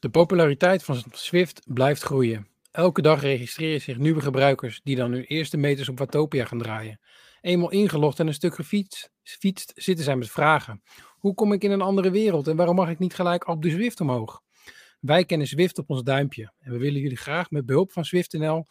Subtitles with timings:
[0.00, 2.48] De populariteit van Swift blijft groeien.
[2.70, 7.00] Elke dag registreren zich nieuwe gebruikers die dan hun eerste meters op Watopia gaan draaien.
[7.40, 10.82] Eenmaal ingelogd en een stuk gefietst, fietst, zitten zij met vragen.
[11.18, 13.70] Hoe kom ik in een andere wereld en waarom mag ik niet gelijk op de
[13.70, 14.42] Zwift omhoog?
[15.00, 18.66] Wij kennen Zwift op ons duimpje en we willen jullie graag met behulp van SwiftNL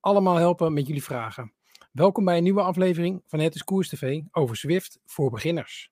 [0.00, 1.52] allemaal helpen met jullie vragen.
[1.92, 5.90] Welkom bij een nieuwe aflevering van Het is Koers TV over Zwift voor beginners.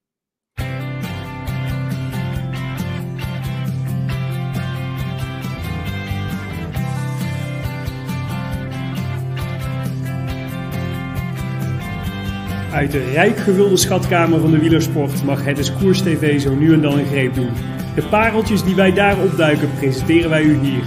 [12.77, 16.73] Uit de rijk gevulde schatkamer van de wielersport mag het is Koers TV zo nu
[16.73, 17.53] en dan een greep doen.
[17.95, 20.83] De pareltjes die wij daar opduiken presenteren wij u hier.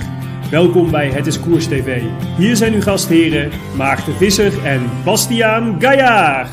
[0.51, 2.03] Welkom bij Het is Koers TV.
[2.37, 6.51] Hier zijn uw gastheren Maarten Visser en Bastiaan Gaillard.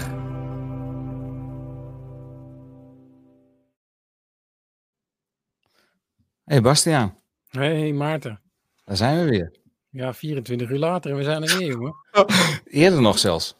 [6.44, 7.18] Hey Bastiaan,
[7.48, 8.42] Hey Maarten.
[8.86, 9.56] daar zijn we weer.
[9.90, 11.96] Ja, 24 uur later en we zijn er weer, jongen.
[12.66, 13.57] Eerder nog zelfs.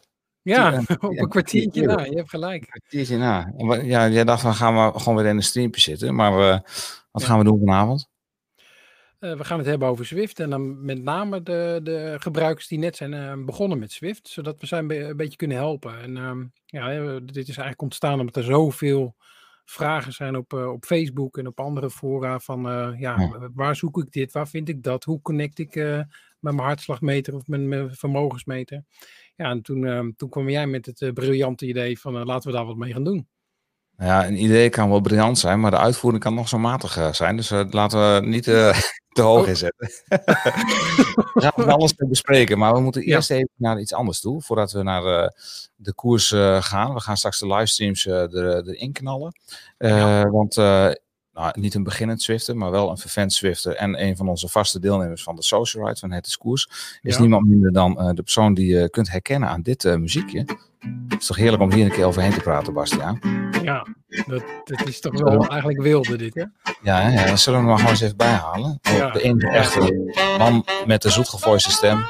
[0.48, 2.04] Ja, op een kwartiertje na.
[2.04, 2.66] Je hebt gelijk.
[2.66, 3.52] Kwartiertje na.
[3.82, 6.14] Ja, jij dacht van gaan we gewoon weer in een streampje zitten.
[6.14, 6.62] Maar
[7.10, 8.08] wat gaan we doen vanavond?
[9.18, 12.78] Eh, we gaan het hebben over Swift en dan met name de, de gebruikers die
[12.78, 16.00] net zijn eh, begonnen met Swift, zodat we zij een, be- een beetje kunnen helpen.
[16.00, 19.16] En ehm, ja, dit is eigenlijk ontstaan omdat er zoveel
[19.64, 22.62] vragen zijn op, eh, op Facebook en op andere fora van
[22.98, 23.50] ja, Ja.
[23.54, 27.46] waar zoek ik dit, waar vind ik dat, hoe connect ik met mijn hartslagmeter of
[27.46, 28.84] met mijn vermogensmeter.
[29.38, 32.50] Ja, en toen, ehm, toen kwam jij met het eh, briljante idee van eh, laten
[32.50, 33.28] we daar wat mee gaan doen.
[33.96, 37.12] Ja, een idee kan wel briljant zijn, maar de uitvoering kan nog zo matig eh,
[37.12, 37.36] zijn.
[37.36, 38.44] Dus laten we niet
[39.14, 39.48] te hoog Oh.
[39.48, 39.88] inzetten.
[41.34, 43.14] we gaan alles bespreken, maar we moeten Ja.
[43.14, 44.42] eerst even naar iets anders toe.
[44.42, 45.32] Voordat we naar
[45.76, 46.94] de koers gaan.
[46.94, 49.32] We gaan straks de livestreams er, erin knallen.
[50.30, 50.54] Want
[51.38, 53.74] nou, niet een beginnend Zwifter, maar wel een vervent Zwifter.
[53.74, 56.68] En een van onze vaste deelnemers van de Social Ride van Het is Koers.
[57.02, 57.20] Is Ja.
[57.20, 60.38] niemand minder dan eh, de persoon die je kunt herkennen aan dit eh, muziekje.
[61.08, 63.20] Het is toch heerlijk om hier een keer overheen te praten, Bastiaan.
[63.62, 63.86] Ja,
[64.26, 66.44] dat, dat is toch wel eigenlijk wilde dit, hè?
[66.82, 68.78] Ja, hè, ja, dan zullen we hem maar gewoon eens even bijhalen.
[68.82, 69.10] Ja.
[69.10, 72.04] De enige echte man met de zoetgevoiste stem.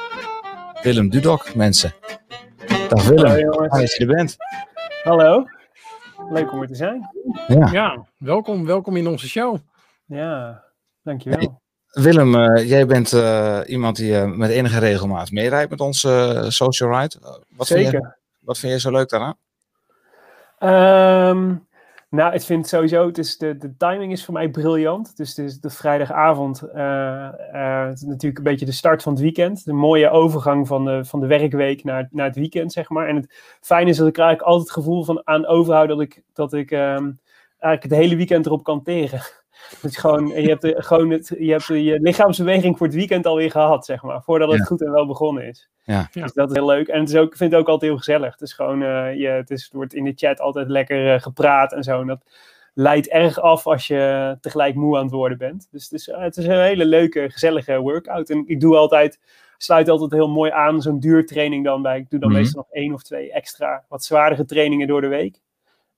[0.83, 1.95] Willem Dudok, mensen.
[2.89, 4.37] Dag Willem, fijn dat je er bent.
[5.03, 5.45] Hallo,
[6.31, 7.11] leuk om er te zijn.
[7.47, 7.71] Ja.
[7.73, 9.57] Ja, welkom, welkom in onze show.
[10.07, 10.65] Ja,
[11.03, 11.61] dankjewel.
[11.89, 16.99] Willem, eh, jij bent eh, iemand die eh, met enige regelmaat meerijdt met onze Social
[16.99, 17.17] Ride.
[17.49, 19.37] Wat Vind je, wat vind je zo leuk daaraan?
[20.59, 21.55] Ehm,
[22.11, 25.17] nou, ik vind sowieso, het is de, de timing is voor mij briljant.
[25.17, 29.13] Dus het is de vrijdagavond, eh, eh, het is natuurlijk een beetje de start van
[29.13, 29.65] het weekend.
[29.65, 33.09] De mooie overgang van de, van de werkweek naar, naar het weekend, zeg maar.
[33.09, 36.23] En het fijne is dat ik eigenlijk altijd het gevoel van aan overhoud dat ik,
[36.33, 37.11] dat ik ehm,
[37.59, 39.21] eigenlijk het hele weekend erop kan teren.
[39.83, 43.27] Dus gewoon, je hebt, de- gewoon het, je hebt de- je lichaamsbeweging voor het weekend
[43.27, 44.23] alweer gehad, zeg maar.
[44.23, 44.65] Voordat het Ja.
[44.65, 45.69] goed en wel begonnen is.
[45.85, 46.09] Ja.
[46.13, 46.89] Dus dat is heel leuk.
[46.89, 48.33] En het is ook, ik vind het ook altijd heel gezellig.
[48.33, 51.21] Het is gewoon, eh, je, het, is, het wordt in de chat altijd lekker eh,
[51.21, 52.01] gepraat en zo.
[52.01, 52.25] En dat
[52.75, 55.69] leidt erg af als je tegelijk moe aan het worden bent.
[55.71, 58.31] Dus het is, eh, het is een hele leuke, gezellige workout.
[58.31, 59.21] En ik doe altijd,
[59.57, 61.99] sluit altijd heel mooi aan zo'n duurtraining dan bij.
[61.99, 62.39] Ik doe dan Mhm.
[62.39, 65.41] meestal nog één of twee extra, wat zwaardere trainingen door de week.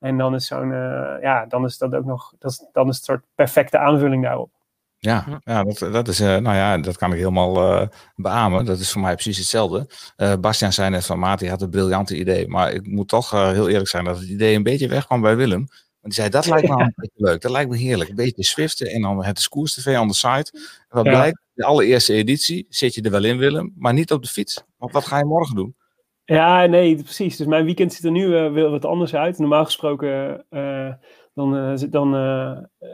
[0.00, 2.97] En dan is zo'n, eh, ja, dan is dat ook nog, dat is, dan is
[2.97, 4.50] het een soort perfecte aanvulling daarop.
[4.99, 5.41] Ja, Ja.
[5.44, 8.65] ja dat, dat is, eh, nou ja, dat kan ik helemaal eh beamen.
[8.65, 9.87] Dat is voor mij precies hetzelfde.
[10.16, 12.49] Eh Bastiaan zei net van Maat, die had een briljante idee.
[12.49, 15.37] Maar ik moet toch eh, heel eerlijk zijn dat het idee een beetje wegkwam bij
[15.37, 15.59] Willem.
[16.00, 17.41] Want die zei, dat lijkt me wel een beetje leuk.
[17.41, 18.10] Dat lijkt me heerlijk.
[18.10, 20.50] Een beetje swiften en dan het is Koers TV on the site.
[20.53, 21.10] En wat Ja.
[21.10, 24.62] blijkt, de allereerste editie zit je er wel in Willem, maar niet op de fiets.
[24.77, 25.75] Want wat ga je morgen doen?
[26.34, 27.36] Ja, nee, precies.
[27.36, 29.38] Dus mijn weekend ziet er nu wel wat anders uit.
[29.38, 30.92] Normaal gesproken, eh,
[31.34, 32.10] dan, eh, dan,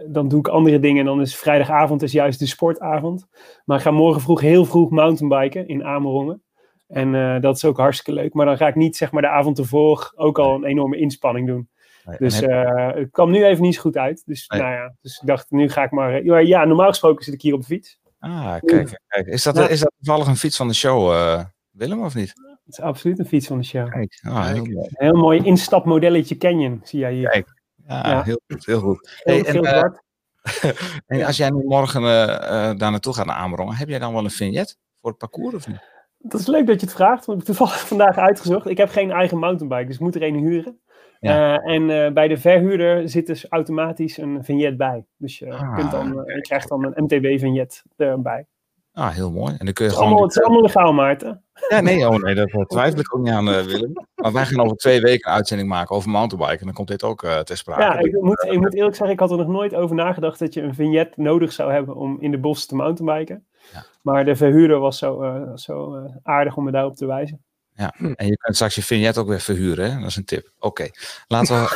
[0.09, 1.01] dan doe ik andere dingen.
[1.01, 3.27] En dan is vrijdagavond is juist de sportavond.
[3.65, 6.43] Maar ik ga morgen vroeg, heel vroeg mountainbiken in Amerongen.
[6.89, 8.35] En dat is ook hartstikke leuk.
[8.35, 11.47] Maar dan ga ik niet, zeg maar, de avond ervoor ook al een enorme inspanning
[11.47, 11.69] doen.
[12.05, 14.23] Nee, Dus heb- het kwam nu even niet zo goed uit.
[14.27, 14.61] Dus, Nee.
[14.61, 16.25] nou ja, dus ik dacht, nu ga ik maar...
[16.25, 17.99] ja, ja, normaal gesproken zit ik hier op de fiets.
[18.19, 19.27] ah, kijk, kijk.
[19.27, 19.69] Is, dat, Ja.
[19.69, 21.11] is dat toevallig een fiets van de show,
[21.71, 22.33] Willem, of niet?
[22.67, 23.91] Het is absoluut een fiets van de show.
[23.91, 24.77] Kijk, ah, heel mooi.
[24.77, 27.29] Een heel mooi instapmodelletje Canyon, zie jij hier.
[27.29, 27.55] Kijk.
[27.87, 28.23] Ja, Ja.
[28.23, 29.21] Heel goed, heel goed.
[29.23, 30.71] Heel Hey, en, eh.
[31.07, 34.13] En als jij nu morgen eh, eh, daar naartoe gaat naar Amerongen, heb jij dan
[34.13, 35.81] wel een vignet voor het parcours of niet?
[36.19, 38.67] Dat is leuk dat je het vraagt, want ik heb toevallig vandaag uitgezocht.
[38.67, 40.81] Ik heb geen eigen mountainbike, dus ik moet er een huren.
[41.21, 41.59] Ja.
[41.59, 45.05] Eh, en eh, bij de verhuurder zit dus automatisch een vignet bij.
[45.17, 48.47] Dus je, Ah, kunt dan, je krijgt dan een MTB-vignet erbij.
[48.93, 49.55] Ah, heel mooi.
[49.59, 50.09] En dan kun je Het is gewoon...
[50.09, 51.45] allemaal, het is allemaal legaal, Maarten.
[51.69, 53.93] Ja, nee, oh nee, dat eh, twijfel ik ook niet aan, eh, Willem.
[54.15, 56.59] Maar wij gaan over twee weken een uitzending maken over mountainbiken.
[56.59, 57.81] En dan komt dit ook uh, ter sprake.
[57.81, 60.55] Ja, ik moet, ik moet eerlijk zeggen, ik had er nog nooit over nagedacht dat
[60.55, 63.47] je een vignet nodig zou hebben om in de bos te mountainbiken.
[63.73, 63.85] Ja.
[64.03, 67.45] Maar de verhuurder was zo, uh, zo aardig om me daarop te wijzen.
[67.77, 70.01] Ja, en je kunt straks je vignet ook weer verhuren, hè?
[70.01, 70.51] dat is een tip.
[70.59, 70.89] Oké,
[71.27, 71.69] laten we...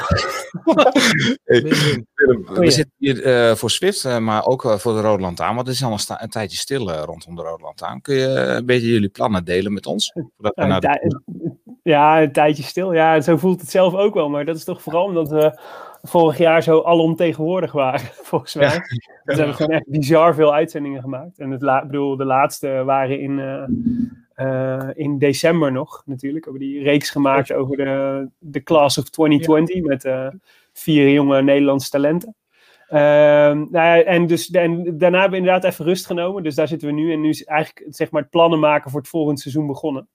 [2.61, 5.67] we zitten hier uh, voor Swift, uh, maar ook uh, voor de Rode Lantaarn, want
[5.67, 8.01] het is al een, een tijdje stil rondom de Rode Lantaarn.
[8.01, 10.13] Kun je een beetje jullie plannen delen met ons?
[10.55, 11.23] Ja, de...
[11.83, 12.93] ja, een tijdje stil.
[12.93, 15.61] Ja, zo voelt het zelf ook wel, maar dat is toch vooral omdat we
[16.03, 18.01] vorig jaar zo alomtegenwoordig waren,
[18.31, 18.67] volgens mij.
[18.67, 18.79] Ja.
[18.79, 18.89] Dus
[19.25, 21.39] we hebben gewoon echt bizar veel uitzendingen gemaakt.
[21.39, 23.39] En het la bedoel, de laatste waren in
[24.41, 26.45] uh, in december nog natuurlijk.
[26.45, 29.83] Hebben die reeks gemaakt over de, de Class of 2020 ja.
[29.83, 30.29] met uh,
[30.73, 32.35] vier jonge Nederlandse talenten.
[32.89, 36.43] Uh, nou ja, en, dus, en daarna hebben we inderdaad even rust genomen.
[36.43, 37.13] Dus daar zitten we nu.
[37.13, 40.09] En nu is eigenlijk zeg maar, het plannen maken voor het volgende seizoen begonnen.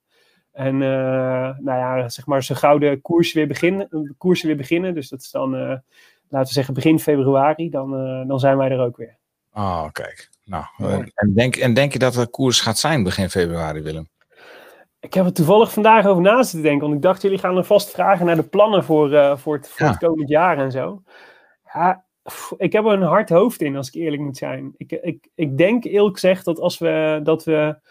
[0.52, 4.94] En nou ja, zeg maar, ze gouden koers weer beginnen, koersen weer beginnen.
[4.94, 5.84] Dus dat is dan, laten
[6.30, 7.70] we zeggen, begin februari.
[7.70, 7.92] Dan,
[8.28, 9.18] dan zijn wij er ook weer.
[9.54, 10.30] Oh, kijk.
[10.46, 10.66] Nou,
[11.16, 14.10] en, denk, en denk je dat er koers gaat zijn begin februari, Willem?
[15.06, 16.82] Ik heb er toevallig vandaag over na te denken.
[16.82, 19.70] Want ik dacht, jullie gaan er vast vragen naar de plannen voor, uh, voor, het,
[19.70, 19.92] voor ja.
[19.92, 21.04] het komend jaar en zo.
[21.74, 22.06] Ja,
[22.58, 24.74] ik heb er een hard hoofd in, als ik eerlijk moet zijn.
[24.78, 27.84] Ik, ik, ik denk eerlijk gezegd dat als we dat we.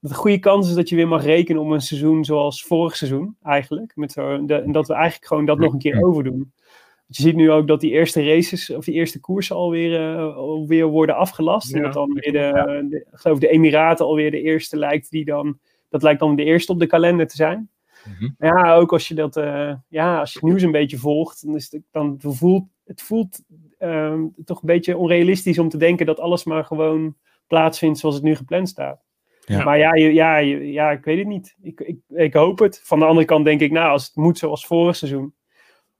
[0.00, 2.96] Dat een goede kans is dat je weer mag rekenen om een seizoen zoals vorig
[2.96, 3.92] seizoen, eigenlijk.
[3.94, 6.38] Met zo, de, en dat we eigenlijk gewoon dat nog een keer overdoen.
[6.38, 10.36] Want je ziet nu ook dat die eerste races, of die eerste koersen alweer, uh,
[10.36, 11.70] alweer worden afgelast.
[11.70, 11.76] Ja.
[11.76, 15.58] En dat dan weer de, de, geloof de Emiraten alweer de eerste lijkt die dan
[15.92, 17.70] dat lijkt dan de eerste op de kalender te zijn.
[18.04, 18.34] Mm -hmm.
[18.38, 21.54] Ja, ook als je dat, uh, ja, als je het nieuws een beetje volgt, dan,
[21.54, 23.42] is het, dan voelt het voelt
[23.78, 27.16] uh, toch een beetje onrealistisch om te denken dat alles maar gewoon
[27.46, 29.00] plaatsvindt zoals het nu gepland staat.
[29.44, 29.64] Ja.
[29.64, 31.56] Maar ja, ja, ja, ik weet het niet.
[31.62, 32.80] Ik, ik, ik hoop het.
[32.84, 35.34] Van de andere kant denk ik, nou, als het moet zoals vorig seizoen.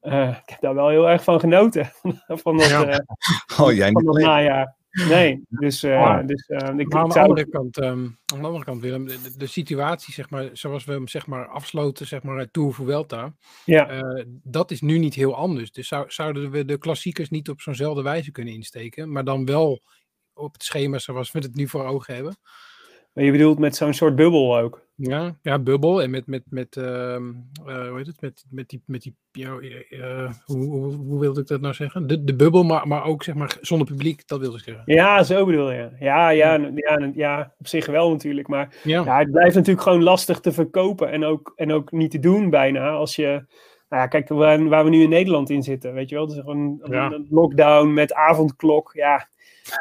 [0.02, 1.92] Uh, ik heb daar wel heel erg van genoten.
[2.42, 3.04] van dat, ja.
[3.60, 4.76] oh, jij van dat najaar.
[4.92, 8.46] Nee, dus, uh, maar, dus uh, ik, maar aan, de andere kant, um, aan de
[8.46, 12.22] andere kant, Willem, de, de, situatie, zeg maar, zoals we hem zeg maar, afsloten, zeg
[12.22, 13.34] maar, Tour Vuelta,
[13.64, 14.02] ja.
[14.02, 15.72] Uh, dat is nu niet heel anders.
[15.72, 19.82] Dus zou, zouden we de klassiekers niet op zo'nzelfde wijze kunnen insteken, maar dan wel
[20.34, 22.36] op het schema zoals we het nu voor ogen hebben?
[23.12, 24.86] Maar je bedoelt met zo'n soort bubbel ook?
[24.94, 28.82] Ja, ja bubbel en met, met, met uh, uh, hoe heet het, met, met die,
[28.86, 32.06] met die uh, hoe, hoe, hoe, wilde ik dat nou zeggen?
[32.06, 34.82] De, de bubbel, maar, maar ook zeg maar zonder publiek, dat wilde ik zeggen.
[34.86, 35.90] Ja, zo bedoel je.
[35.98, 39.04] Ja, ja, ja, ja, ja op zich wel natuurlijk, maar ja.
[39.04, 39.18] ja.
[39.18, 42.90] het blijft natuurlijk gewoon lastig te verkopen en ook, en ook niet te doen bijna
[42.90, 43.44] als je...
[43.92, 46.26] Nou ja, kijk, waar, waar we nu in Nederland in zitten, weet je wel.
[46.26, 47.10] Dus gewoon ja.
[47.10, 49.28] een lockdown met avondklok, ja...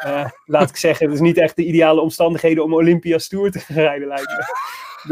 [0.06, 3.64] Uh, laat ik zeggen, het is niet echt de ideale omstandigheden om Olympia's Tour te
[3.68, 4.44] rijden, lijkt me.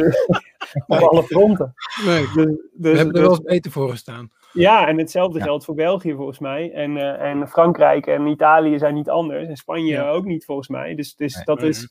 [0.02, 0.26] Dus,
[0.86, 1.74] op alle fronten.
[2.04, 2.56] Nee, dus, dus,
[2.92, 4.30] we hebben er wel eens beter voor gestaan.
[4.52, 5.44] Ja, en hetzelfde ja.
[5.44, 6.72] geldt voor België volgens mij.
[6.72, 9.48] En, uh, en Frankrijk en Italië zijn niet anders.
[9.48, 10.10] En Spanje ja.
[10.10, 10.94] ook niet volgens mij.
[10.94, 11.68] Dus, dus nee, dat nee.
[11.68, 11.88] is,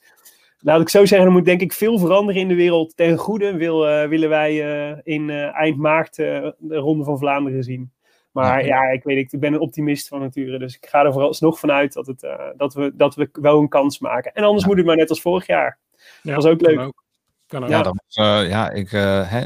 [0.60, 2.96] laat ik zo zeggen, er moet denk ik veel veranderen in de wereld.
[2.96, 7.92] Ten goede wil, uh, willen wij uh, in eind maart de Ronde van Vlaanderen zien.
[8.32, 10.60] Maar ja, ja, ik weet ik, ik ben een optimist van nature.
[10.60, 13.70] Dus ik ga er vooralsnog vanuit dat, het, uh, dat, we, dat we wel een
[13.70, 14.34] kans maken.
[14.34, 14.68] En anders ja.
[14.68, 15.78] moet het maar net als vorig jaar.
[16.24, 16.76] Dat was ook leuk.
[16.76, 17.04] Kan ook.
[17.48, 17.70] Kan ook.
[17.70, 19.44] Ja, dat was, uh, ja ik, uh, hè,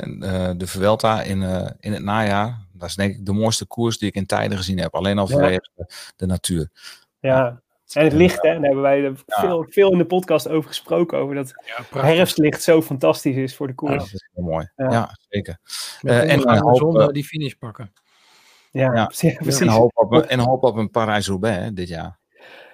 [0.57, 1.41] de Vuelta in,
[1.79, 2.65] in het najaar.
[2.73, 4.93] Dat is denk ik de mooiste koers die ik in tijden gezien heb.
[4.95, 6.69] Alleen al vanwege de, de natuur.
[7.19, 7.61] Ja,
[7.93, 8.53] en het licht, hè?
[8.53, 11.17] Daar hebben wij er veel, veel in de podcast over gesproken.
[11.17, 11.53] Over dat
[11.91, 13.91] ja, herfstlicht zo fantastisch is voor de koers.
[13.91, 14.71] Ja, dat is heel mooi.
[14.75, 15.57] Ja, ja zeker.
[16.01, 17.93] Uh, en de zon die finish pakken.
[18.71, 19.05] Ja, ja.
[19.35, 19.59] precies.
[19.59, 22.21] En hoop op, en hoop op een Parijs-Roubaix dit jaar.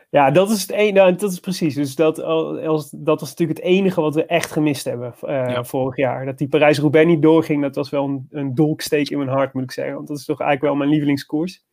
[0.10, 0.94] Ja, dat is het enige.
[0.94, 1.76] Nou, dat is precies.
[1.76, 5.64] Dus dat, als, dat was natuurlijk het enige wat we echt gemist hebben uh, ja.
[5.64, 6.26] vorig jaar.
[6.26, 9.64] Dat die Parijs-Roubaix niet doorging, dat was wel een, een dolksteek in mijn hart, moet
[9.64, 9.96] ik zeggen.
[9.96, 11.64] Want dat is toch eigenlijk wel mijn lievelingskoers.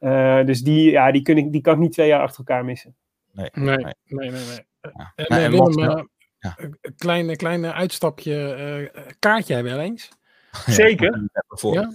[0.00, 2.64] Uh, dus die, ja, die, kun ik, die kan ik niet twee jaar achter elkaar
[2.64, 2.96] missen.
[3.32, 3.94] Nee, nee, nee.
[4.04, 4.66] nee, nee, nee.
[4.80, 5.12] Ja.
[5.16, 6.02] Uh, nee Willem, uh,
[6.38, 6.56] ja.
[6.56, 8.90] een klein, klein uitstapje.
[9.18, 10.08] kaart jij wel eens?
[10.66, 11.28] Zeker.
[11.58, 11.90] Ja?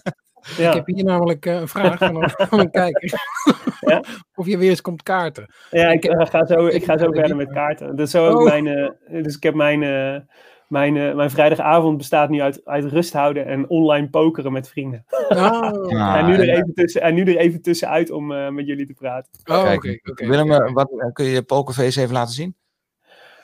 [0.57, 0.69] Ja.
[0.69, 3.12] Ik heb hier namelijk uh, een vraag van, van een kijker.
[3.79, 4.03] Ja?
[4.36, 5.53] of je weer eens komt kaarten.
[5.69, 7.95] Ja, ik, ik ga zo, ik ga zo verder met kaarten.
[7.95, 8.43] Dus, zo oh.
[8.43, 9.81] mijn, uh, dus ik heb mijn,
[10.74, 15.06] uh, mijn, mijn vrijdagavond bestaat nu uit, uit rust houden en online pokeren met vrienden.
[15.30, 16.15] Oh.
[16.18, 19.30] en, nu er even tussen, en nu er even tussenuit om met jullie te praten.
[19.46, 19.74] Oh, oké.
[19.74, 22.56] Okay, okay, Willem, wat, kun je je pokerface even laten zien?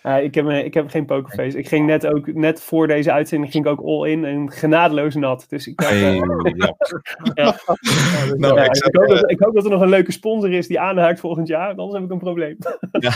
[0.03, 1.57] Uh, ik, heb, ik heb geen pokerface.
[1.57, 5.15] Ik ging net ook, net voor deze uitzending ging ik ook all in en genadeloos
[5.15, 5.45] nat.
[5.49, 6.13] Dus ik, dacht, hey,
[6.55, 6.75] ja.
[7.33, 7.55] ja.
[8.35, 10.79] nou, ik, ik, hoop dat, ik, hoop dat, er nog een leuke sponsor is die
[10.79, 12.57] aanhaakt volgend jaar, anders heb ik een probleem.
[12.91, 13.11] ja.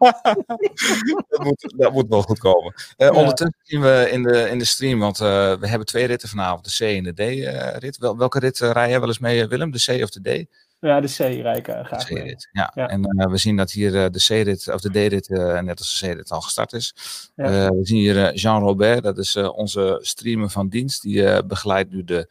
[1.28, 2.74] dat, moet, dat moet wel goed komen.
[2.96, 6.28] Uh, Ondertussen zien we in de, in de stream, want uh, we hebben twee ritten
[6.28, 7.98] vanavond, de C en de D-rit.
[7.98, 9.70] Wel, welke rit rij jij wel eens mee, Willem?
[9.70, 10.46] De C of de D?
[10.80, 12.04] Ja, de C-rijk graag.
[12.04, 12.72] De C-rit, ja.
[12.74, 12.88] ja.
[12.88, 15.28] En we zien dat hier de C-rit, of de D-rit,
[15.62, 16.94] net als de C-rit al gestart is.
[17.36, 17.70] Ja.
[17.70, 21.02] we zien hier Jean Robert, dat is onze streamer van dienst.
[21.02, 22.28] Die begeleidt nu de,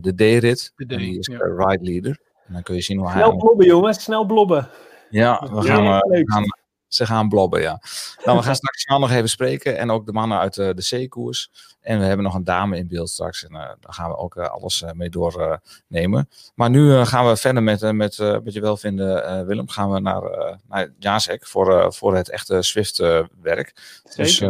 [0.00, 0.72] de D-rit.
[0.76, 1.38] De D, die is ja.
[1.38, 2.20] ride leader.
[2.46, 3.30] En dan kun je zien hoe snel hij...
[3.30, 4.02] Snel blobben, jongens.
[4.02, 4.68] Snel blobben.
[5.10, 6.44] Ja, we gaan, we gaan
[6.90, 7.80] ze gaan blobben, ja.
[8.24, 9.78] Nou, we gaan straks nog even spreken.
[9.78, 11.50] En ook de mannen uit de, de C-koers.
[11.80, 13.44] En we hebben nog een dame in beeld straks.
[13.44, 16.28] En uh, daar gaan we ook uh, alles uh, mee doornemen.
[16.54, 19.68] maar nu gaan we verder met, met wat je wel vinden, Willem.
[19.68, 24.00] Gaan we naar, naar Jacek voor, voor het echte Swift-werk.
[24.16, 24.44] Dus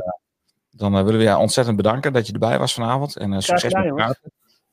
[0.70, 3.16] dan willen we je ontzettend bedanken dat je erbij was vanavond.
[3.16, 4.20] En succes met het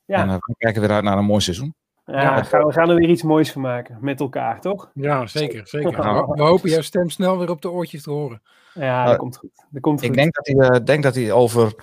[0.06, 0.22] Ja.
[0.22, 1.76] En we kijken weer uit naar een mooi seizoen.
[2.12, 4.92] Ja, gaan, we gaan er weer iets moois van maken met elkaar, toch?
[4.94, 5.68] Ja, zeker.
[5.68, 5.92] zeker.
[6.36, 8.42] We, hopen jouw stem snel weer op de oortjes te horen.
[8.74, 9.66] Ja, dat komt goed.
[9.70, 11.74] Dat komt ik Denk, dat hij, uh, denk dat hij over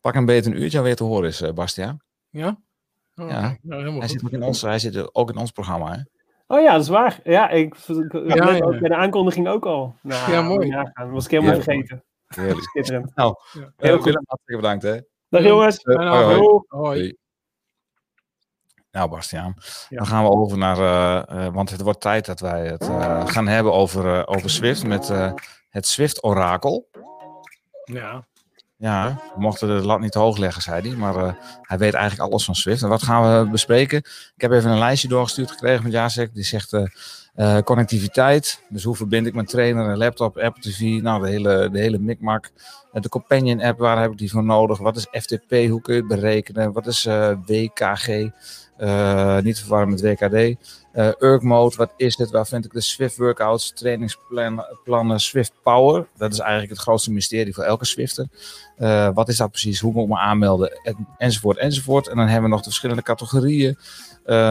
[0.00, 2.00] pak een beetje een uurtje weer te horen is, uh, Bastiaan.
[2.30, 2.56] Ja?
[3.16, 3.56] Oh, ja.
[3.62, 6.00] Nou, hij, zit ook in ons, hij zit ook in ons programma, hè?
[6.46, 7.20] Oh ja, dat is waar.
[7.24, 8.64] Ja, ik, ik ja, ja.
[8.64, 9.94] Ook bij de aankondiging ook al.
[10.02, 10.66] Nou, ja, mooi.
[10.66, 12.04] Ja, dat was ik helemaal vergeten.
[12.26, 12.62] Heerlijk.
[12.62, 13.14] Schitterend.
[13.14, 13.34] Nou,
[13.76, 14.14] heel goed.
[14.14, 15.00] Hartelijk bedankt, hè.
[15.28, 15.84] Dag jongens.
[15.84, 16.36] Uh, hoi.
[16.36, 16.60] hoi.
[16.68, 17.16] hoi.
[18.92, 19.54] Nou, Bastiaan,
[19.88, 19.96] ja.
[19.96, 20.78] dan gaan we over naar.
[20.78, 24.86] Uh, uh, want het wordt tijd dat wij het uh, gaan hebben over, over Swift
[24.86, 25.12] met
[25.68, 26.88] het Swift-orakel.
[27.84, 28.26] Ja.
[28.76, 30.96] Ja, we mochten de lat niet te hoog leggen, zei hij.
[30.96, 32.82] Maar hij weet eigenlijk alles van Swift.
[32.82, 33.98] En wat gaan we bespreken?
[34.34, 36.34] Ik heb even een lijstje doorgestuurd gekregen met Jacek.
[36.34, 36.76] Die zegt
[37.64, 38.62] connectiviteit.
[38.68, 40.80] Dus hoe verbind ik mijn trainer, een laptop, Apple TV.
[40.80, 42.50] Nou, de hele, de hele mikmak.
[42.92, 44.78] de Companion app, waar heb ik die voor nodig?
[44.78, 45.50] Wat is FTP?
[45.50, 46.72] Hoe kun je het berekenen?
[46.72, 47.04] Wat is
[47.46, 48.30] WKG?
[48.82, 50.32] Uh, niet verwarren met WKD.
[50.32, 50.56] Uh,
[50.92, 52.30] eh, Urk Mode, wat is dit?
[52.30, 56.06] Waar vind ik de Swift workouts, trainingsplannen, Swift Power?
[56.16, 58.26] Dat is eigenlijk het grootste mysterie voor elke Swifter.
[58.78, 59.80] Uh, wat is dat precies?
[59.80, 60.72] Hoe moet ik me aanmelden?
[60.82, 62.08] En, enzovoort, enzovoort.
[62.08, 63.78] En dan hebben we nog de verschillende categorieën.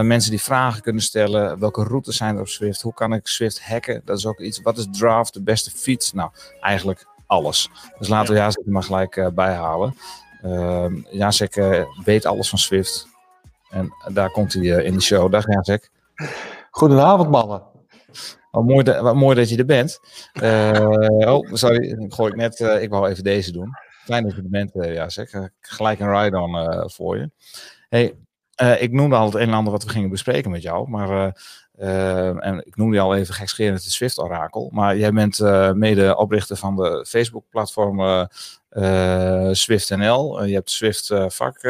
[0.02, 1.58] mensen die vragen kunnen stellen.
[1.58, 2.82] Welke routes zijn er op Swift?
[2.82, 4.02] Hoe kan ik Swift hacken?
[4.04, 4.60] Dat is ook iets.
[4.60, 6.12] Wat is Draft, de beste fiets?
[6.12, 7.68] Nou, eigenlijk alles.
[7.98, 9.96] Dus laten we Jacek er maar gelijk bijhalen.
[10.44, 13.10] Uh, Jacek weet alles van Swift.
[13.72, 15.32] En daar komt hij uh, in de show.
[15.32, 15.90] Dag Jacek.
[16.70, 17.62] Goedenavond mannen.
[18.50, 20.00] Oh, mooi, dat, mooi dat je er bent.
[20.42, 22.60] Uh, oh, sorry, ik gooi ik net.
[22.60, 23.70] Uh, ik wou even deze doen.
[24.04, 25.50] Fijn dat je er bent, uh, Jacek.
[25.60, 27.30] gelijk een ride-on voor je.
[27.88, 28.14] Hey,
[28.78, 30.88] ik noemde al het een en ander wat we gingen bespreken met jou.
[30.90, 31.36] Maar
[32.38, 34.70] en ik noemde je al even gekscherend het Swift-orakel.
[34.72, 35.38] Maar jij bent
[35.74, 38.28] mede oprichter van de Facebook-platform
[39.52, 40.44] SwiftNL.
[40.44, 41.60] je hebt Swift-vak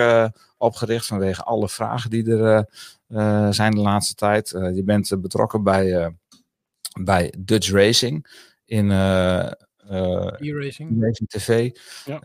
[0.63, 2.69] opgericht vanwege alle vragen die er
[3.09, 4.53] uh, zijn de laatste tijd.
[4.53, 6.15] Uh, je bent betrokken bij,
[7.01, 8.27] bij Dutch Racing
[8.65, 8.91] in
[10.41, 11.71] e-racing e TV.
[12.05, 12.21] Ja.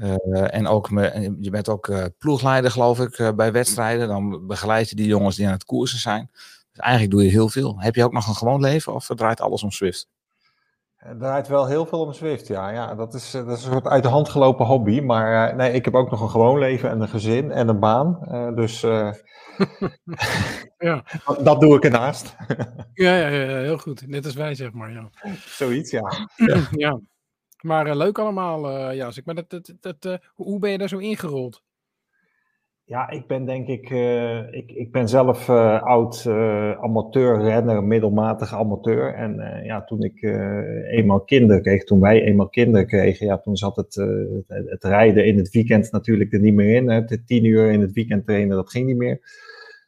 [0.47, 4.07] en ook me, je bent ook ploegleider, geloof ik, bij wedstrijden.
[4.07, 6.29] Dan begeleid je die jongens die aan het koersen zijn.
[6.71, 7.79] Dus eigenlijk doe je heel veel.
[7.79, 10.07] Heb je ook nog een gewoon leven of draait alles om Swift?
[10.97, 12.69] Het draait wel heel veel om Zwift, ja.
[12.69, 14.99] ja dat, is, dat is een soort uit de hand gelopen hobby.
[14.99, 17.79] Maar uh, nee, ik heb ook nog een gewoon leven en een gezin en een
[17.79, 18.19] baan.
[18.31, 19.11] Uh, dus uh,
[20.77, 21.03] ja.
[21.25, 22.35] dat, dat, doe ik ernaast.
[22.93, 24.07] ja, ja, ja, heel goed.
[24.07, 24.91] Net als wij, zeg maar.
[24.91, 25.09] Ja.
[25.45, 26.11] Zoiets, ja.
[26.71, 26.99] ja.
[27.61, 29.11] Maar leuk allemaal, ja.
[29.25, 31.61] Maar dat, dat, dat, hoe ben je daar zo ingerold?
[32.87, 37.83] Ja, ik ben denk ik, uh, ik, ik ben zelf uh, oud uh, amateur renner,
[37.83, 39.13] middelmatige amateur.
[39.13, 40.21] En ja, toen ik
[40.91, 45.25] eenmaal kinderen kreeg, toen wij eenmaal kinderen kregen, ja, toen zat het, het, het, rijden
[45.25, 46.89] in het weekend natuurlijk er niet meer in.
[46.89, 47.05] Hè.
[47.05, 49.19] De tien uur in het weekend trainen, dat ging niet meer.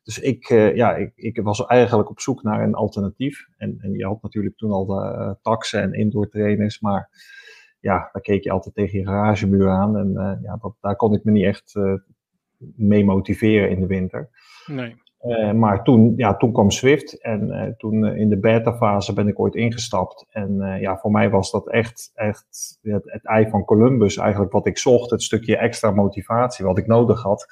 [0.03, 3.47] Dus ik, ja, ik, ik was eigenlijk op zoek naar een alternatief.
[3.57, 7.09] En, en je had natuurlijk toen al de taxen en indoor trainers, maar
[7.79, 9.97] ja, daar keek je altijd tegen je garagemuur aan.
[9.97, 11.73] En ja, dat, daar kon ik me niet echt
[12.75, 14.29] mee motiveren in de winter.
[14.65, 14.95] Nee.
[15.21, 19.27] Uh, maar toen, ja, toen kwam Swift en uh, toen uh, in de beta-fase ben
[19.27, 20.25] ik ooit ingestapt.
[20.29, 24.65] En ja, voor mij was dat echt, echt het, het ei van Columbus, eigenlijk wat
[24.65, 25.09] ik zocht.
[25.09, 27.45] Het stukje extra motivatie wat ik nodig had.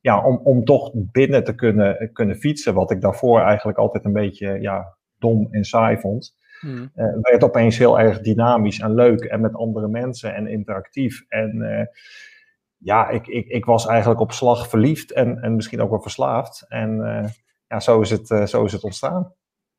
[0.00, 4.12] Ja, om, om toch binnen te kunnen, kunnen fietsen, wat ik daarvoor eigenlijk altijd een
[4.12, 6.40] beetje ja, dom en saai vond.
[6.60, 6.90] Hmm.
[7.20, 11.24] werd opeens heel erg dynamisch en leuk en met andere mensen en interactief.
[11.28, 11.88] En
[12.82, 16.64] ja, ik, ik, ik was eigenlijk op slag verliefd en, en misschien ook wel verslaafd.
[16.68, 17.28] En uh,
[17.66, 19.34] ja, zo is, het, uh, zo is het ontstaan.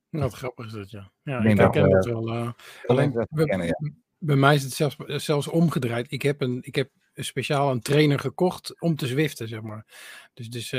[0.09, 1.11] Wat grappig is dat, ja.
[1.21, 2.35] Ja, ik, ik herken het wel.
[2.35, 2.51] Uh,
[2.85, 3.75] alleen, bij,
[4.17, 6.11] bij mij is het zelfs, zelfs omgedraaid.
[6.11, 9.85] Ik heb, een, ik heb speciaal een trainer gekocht om te zwiften, zeg maar.
[10.33, 10.75] Dus, dus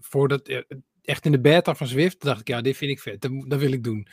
[0.00, 0.64] voordat,
[1.02, 3.60] echt in de beta van Zwift dacht ik, ja, dit vind ik vet, dat, dat
[3.60, 4.06] wil ik doen.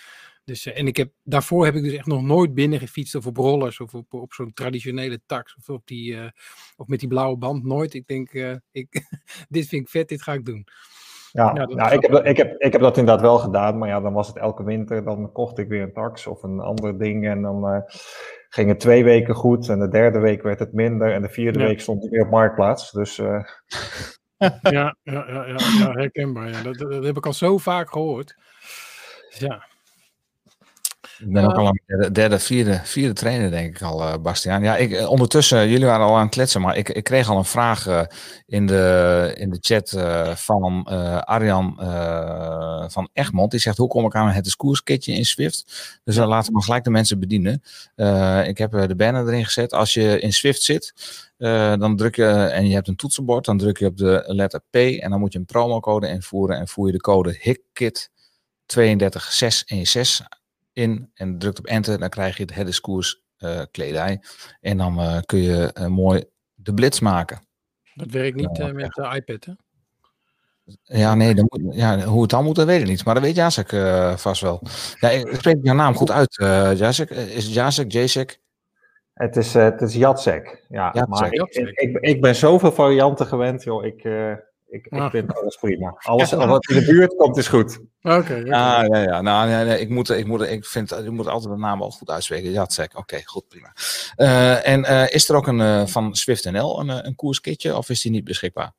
[0.47, 3.27] Dus, eh, en ik heb, daarvoor heb ik dus echt nog nooit binnen gefietst of
[3.27, 6.29] op rollers of op, op zo'n traditionele tax of, op die, eh,
[6.75, 7.63] of met die blauwe band.
[7.63, 7.93] Nooit.
[7.93, 8.87] Ik denk, eh, ik,
[9.49, 10.67] dit vind ik vet, dit ga ik doen.
[11.31, 14.13] Ja, nou, ik, heb, ik, heb, ik heb dat inderdaad wel gedaan, maar ja, dan
[14.13, 15.03] was het elke winter.
[15.03, 17.81] Dan kocht ik weer een tax of een ander ding en dan eh,
[18.49, 19.69] ging het twee weken goed.
[19.69, 21.65] En de derde week werd het minder en de vierde Ja.
[21.65, 22.91] week stond ik weer op Marktplaats.
[22.91, 23.15] Dus
[24.37, 25.45] Ja, ja, ja, ja,
[25.79, 26.63] ja herkenbaar.
[26.63, 28.35] Dat, dat heb ik al zo vaak gehoord.
[29.29, 29.67] Dus ja,
[31.19, 34.63] Ik ben ook al een derde, derde, vierde, vierde trainer, denk ik al, eh, Bastiaan.
[34.63, 37.37] Ja, ik, eh, ondertussen, jullie waren al aan het kletsen, maar ik, ik kreeg al
[37.37, 38.01] een vraag eh,
[38.45, 43.51] in, de, in de chat eh, van eh, Arjan eh, van Egmond.
[43.51, 45.65] Die zegt, hoe kom ik aan het discourskitje in Swift?
[46.03, 47.61] Dus dan laten we gelijk de mensen bedienen.
[47.95, 49.71] Eh, ik heb eh, de banner erin gezet.
[49.73, 50.93] Als je in Swift zit,
[51.37, 54.61] eh, dan druk je, en je hebt een toetsenbord, dan druk je op de letter
[54.69, 58.09] P en dan moet je een promocode invoeren en voer je de code HICKIT
[58.65, 60.36] 32616
[60.77, 64.21] in en drukt op enter, dan krijg je het Heddes Koers eh, kledij.
[64.61, 67.39] En dan eh, kun je eh, mooi de blitz maken.
[67.95, 69.51] dat werkt niet eh, met de iPad, hè?
[70.83, 73.05] Ja, nee, dan moet, ja, hoe het dan moet, dat weet ik niet.
[73.05, 74.61] Maar dat weet Jacek eh, vast wel.
[74.99, 77.09] Ja, ik spreek jouw naam goed uit, eh Jacek.
[77.09, 78.39] Is het Jacek, Jacek?
[79.13, 80.65] het is, eh, het is Jacek.
[80.69, 81.07] Ja, Jacek.
[81.07, 83.85] maar ik, ik, ik ben zoveel varianten gewend, joh.
[83.85, 84.03] Ik,
[84.69, 85.11] ik, ik Ah.
[85.11, 85.95] vind alles prima.
[85.97, 87.79] Alles wat in de buurt komt is goed.
[88.01, 88.35] Oké.
[88.35, 89.21] Ah, ja, ja.
[89.21, 91.91] Nou, nee, nee, ik, moet, ik, moet, ik vind, ik moet altijd de naam wel
[91.91, 92.51] goed uitspreken.
[92.51, 93.73] Jacek, oké, goed, prima.
[94.15, 97.89] Eh, en eh, is er ook een eh, van Swift NL een, een koerskitje of
[97.89, 98.73] is die niet beschikbaar?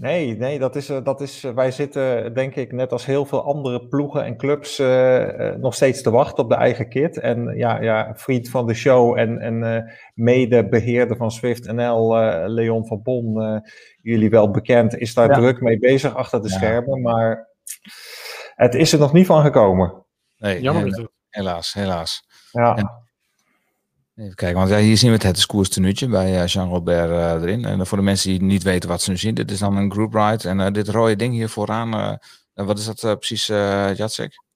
[0.00, 3.24] Nee, nee, dat is, eh, dat is, eh, wij zitten denk ik net als heel
[3.24, 7.18] veel andere ploegen en clubs eh, eh, nog steeds te wachten op de eigen kit.
[7.18, 12.42] En ja, ja vriend van de show en, en eh, mede-beheerder van Swift NL, eh,
[12.48, 13.56] Leon van Bon, eh,
[14.02, 15.34] jullie wel bekend, is daar Ja.
[15.34, 16.54] druk mee bezig achter de Ja.
[16.54, 17.00] schermen.
[17.02, 17.48] Maar
[18.54, 20.04] het is er nog niet van gekomen.
[20.38, 22.24] Nee, Jammer helaas, helaas.
[22.52, 22.99] Ja, Ja.
[24.20, 25.46] Even kijken, want ja, hier zien we het, het is
[26.08, 27.64] bij eh, Jean-Robert eh, erin.
[27.64, 29.92] En voor de mensen die niet weten wat ze nu zien, dit is dan een
[29.92, 30.48] group ride.
[30.48, 32.14] En eh, dit rode ding hier vooraan, eh,
[32.54, 34.49] eh, wat is dat eh, precies, eh Jacek?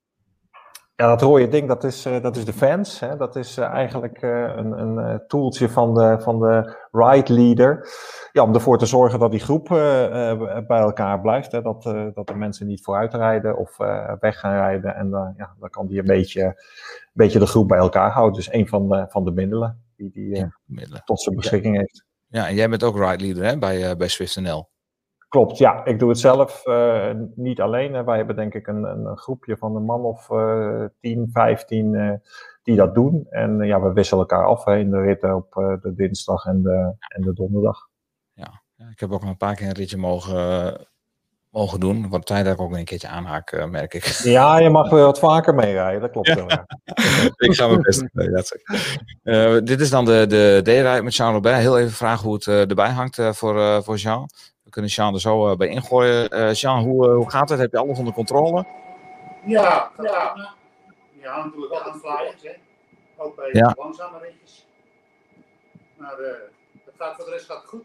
[0.96, 3.00] Ja, dat rode ding, dat is, eh, dat is de fans.
[3.00, 3.16] Hè?
[3.16, 7.88] Dat is eh, eigenlijk eh, een, een toeltje van de, van de ride leader.
[8.32, 11.52] Ja, om ervoor te zorgen dat die groep bij elkaar blijft.
[11.52, 11.62] Hè?
[11.62, 11.82] Dat,
[12.14, 13.76] dat de mensen niet vooruit rijden of
[14.20, 14.94] weg gaan rijden.
[14.94, 16.54] En eh, ja, dan kan die een beetje, een
[17.12, 18.34] beetje de groep bij elkaar houden.
[18.34, 21.02] Dus een van de, van de middelen die die Middelen.
[21.04, 22.04] tot zijn beschikking heeft.
[22.26, 24.72] Ja, en jij bent ook ride leader hè, bij, bij Swift NL.
[25.34, 25.84] Klopt, ja.
[25.84, 27.94] Ik doe het zelf eh, niet alleen.
[27.94, 28.04] hè.
[28.04, 32.12] Wij hebben denk ik een, een, groepje van een man of eh 10, 15 eh,
[32.62, 33.26] die dat doen.
[33.30, 36.44] En eh, ja, we wisselen elkaar af hè, in de ritten op eh, de dinsdag
[36.44, 37.88] en de, en de donderdag.
[38.32, 40.76] Ja, ik heb ook een paar keer een ritje mogen,
[41.50, 42.08] mogen doen.
[42.08, 44.04] Wat tijd dat ik ook weer een keertje aanhaak, merk ik.
[44.04, 46.48] Ja, je mag weer wat vaker meerijden, dat klopt wel.
[46.50, 46.66] Ja.
[47.48, 48.10] ik ga mijn best doen.
[49.22, 51.56] Nee, dit is dan de, de D-ride met Jean Robert.
[51.56, 54.28] Heel even vragen hoe het erbij hangt voor, voor Jean.
[54.74, 56.28] We kunnen Jean er zo eh, bij ingooien.
[56.28, 57.58] Eh Jean, hoe, eh, hoe gaat het?
[57.58, 58.64] Heb je alles onder controle?
[59.44, 60.54] Ja, ja.
[61.20, 62.52] Ja, natuurlijk wel aan flyers, hè.
[63.16, 63.74] Ook bij Ja.
[63.78, 64.66] langzame ritjes.
[65.96, 66.32] Maar eh
[66.84, 67.84] het gaat voor de rest gaat het goed.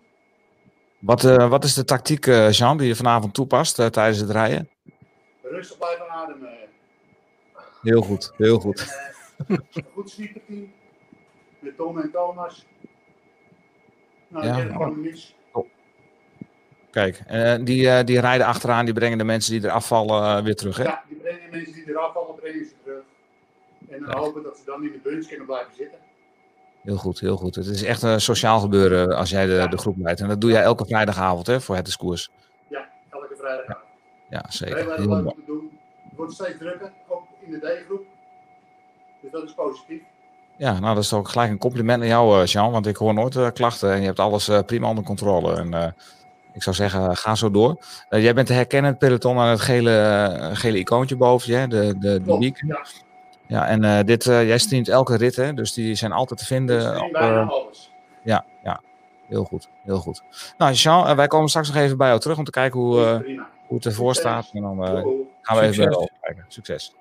[1.00, 4.70] Wat, eh, wat is de tactiek, eh, Jean, die je vanavond toepast tijdens het rijden?
[5.42, 6.58] Rustig blijven ademen.
[7.82, 8.80] Heel goed, heel goed.
[9.48, 10.74] En, een goed sweeperteam.
[11.60, 12.66] Met Tom en Thomas.
[14.28, 14.56] Nou, Ja.
[14.64, 15.38] dat kwam niets.
[16.92, 20.44] Kijk, eh, die, eh, die rijden achteraan, die brengen de mensen die er afvallen eh,
[20.44, 20.84] weer terug, hè?
[20.84, 23.04] Ja, die brengen mensen die eraf vallen, brengen ze terug.
[23.90, 24.18] En dan Ja.
[24.20, 25.98] hopen dat ze dan in de bunch kunnen blijven zitten.
[26.84, 27.56] Heel goed, heel goed.
[27.56, 30.20] Het is echt een sociaal gebeuren als jij de, de groep leidt.
[30.22, 32.30] En dat doe jij elke vrijdagavond, hè, voor het is koers.
[32.70, 33.66] Ja, elke vrijdag.
[33.68, 33.76] Ja,
[34.30, 34.78] Heel zeker.
[34.78, 35.24] erg Heel leuk mooi.
[35.26, 35.70] om te doen.
[36.04, 38.02] Het wordt steeds drukker, ook in de D-groep.
[39.22, 40.02] Dus dat is positief.
[40.58, 43.54] Ja, nou dat is ook gelijk een compliment aan jou, Jean, want ik hoor nooit
[43.54, 45.56] klachten en je hebt alles prima onder controle.
[45.56, 45.96] En
[46.60, 47.78] ik zou zeggen, ga zo door.
[48.10, 51.58] Eh, jij bent te herkennen, het peloton aan het gele, eh, gele icoontje boven je,
[51.58, 52.64] hè, de, de, de week.
[52.68, 52.86] ja.
[53.48, 56.46] Ja, en eh, dit, eh, jij streamt elke rit, hè, dus die zijn altijd te
[56.46, 56.82] Ik vinden.
[56.82, 57.92] stream op, bijna eh, alles.
[58.24, 58.82] ja, ja,
[59.28, 60.24] heel goed, heel goed.
[60.58, 63.38] Nou, Jean, wij komen straks nog even bij jou terug om te kijken hoe, eh,
[63.68, 64.50] hoe het ervoor staat.
[64.54, 64.86] En dan
[65.42, 66.46] gaan we even bij jou kijken.
[66.48, 66.94] Succes.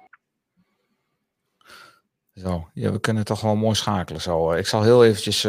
[2.42, 4.52] Zo, ja, we kunnen toch wel mooi schakelen zo.
[4.52, 5.46] Ik zal heel eventjes...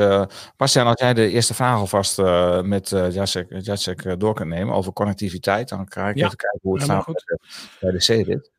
[0.57, 4.73] Bastiaan, als jij de eerste vraag alvast eh, met eh Jacek, Jacek door kunt nemen
[4.73, 7.05] over connectiviteit, dan ga ik Ja, even kijken hoe het staat
[7.79, 8.51] bij de, C-rit.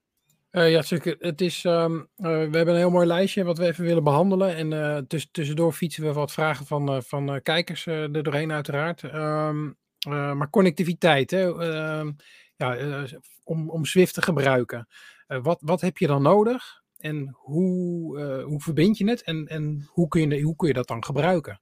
[0.51, 1.16] Eh, ja, zeker.
[1.19, 4.73] Het is, ehm, eh, we hebben een heel mooi lijstje wat we even willen behandelen.
[4.73, 9.03] En tuss- tussendoor fietsen we wat vragen van, van kijkers er doorheen uiteraard.
[9.03, 12.11] Ehm, eh, maar connectiviteit, hè, ehm,
[12.57, 13.05] ja,
[13.45, 14.88] om, om Swift te gebruiken.
[15.27, 16.80] Wat, wat heb je dan nodig?
[17.01, 20.75] En hoe, uh, hoe verbind je het en, en hoe, kun je, hoe kun je
[20.75, 21.61] dat dan gebruiken?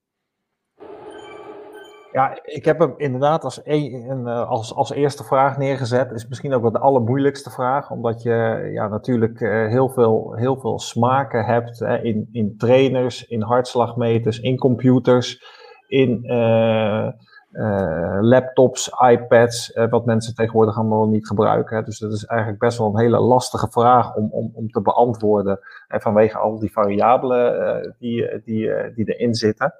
[2.12, 6.12] Ja, ik heb hem inderdaad als, een, eh, als, als eerste vraag neergezet.
[6.12, 10.57] Is misschien ook wel de allermoeilijkste vraag, omdat je ja, natuurlijk uh, heel, veel, heel
[10.57, 15.42] veel smaken hebt hè, in, in trainers, in hartslagmeters, in computers,
[15.87, 16.24] in
[18.21, 21.77] laptops, iPads, wat mensen tegenwoordig allemaal niet gebruiken.
[21.77, 21.83] Hè.
[21.83, 25.61] Dus dat is eigenlijk best wel een hele lastige vraag om, om, om te beantwoorden.
[25.88, 29.75] En vanwege al die variabelen die, die, die erin zitten.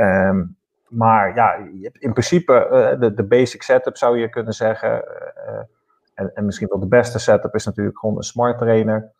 [0.00, 0.58] Um,
[0.88, 1.54] maar ja,
[1.92, 5.04] in principe de, de basic setup zou je kunnen zeggen.
[6.14, 9.12] En, en, misschien wel de beste setup is natuurlijk gewoon een smart trainer.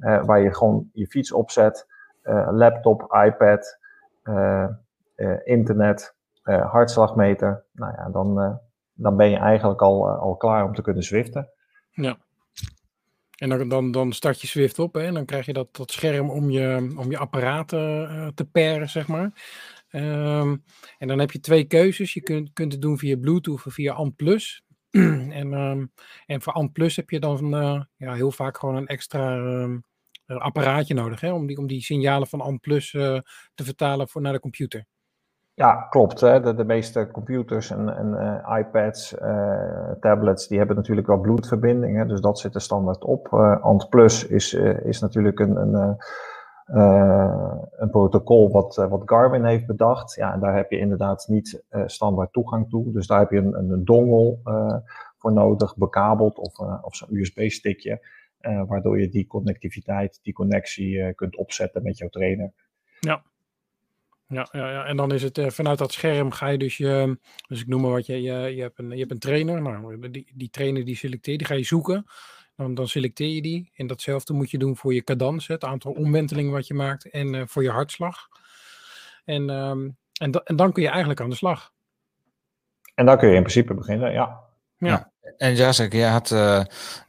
[0.00, 1.86] Waar je gewoon je fiets opzet.
[2.50, 3.78] laptop, iPad,
[5.44, 6.16] internet,
[6.54, 7.64] hartslagmeter.
[7.72, 8.60] Nou ja, dan,
[8.92, 11.50] dan ben je eigenlijk al, al klaar om te kunnen zwiften.
[11.90, 12.18] Ja.
[13.36, 15.02] En dan, dan, dan start je Swift op hè?
[15.02, 19.08] en dan krijg je dat, dat scherm om je, om je apparaten te paren, zeg
[19.08, 19.32] maar.
[19.90, 20.64] Um,
[20.98, 22.14] en dan heb je twee keuzes.
[22.14, 24.22] Je kunt, kunt het doen via Bluetooth of via ANT+.
[25.40, 25.92] en, um,
[26.26, 29.84] en voor ANT heb je dan uh, ja, heel vaak gewoon een extra um,
[30.26, 31.20] apparaatje nodig.
[31.20, 32.82] Hè, om, die, om die signalen van ANT uh,
[33.54, 34.86] te vertalen voor, naar de computer.
[35.58, 36.20] Ja, klopt.
[36.20, 36.40] Hè.
[36.40, 39.14] De, de meeste computers en, en uh, iPads,
[40.00, 42.08] tablets, die hebben natuurlijk wel Bluetooth-verbinding.
[42.08, 43.32] Dus dat zit er standaard op.
[43.62, 45.56] ANT Plus is, is natuurlijk een...
[45.56, 45.96] een
[46.74, 50.14] uh, een protocol wat, uh, wat Garmin heeft bedacht.
[50.14, 52.92] Ja, en daar heb je inderdaad niet uh, standaard toegang toe.
[52.92, 54.38] Dus daar heb je een, een dongle
[55.16, 58.00] voor nodig, bekabeld of, of zo'n USB-stickje.
[58.66, 62.52] waardoor je die connectiviteit, die connectie kunt opzetten met jouw trainer.
[63.00, 63.22] Ja.
[64.28, 67.60] Ja, ja, ja, en dan is het vanuit dat scherm ga je dus je, dus
[67.60, 70.32] ik noem maar wat, je, je, je, hebt, een, je hebt een trainer, nou, die,
[70.34, 72.06] die trainer die selecteer, die ga je zoeken.
[72.56, 73.70] Dan, dan selecteer je die.
[73.74, 77.10] En datzelfde moet je doen voor je cadans, het aantal omwentelingen wat je maakt.
[77.10, 78.28] En uh, voor je hartslag.
[79.24, 81.72] En, um, en, en dan kun je eigenlijk aan de slag.
[82.94, 84.40] En dan kun je in principe beginnen, ja.
[84.76, 84.88] Ja.
[84.88, 85.12] ja.
[85.36, 86.60] En Jacek, jij had, uh,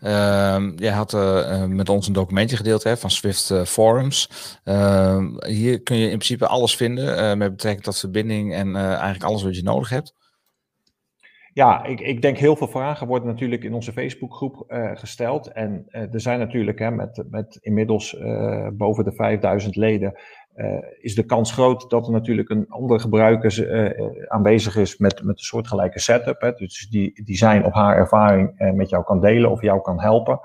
[0.04, 4.30] uh, jij had uh, met ons een documentje gedeeld hè, van Swift Forums.
[4.64, 9.44] Ehm, hier kun je in principe alles vinden met betrekking tot verbinding en eigenlijk alles
[9.44, 10.18] wat je nodig hebt.
[11.54, 15.52] Ja, ik, ik denk heel veel vragen worden natuurlijk in onze Facebookgroep gesteld.
[15.52, 18.18] En er zijn natuurlijk hè, met, met inmiddels
[18.74, 20.20] boven de 5000 leden,
[21.00, 25.44] is de kans groot dat er natuurlijk een andere gebruiker aanwezig is met, met een
[25.44, 26.42] soortgelijke setup.
[26.42, 30.02] Hè, dus die, die zijn op haar ervaring met jou kan delen of jou kan
[30.02, 30.40] helpen.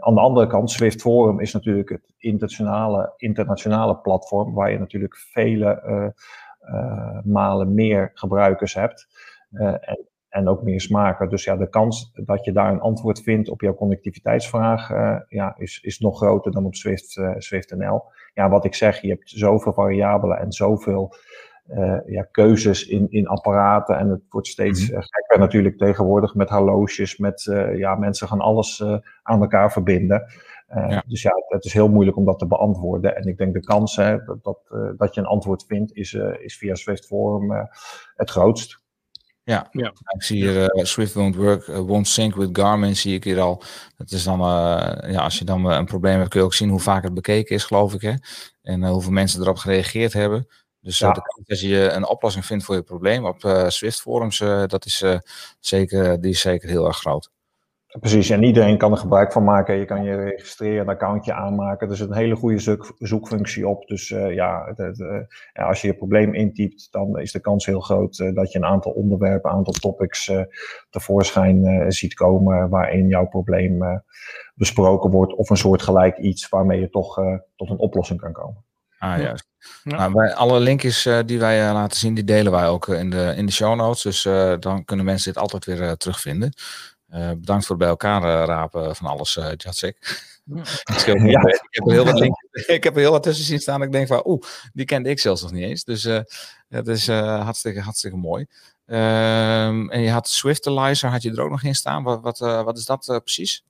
[0.00, 5.16] aan de andere kant, Swift Forum is natuurlijk het internationale, internationale platform waar je natuurlijk
[5.16, 6.12] vele
[7.24, 9.08] malen meer gebruikers hebt.
[10.30, 11.28] En, ook meer smaken.
[11.28, 15.54] Dus ja, de kans dat je daar een antwoord vindt op jouw connectiviteitsvraag uh, ja,
[15.58, 18.02] is, is nog groter dan op Swift, uh, Swift NL.
[18.34, 21.14] Ja, wat ik zeg, je hebt zoveel variabelen en zoveel
[22.06, 23.98] ja, keuzes in, in apparaten.
[23.98, 25.02] En het wordt steeds mm -hmm.
[25.02, 27.16] gekker natuurlijk tegenwoordig met horloges.
[27.16, 27.42] Met,
[27.74, 28.84] ja, mensen gaan alles
[29.22, 30.24] aan elkaar verbinden.
[30.68, 31.04] Ja.
[31.06, 33.16] Dus ja, het is heel moeilijk om dat te beantwoorden.
[33.16, 34.58] En ik denk de kans hè, dat, dat,
[34.96, 37.68] dat je een antwoord vindt, is, is via Swift Forum
[38.16, 38.80] het grootst.
[39.50, 39.92] Ja, ja.
[40.06, 43.40] ik zie hier uh, Swift won't work, uh, won't sync with Garmin, zie ik hier
[43.40, 43.62] al.
[43.96, 46.68] Dat is dan, uh, ja, als je dan een probleem hebt, kun je ook zien
[46.68, 48.00] hoe vaak het bekeken is, geloof ik.
[48.00, 48.14] Hè?
[48.62, 50.48] En hoeveel mensen erop gereageerd hebben.
[50.80, 51.12] Dus ja.
[51.12, 55.04] de kans dat je een oplossing vindt voor je probleem op Swift forums, dat is,
[55.60, 57.30] zeker, die is zeker heel erg groot.
[57.98, 59.76] Precies, en iedereen kan er gebruik van maken.
[59.76, 61.90] Je kan je registreren, een accountje aanmaken.
[61.90, 63.86] Er zit een hele goede zoek, zoekfunctie op.
[63.86, 65.18] Dus uh, ja, het, het, uh,
[65.52, 68.58] ja, als je je probleem intypt, dan is de kans heel groot uh, dat je
[68.58, 70.32] een aantal onderwerpen, een aantal topics
[70.90, 74.02] tevoorschijn ziet komen waarin jouw probleem
[74.54, 75.34] besproken wordt.
[75.34, 77.14] Of een soortgelijk iets waarmee je toch
[77.56, 78.64] tot een oplossing kan komen.
[78.98, 79.48] Ah, juist.
[79.82, 79.96] Ja.
[79.96, 83.46] Nou, wij, alle linkjes die wij laten zien, die delen wij ook in de, in
[83.46, 84.02] de show notes.
[84.02, 84.22] Dus
[84.60, 86.52] dan kunnen mensen dit altijd weer terugvinden.
[87.14, 90.22] Uh, bedankt voor het bij elkaar uh, rapen van alles, uh, Jacek.
[90.44, 90.62] Ja.
[90.96, 91.16] ik, heb
[91.86, 92.20] er heel wat
[92.66, 93.82] ik heb er heel wat tussen zien staan.
[93.82, 94.42] Ik denk van, oeh,
[94.72, 95.84] die kende ik zelfs nog niet eens.
[95.84, 96.02] Dus
[96.68, 98.46] dat is hartstikke, hartstikke mooi.
[98.86, 102.02] Ehm, en je had Swiftalizer, had je er ook nog in staan.
[102.02, 103.64] Wat, wat, wat is dat precies?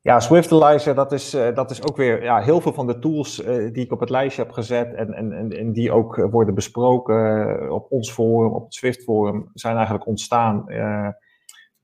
[0.00, 3.84] Ja, Swiftalizer, dat is, dat is ook weer ja, heel veel van de tools die
[3.84, 7.86] ik op het lijstje heb gezet en, en, en, en die ook worden besproken op
[7.90, 10.64] ons forum, op het Swift forum, zijn eigenlijk ontstaan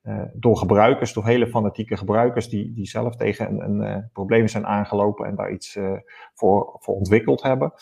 [0.02, 4.48] uh, door gebruikers, door hele fanatieke gebruikers die, die zelf tegen een, een uh, probleem
[4.48, 5.92] zijn aangelopen en daar iets uh,
[6.34, 7.72] voor, voor ontwikkeld hebben.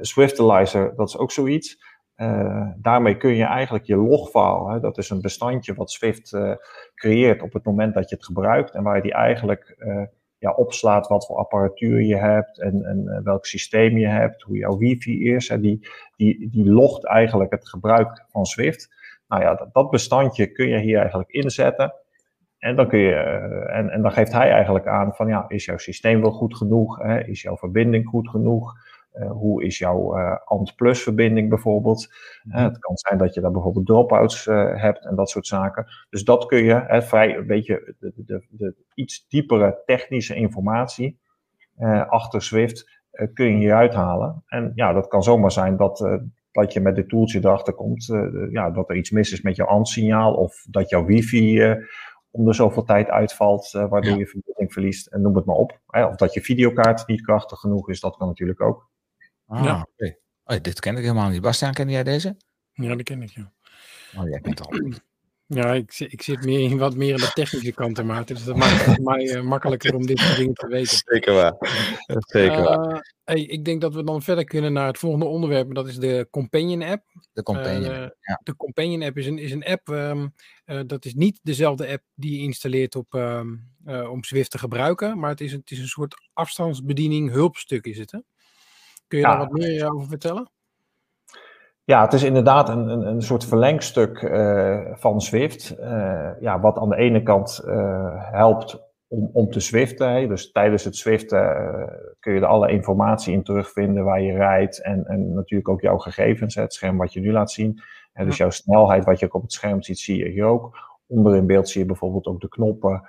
[0.00, 1.82] Swiftalizer, dat is ook zoiets.
[2.76, 6.36] daarmee kun je eigenlijk je logfile, hè, dat is een bestandje wat Swift
[6.94, 9.76] creëert op het moment dat je het gebruikt en waar je die eigenlijk
[10.38, 14.78] ja, opslaat wat voor apparatuur je hebt en, en welk systeem je hebt, hoe jouw
[14.78, 15.48] wifi is.
[15.48, 18.96] Hè, die, die, die logt eigenlijk het gebruik van Swift.
[19.28, 21.94] Nou ja, dat, dat bestandje kun je hier eigenlijk inzetten.
[22.58, 23.14] En dan, kun je,
[23.72, 26.98] en, en dan geeft hij eigenlijk aan van ja, is jouw systeem wel goed genoeg?
[26.98, 27.24] Hè?
[27.24, 28.74] Is jouw verbinding goed genoeg?
[29.14, 32.14] Uh, hoe is jouw uh, ANT Plus verbinding bijvoorbeeld?
[32.44, 35.86] Uh, het kan zijn dat je daar bijvoorbeeld dropouts hebt en dat soort zaken.
[36.10, 41.18] Dus dat kun je, hè, vrij een beetje de, de, de, iets diepere technische informatie
[42.08, 43.00] achter Swift
[43.34, 44.42] kun je hier uithalen.
[44.46, 46.20] En ja, dat kan zomaar zijn dat,
[46.60, 48.06] dat je met dit toeltje erachter komt,
[48.50, 51.76] ja, dat er iets mis is met jouw ANT-signaal of dat jouw wifi
[52.30, 55.80] om de zoveel tijd uitvalt, waardoor je verbinding verliest en noem het maar op.
[55.86, 58.90] Of dat je videokaart niet krachtig genoeg is, dat kan natuurlijk ook.
[59.46, 59.86] Ah, ja.
[59.92, 60.18] Okay.
[60.44, 61.40] Oh, dit ken ik helemaal niet.
[61.40, 62.36] Bastiaan, ken jij deze?
[62.72, 63.52] Ja, die ken ik, ja.
[64.16, 64.72] Oh, jij kent al.
[65.50, 68.34] Ja, ik, ik zit meer, wat meer aan de technische kant, Maarten.
[68.34, 71.02] Dus dat maakt het voor mij uh, makkelijker om dit soort dingen te weten.
[71.04, 71.54] Zeker waar.
[72.06, 72.94] Zeker waar.
[72.94, 75.74] Uh, hey, ik denk dat we dan verder kunnen naar het volgende onderwerp.
[75.74, 77.02] Dat is de Companion app.
[77.32, 78.40] De Companion, uh, ja.
[78.42, 80.34] De Companion app is een, is een app, um,
[80.86, 85.18] dat is niet dezelfde app die je installeert op, um, om Swift te gebruiken.
[85.18, 88.18] Maar het is, het is een soort afstandsbediening, hulpstuk is het, hè?
[89.06, 89.30] Kun je ja.
[89.30, 90.50] daar wat meer over vertellen?
[91.88, 95.76] Ja, het is inderdaad een, een, een soort verlengstuk uh, van Swift.
[95.80, 100.28] Uh, ja, wat aan de ene kant uh, helpt om, om te swiften.
[100.28, 101.38] Dus tijdens het swiften
[102.20, 104.82] kun je er alle informatie in terugvinden waar je rijdt.
[104.82, 107.80] En, en natuurlijk ook jouw gegevens, het scherm wat je nu laat zien.
[108.12, 110.76] En dus jouw snelheid wat je ook op het scherm ziet, zie je hier ook.
[111.06, 113.08] Onder in beeld zie je bijvoorbeeld ook de knoppen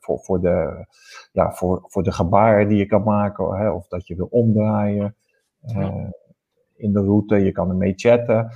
[0.00, 0.86] voor, voor, de,
[1.32, 3.56] ja, voor, voor de gebaren die je kan maken.
[3.56, 5.16] Hè, of dat je wil omdraaien
[6.82, 7.36] in de route.
[7.36, 8.52] Je kan ermee chatten.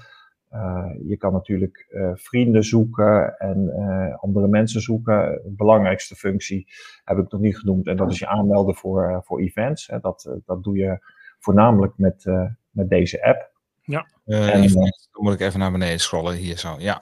[0.52, 5.40] Uh, je kan natuurlijk uh, vrienden zoeken en uh, andere mensen zoeken.
[5.44, 6.68] De belangrijkste functie
[7.04, 7.86] heb ik nog niet genoemd.
[7.86, 9.86] En dat is je aanmelden voor, voor events.
[9.86, 10.00] Hè.
[10.00, 10.98] Dat, dat doe je
[11.38, 12.24] voornamelijk met,
[12.70, 13.50] met deze app.
[13.82, 14.06] Ja.
[14.24, 16.34] en, dan moet ik even naar beneden scrollen.
[16.34, 16.74] Hier zo.
[16.78, 16.94] Ja,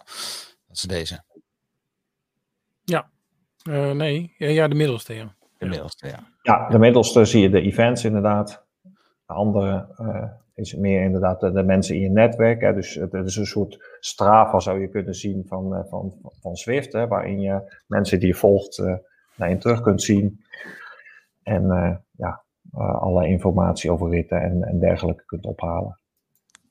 [0.67, 1.25] dat is deze.
[2.85, 3.11] Ja.
[3.93, 5.15] nee, ja, ja, de middelste.
[5.15, 5.35] Ja.
[5.59, 6.27] De middelste, ja.
[6.43, 8.67] Ja, de middelste zie je de events inderdaad.
[9.27, 9.89] De andere
[10.55, 12.61] is meer inderdaad de, de, mensen in je netwerk.
[12.61, 12.75] Hè.
[12.75, 16.57] Dus het, het, is een soort Strava zou je kunnen zien van, uh, van, van
[16.57, 18.95] Swift, hè, waarin je mensen die je volgt uh,
[19.37, 20.45] daarin terug kunt zien.
[21.43, 25.99] En uh, ja, alle informatie over ritten en, en dergelijke kunt ophalen.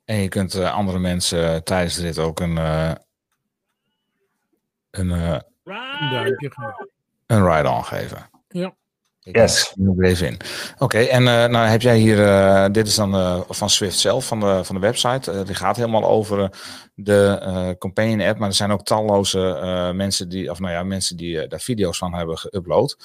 [0.05, 2.57] En je kunt andere mensen tijdens de rit ook een,
[4.91, 5.11] een,
[7.27, 8.29] een ride-on geven.
[8.47, 8.73] Ja.
[9.23, 9.73] Ik yes.
[9.97, 10.33] er even in.
[10.73, 13.99] Oké, okay, en uh, nou heb jij hier, uh, dit is dan uh, van Swift
[13.99, 15.43] zelf, van de, van de website.
[15.43, 16.51] die gaat helemaal over
[16.95, 21.47] de Companion app, maar er zijn ook talloze mensen die, of nou ja, mensen die
[21.47, 22.97] daar video's van hebben geüpload.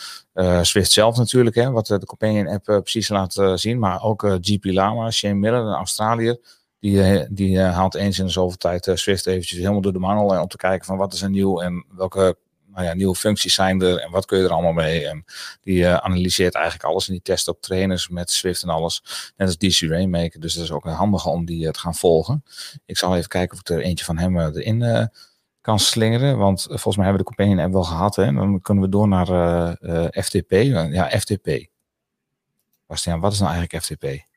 [0.63, 5.11] Swift zelf natuurlijk, hè, wat de Companion app precies laat zien, maar ook GP Lama,
[5.11, 6.39] Shane Miller, een Australiër.
[6.81, 10.49] Die, die haalt eens in de zoveel tijd Swift eventjes helemaal door de mangel om
[10.49, 12.37] te kijken van wat is er nieuw en welke
[12.73, 15.09] nou ja, nieuwe functies zijn er en wat kun je er allemaal mee.
[15.09, 15.25] En
[15.61, 19.03] die uh, analyseert eigenlijk alles en die test ook trainers met Swift en alles.
[19.37, 22.45] Net als DC Rainmaker, dus dat is ook handig om die uh, te gaan volgen.
[22.87, 25.11] Ik zal even kijken of ik er eentje van hem uh, erin
[25.61, 28.17] kan slingeren, want volgens mij hebben we de Companion app wel gehad.
[28.17, 28.33] Hè?
[28.33, 29.27] Dan kunnen we door naar
[30.25, 30.51] FTP.
[30.91, 31.67] ja, FTP.
[32.87, 34.28] Bastiaan, wat is nou eigenlijk FTP?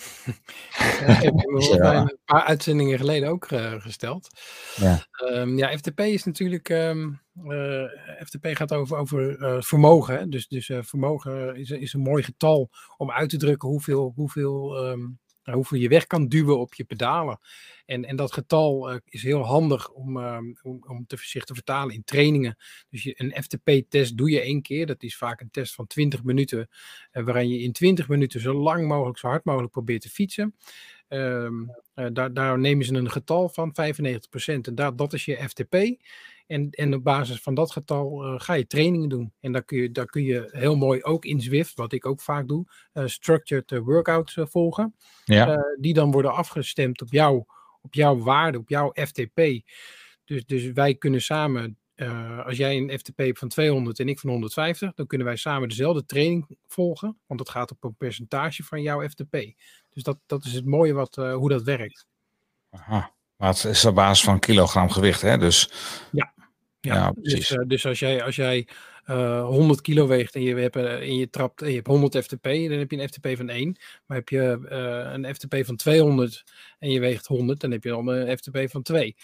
[1.06, 2.00] ja, ja.
[2.00, 4.28] een paar uitzendingen geleden ook uh, gesteld.
[4.76, 5.06] Ja.
[5.24, 6.68] Um, ja, FTP is natuurlijk.
[6.68, 7.84] Um, uh,
[8.24, 10.18] FTP gaat over, over uh, vermogen.
[10.18, 10.28] Hè?
[10.28, 15.18] Dus, dus vermogen is, is een mooi getal om uit te drukken hoeveel, hoeveel um,
[15.42, 17.40] hoeveel je weg kan duwen op je pedalen.
[17.86, 21.54] En, en dat getal uh, is heel handig om, uh, om, om te, zich te
[21.54, 22.56] vertalen in trainingen.
[22.90, 24.86] Dus je, een FTP-test doe je één keer.
[24.86, 26.68] Dat is vaak een test van 20 minuten.
[27.12, 30.54] Uh, waarin je in 20 minuten zo lang mogelijk, zo hard mogelijk probeert te fietsen.
[31.08, 31.70] Um,
[32.12, 33.74] daar, daar nemen ze een getal van 95%.
[34.44, 35.74] En dat, dat is je FTP.
[36.50, 39.32] En, en op basis van dat getal uh, ga je trainingen doen.
[39.40, 42.20] En daar kun, je, daar kun je heel mooi ook in Zwift, wat ik ook
[42.20, 44.94] vaak doe, uh, structured workouts uh, volgen.
[45.24, 45.64] Ja.
[45.80, 47.44] die dan worden afgestemd op, jou,
[47.80, 49.40] op jouw waarde, op jouw FTP.
[50.24, 51.78] Dus, dus wij kunnen samen,
[52.44, 55.68] als jij een FTP hebt van 200 en ik van 150, dan kunnen wij samen
[55.68, 57.18] dezelfde training volgen.
[57.26, 59.32] Want dat gaat op een percentage van jouw FTP.
[59.90, 62.06] Dus dat, dat is het mooie wat, hoe dat werkt.
[62.70, 63.14] Aha.
[63.36, 65.38] Maar het is op basis van kilogram gewicht, hè?
[65.38, 65.70] Dus...
[66.12, 66.32] Ja,
[66.80, 67.48] ja, ja precies.
[67.48, 68.68] Dus, uh, dus, als jij, als jij
[69.06, 72.42] uh, 100 kilo weegt en je, hebt, en je trapt en je hebt 100 FTP,
[72.42, 73.76] dan heb je een FTP van 1.
[74.06, 76.44] Maar heb je uh, een FTP van 200
[76.78, 79.16] en je weegt 100, dan heb je dan een FTP van 2.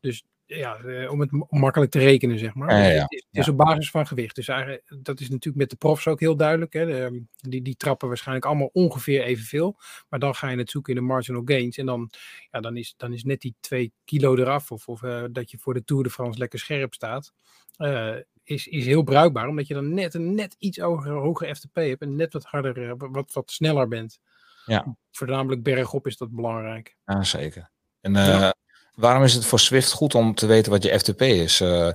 [0.00, 0.24] Dus
[0.56, 2.70] ja, eh, om het makkelijk te rekenen, zeg maar.
[2.70, 3.02] Ja, ja, Dus ja.
[3.02, 4.34] Het is, op basis van gewicht.
[4.34, 6.72] Dus eigenlijk, dat is natuurlijk met de profs ook heel duidelijk.
[6.72, 6.86] Hè.
[6.86, 9.76] De, die, die trappen waarschijnlijk allemaal ongeveer evenveel.
[10.08, 11.76] Maar dan ga je het zoeken in de marginal gains.
[11.76, 12.10] En dan,
[12.50, 14.70] ja, dan, is, dan is net die twee kilo eraf.
[14.72, 17.32] Of, of eh, dat je voor de Tour de France lekker scherp staat.
[17.76, 19.48] eh, is, is heel bruikbaar.
[19.48, 22.02] Omdat je dan net een net iets hoger, hoger FTP hebt.
[22.02, 24.20] En net wat harder, wat, wat sneller bent.
[24.66, 24.96] Ja.
[25.10, 26.96] Voornamelijk bergop is dat belangrijk.
[27.04, 27.70] Ja, zeker.
[28.00, 28.54] En Ja.
[29.02, 31.88] Waarom is het voor Swift goed om te weten wat je FTP is, eh,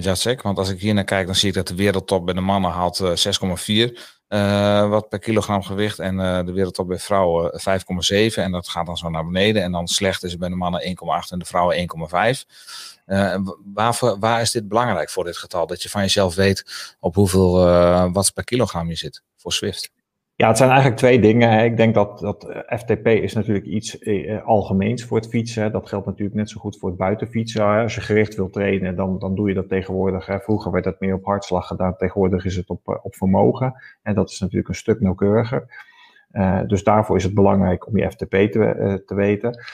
[0.00, 0.42] Jacek?
[0.42, 2.70] Want als ik hier naar kijk, dan zie ik dat de wereldtop bij de mannen
[2.70, 5.98] haalt eh, 6,4 eh, wat per kilogram gewicht.
[5.98, 7.60] En de wereldtop bij vrouwen eh,
[8.30, 8.42] 5,7.
[8.42, 9.62] En dat gaat dan zo naar beneden.
[9.62, 12.44] En dan slecht is het bij de mannen 1,8 en de vrouwen 1,5.
[13.06, 15.66] Eh, en wa- waarvoor, waar is dit belangrijk voor dit getal?
[15.66, 17.52] Dat je van jezelf weet op hoeveel
[18.12, 19.90] watts per kilogram je zit voor Swift.
[20.40, 21.64] Ja, het zijn eigenlijk twee dingen.
[21.64, 25.72] Ik denk dat, dat eh, FTP is natuurlijk iets eh, eh, algemeens voor het fietsen.
[25.72, 27.64] Dat geldt natuurlijk net zo goed voor het buitenfietsen.
[27.64, 30.26] Als je gericht wil trainen, dan, dan doe je dat tegenwoordig.
[30.26, 30.40] Hè.
[30.40, 31.96] Vroeger werd dat meer op hartslag gedaan.
[31.96, 33.74] Tegenwoordig is het op, op vermogen.
[34.02, 35.88] En dat is natuurlijk een stuk nauwkeuriger.
[36.66, 39.64] Dus daarvoor is het belangrijk om je FTP te, te weten.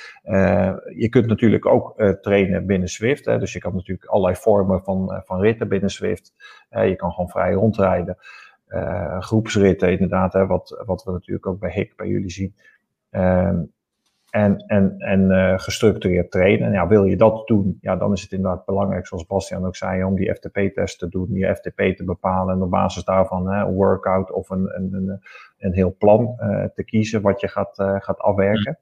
[0.97, 3.25] Je kunt natuurlijk ook trainen binnen Swift.
[3.25, 6.35] Dus je kan natuurlijk allerlei vormen van, van ritten binnen Swift.
[6.71, 8.17] Je kan gewoon vrij rondrijden.
[8.67, 12.55] Eh, groepsritten inderdaad, hè, wat, wat we natuurlijk ook bij HIC bij jullie zien.
[13.11, 13.63] Ehm,
[14.31, 16.67] en en, en eh, gestructureerd trainen.
[16.67, 19.77] En ja, wil je dat doen, ja, dan is het inderdaad belangrijk, zoals Bastiaan ook
[19.77, 23.65] zei, om die FTP-test te doen, die FTP te bepalen en op basis daarvan hè,
[23.65, 25.21] een workout of een, een, een,
[25.59, 28.79] een heel plan eh, te kiezen wat je gaat, gaat afwerken.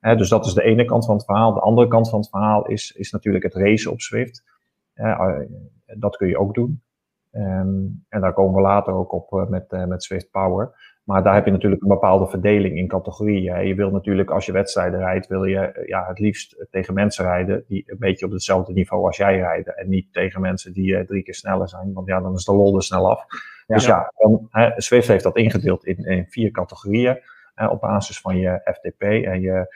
[0.00, 1.54] Hè, dus dat is de ene kant van het verhaal.
[1.54, 4.44] De andere kant van het verhaal is, is natuurlijk het racen op Swift.
[5.84, 6.82] Dat kun je ook doen.
[7.38, 10.96] Ehm, en daar komen we later ook op eh, met, eh, met Swift Power.
[11.04, 13.66] Maar daar heb je natuurlijk een bepaalde verdeling in categorieën.
[13.66, 17.24] Je wil natuurlijk, als je wedstrijden rijdt, wil je eh, ja, het liefst tegen mensen
[17.24, 19.76] rijden die een beetje op hetzelfde niveau als jij rijden.
[19.76, 22.76] En niet tegen mensen die drie keer sneller zijn, want ja, dan is de lol
[22.76, 23.24] er snel af.
[23.66, 27.18] Dus ja, dan, hè, Swift heeft dat ingedeeld in, in vier categorieën.
[27.70, 29.66] op basis van je FTP en je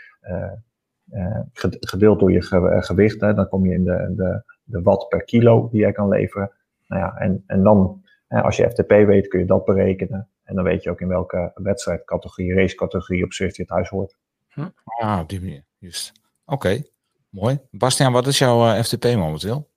[1.53, 3.21] ged- gedeeld door je ge- gewicht.
[3.21, 6.51] Hè, dan kom je in de, de, de watt per kilo die jij kan leveren.
[6.93, 10.29] Nou ja, en, en dan, hè, als je FTP weet, kun je dat berekenen.
[10.45, 14.17] En dan weet je ook in welke wedstrijdcategorie, racecategorie op Swift je thuis hoort.
[14.85, 15.65] Ah, op die manier.
[15.79, 16.13] Juist.
[16.45, 16.83] Oké,
[17.29, 17.61] mooi.
[17.71, 19.71] Bastiaan, wat is jouw eh, FTP momenteel?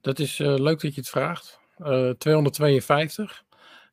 [0.00, 1.60] Dat is eh, leuk dat je het vraagt.
[1.76, 3.44] Eh, 252.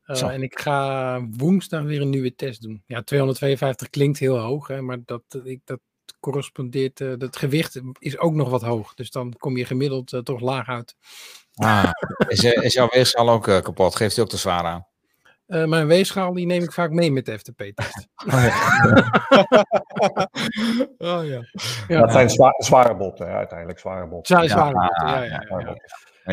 [0.03, 2.83] Eh, en ik ga woensdag weer een nieuwe test doen.
[2.85, 5.79] Ja, 252 klinkt heel hoog, hè, maar dat, ik, dat
[6.19, 7.01] correspondeert.
[7.01, 8.93] eh dat gewicht is ook nog wat hoog.
[8.93, 10.95] Dus dan kom je gemiddeld eh, toch laag uit.
[11.55, 11.89] Ah,
[12.27, 13.95] is, eh, is jouw weegschaal ook kapot?
[13.95, 14.87] Geeft hij ook te zwaar aan?
[15.47, 18.07] Eh, mijn weegschaal die neem ik vaak mee met de FTP-test.
[20.97, 21.41] oh ja.
[21.87, 21.99] ja.
[21.99, 24.35] Dat zijn zwa- zware botten, uiteindelijk zware botten.
[24.35, 25.75] Zwaar, Ja, zware botten, ja, ja, ja, ja, ja.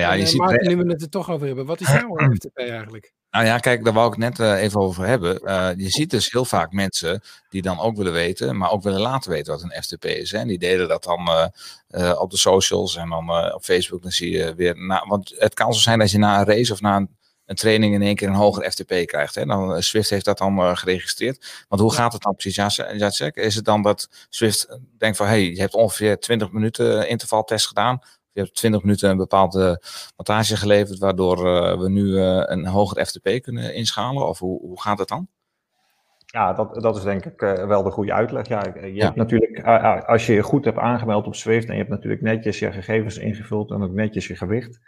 [0.01, 2.17] Ja, En, je ziet, Maarten, nu we het er toch over hebben, wat is jouw
[2.37, 3.13] FTP eigenlijk?
[3.37, 5.41] Nou ja, kijk, daar wou ik net eh, even over hebben.
[5.41, 9.01] Eh, je ziet dus heel vaak mensen die dan ook willen weten, maar ook willen
[9.01, 10.33] laten weten wat een FTP is.
[10.33, 10.39] Hè?
[10.39, 11.51] En die delen dat dan
[11.89, 14.03] eh, op de socials en dan op Facebook.
[14.03, 16.73] Dan zie je weer, na, want het kan zo zijn dat je na een race
[16.73, 19.35] of na een, een training in één keer een hoger FTP krijgt.
[19.35, 19.45] Hè?
[19.45, 21.65] Dan, Swift heeft dat dan geregistreerd.
[21.69, 22.77] Want hoe gaat het dan precies?
[22.77, 23.37] Ja, Jacek?
[23.37, 28.01] Is het dan dat Swift denkt van, hey, je hebt ongeveer 20 minuten intervaltest gedaan.
[28.37, 29.83] Je hebt 20 minuten een bepaalde
[30.17, 34.29] montage geleverd, waardoor eh, we nu eh, een hoger FTP kunnen inschalen?
[34.29, 35.29] Of hoe, hoe gaat het dan?
[36.27, 38.49] Ja, dat, dat is denk ik eh, wel de goede uitleg.
[38.49, 39.05] Ja, je Ja.
[39.05, 39.65] hebt natuurlijk,
[40.07, 43.19] als je je goed hebt aangemeld op Swift en je hebt natuurlijk netjes je gegevens
[43.19, 44.81] ingevuld en ook netjes je gewicht.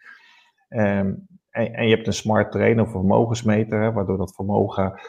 [0.68, 1.12] Ehm,
[1.50, 5.00] en, en je hebt een smart trainer of vermogensmeter, hè, waardoor dat vermogen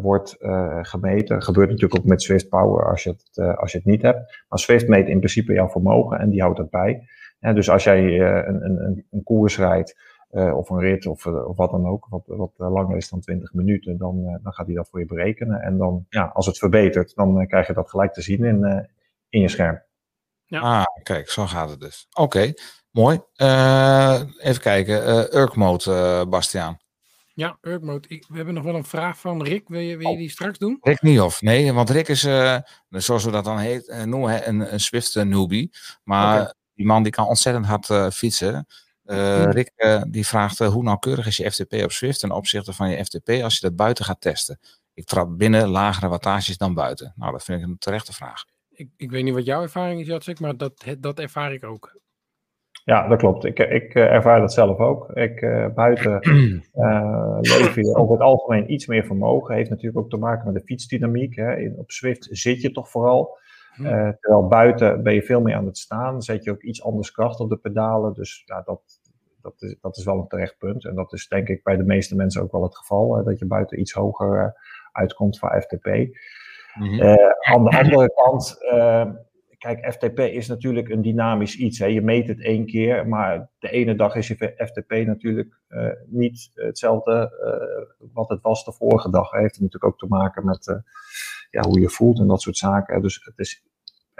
[0.00, 0.36] wordt
[0.82, 1.36] gemeten.
[1.36, 4.44] Dat gebeurt natuurlijk ook met Swift Power als je, het, als je het niet hebt.
[4.48, 7.08] Maar Swift meet in principe jouw vermogen en die houdt dat bij.
[7.40, 9.96] Dus als jij eh, een, een, een, een koers rijdt,
[10.30, 13.20] eh, of een rit of, eh, of wat dan ook, wat, wat langer is dan
[13.20, 15.60] 20 minuten, dan, eh, dan gaat hij dat voor je berekenen.
[15.60, 18.84] En dan, ja, als het verbetert, dan krijg je dat gelijk te zien in, eh,
[19.28, 19.82] in je scherm.
[20.46, 20.60] Ja.
[20.60, 22.06] Ah, kijk, zo gaat het dus.
[22.14, 22.52] Oké,
[22.90, 23.20] mooi.
[23.34, 26.78] Eh, even kijken, eh Urk mode, Bastiaan.
[27.34, 28.08] Ja, Urk Mode.
[28.08, 29.68] Ik- We hebben nog wel een vraag van Rick.
[29.68, 30.78] Wil je, wil je die straks doen?
[30.80, 31.42] Rick Niehoff.
[31.42, 32.56] Nee, want Rick is, eh,
[32.88, 35.70] zoals we dat dan heet, noemen, een, een Swift newbie.
[36.04, 36.54] Maar.
[36.78, 38.66] Die man die kan ontzettend hard eh, fietsen.
[39.04, 39.44] Eh.
[39.44, 42.90] Rick eh, die vraagt eh, hoe nauwkeurig is je FTP op Swift ten opzichte van
[42.90, 44.58] je FTP als je dat buiten gaat testen.
[44.94, 47.12] Ik trap binnen lagere wattages dan buiten.
[47.16, 48.44] Nou, dat vind ik een terechte vraag.
[48.70, 51.98] Ik, ik weet niet wat jouw ervaring is, Jacek, maar dat, dat ervaar ik ook.
[52.84, 53.44] Ja, dat klopt.
[53.44, 55.10] Ik, ik ervaar dat zelf ook.
[55.10, 56.20] Ik, eh, buiten
[56.72, 59.54] eh lever je over het algemeen iets meer vermogen.
[59.54, 61.36] Heeft natuurlijk ook te maken met de fietsdynamiek.
[61.36, 61.56] Hè.
[61.56, 63.38] In, op Swift zit je toch vooral.
[63.78, 63.86] Hm.
[63.86, 67.10] Eh, terwijl buiten ben je veel meer aan het staan, zet je ook iets anders
[67.10, 68.14] kracht op de pedalen.
[68.14, 68.82] Dus ja, dat,
[69.42, 70.84] dat, is, dat is wel een terecht punt.
[70.84, 73.46] En dat is denk ik bij de meeste mensen ook wel het geval, dat je
[73.46, 74.50] buiten iets hoger eh,
[74.92, 75.86] uitkomt voor FTP.
[76.74, 77.00] Mhm.
[77.00, 78.56] Eh, aan de andere kant,
[79.58, 81.78] kijk, FTP is natuurlijk een dynamisch iets.
[81.78, 81.86] Hè.
[81.86, 85.60] Je meet het één keer, maar de ene dag is je FTP natuurlijk
[86.06, 87.32] niet hetzelfde
[88.12, 89.30] wat het was de vorige dag.
[89.30, 90.82] Het heeft natuurlijk ook te maken met
[91.50, 93.02] ja, hoe je voelt en dat soort zaken.
[93.02, 93.64] Dus het, is,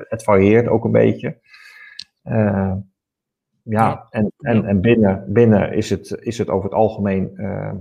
[0.09, 1.38] het varieert ook een beetje.
[2.22, 2.74] Eh,
[3.62, 7.74] ja, en, en, en binnen, binnen is, het, is het over het algemeen eh,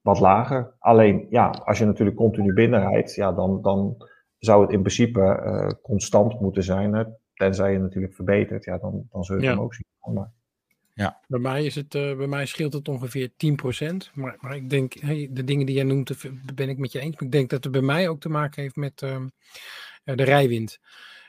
[0.00, 0.74] wat lager.
[0.78, 3.96] Alleen, ja, als je natuurlijk continu binnenrijdt, ja, dan, dan
[4.38, 6.92] zou het in principe eh, constant moeten zijn.
[6.92, 7.04] Hè?
[7.34, 9.50] Tenzij je natuurlijk verbetert, ja, dan, dan zul je Ja.
[9.50, 9.86] hem ook zien.
[10.14, 10.32] Maar,
[11.26, 14.10] Bij mij, is het, eh, bij mij scheelt het ongeveer 10%.
[14.14, 17.14] Maar, maar ik denk, hey, de dingen die jij noemt, ben ik met je eens.
[17.14, 19.28] Maar ik denk dat het bij mij ook te maken heeft met ehm,
[20.04, 20.78] eh, de rijwind.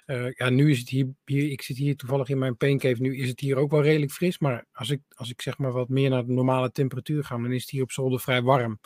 [0.10, 3.18] Eh, ja, nu is het hier, hier, ik zit hier toevallig in mijn paincave, nu
[3.18, 4.40] is het hier ook wel redelijk fris.
[4.40, 7.52] Maar als ik, als ik zeg maar wat meer naar de normale temperatuur ga, dan
[7.52, 8.80] is het hier op zolder vrij warm.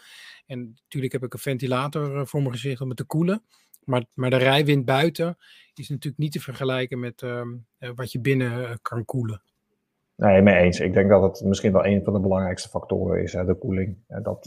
[0.46, 3.44] En natuurlijk heb ik een ventilator eh, voor mijn gezicht om het te koelen.
[3.84, 5.38] Maar, maar de rijwind buiten
[5.74, 9.42] is natuurlijk niet te vergelijken met ehm, eh, wat je binnen kan koelen.
[10.16, 10.80] nee, mee eens.
[10.80, 13.98] Ik denk dat het misschien wel een van de belangrijkste factoren is, hè, de koeling.
[14.08, 14.38] Dat,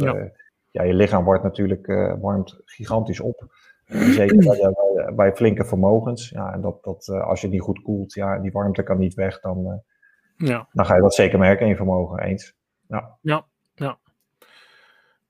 [0.73, 0.85] Ja.
[0.85, 1.87] je lichaam wordt natuurlijk
[2.21, 3.49] warmt gigantisch op.
[3.87, 6.29] En Zeker bij, bij, bij flinke vermogens.
[6.29, 9.15] Ja, en dat, dat, eh, als je niet goed koelt, ja, die warmte kan niet
[9.15, 10.69] weg, dan, eh, Ja.
[10.73, 12.19] dan ga je dat zeker merken in je vermogen.
[12.19, 12.55] Eens.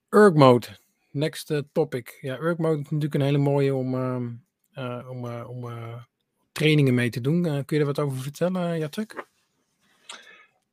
[0.09, 0.67] Erg mode,
[1.11, 2.19] next eh, topic.
[2.21, 4.29] Ja, erg mode is natuurlijk een hele mooie om, ehm,
[4.73, 5.67] eh, om, om
[6.53, 7.43] trainingen mee te doen.
[7.43, 9.27] Kun je er wat over vertellen, Jacek?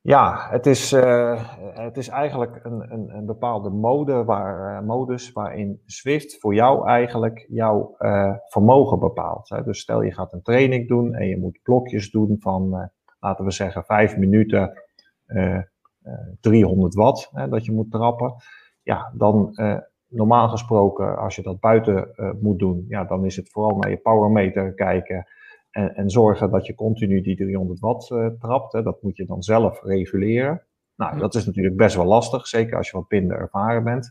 [0.06, 5.32] Ja, het is, eh, het is eigenlijk een, een, een bepaalde mode waar, eh, modus
[5.32, 9.48] waarin Swift voor jou eigenlijk jouw eh, vermogen bepaalt.
[9.48, 9.62] Hè.
[9.62, 12.90] Dus stel je gaat een training doen en je moet blokjes doen van,
[13.20, 14.82] laten we zeggen, vijf minuten,
[15.26, 15.62] eh, eh,
[16.40, 18.34] 300 watt, hè, dat je moet trappen.
[18.82, 19.54] Ja, dan
[20.08, 23.96] normaal gesproken, als je dat buiten moet doen, ja, dan is het vooral naar je
[23.96, 25.26] powermeter kijken.
[25.74, 28.72] En, en zorgen dat je continu die 300 watt eh, trapt.
[28.72, 28.82] Hè.
[28.82, 30.62] Dat moet je dan zelf reguleren.
[30.96, 34.10] Nou, dat is natuurlijk best wel lastig, zeker als je wat minder ervaren bent.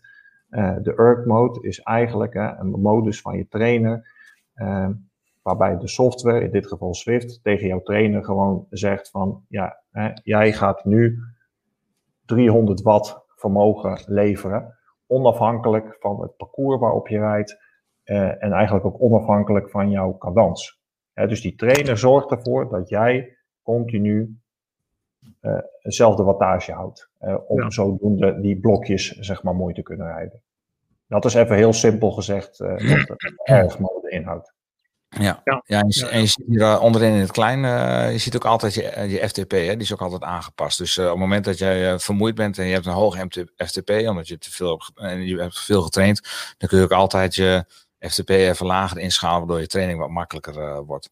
[0.49, 4.09] Eh, de ERG mode is eigenlijk hè, een modus van je trainer,
[4.53, 4.89] eh,
[5.41, 10.11] waarbij de software, in dit geval Swift, tegen jouw trainer gewoon zegt van, ja, hè,
[10.23, 11.19] jij gaat nu
[12.25, 17.61] 300 watt vermogen leveren, onafhankelijk van het parcours waarop je rijdt
[18.03, 20.82] en eigenlijk ook onafhankelijk van jouw cadans.
[21.13, 24.37] Hè, dus die trainer zorgt ervoor dat jij continu
[25.39, 27.09] eh hetzelfde wattage houdt.
[27.19, 27.69] eh, om Ja.
[27.69, 30.41] zodoende die blokjes zeg maar mooi te kunnen rijden.
[31.07, 34.53] Dat is even heel simpel gezegd eh, wat de erg-mode inhoudt.
[35.09, 35.63] Ja, Ja.
[35.65, 35.79] ja.
[35.79, 36.09] en, je, Ja.
[36.09, 39.27] en je ziet hier onderin in het klein, eh, je ziet ook altijd je, je
[39.27, 40.77] FTP, hè, die is ook altijd aangepast.
[40.77, 43.89] Dus eh, op het moment dat jij vermoeid bent en je hebt een hoge FTP,
[43.89, 46.21] omdat je te veel en je hebt veel getraind,
[46.57, 47.65] dan kun je ook altijd je
[48.09, 51.09] FTP even lager inschalen, waardoor je training wat makkelijker eh, wordt.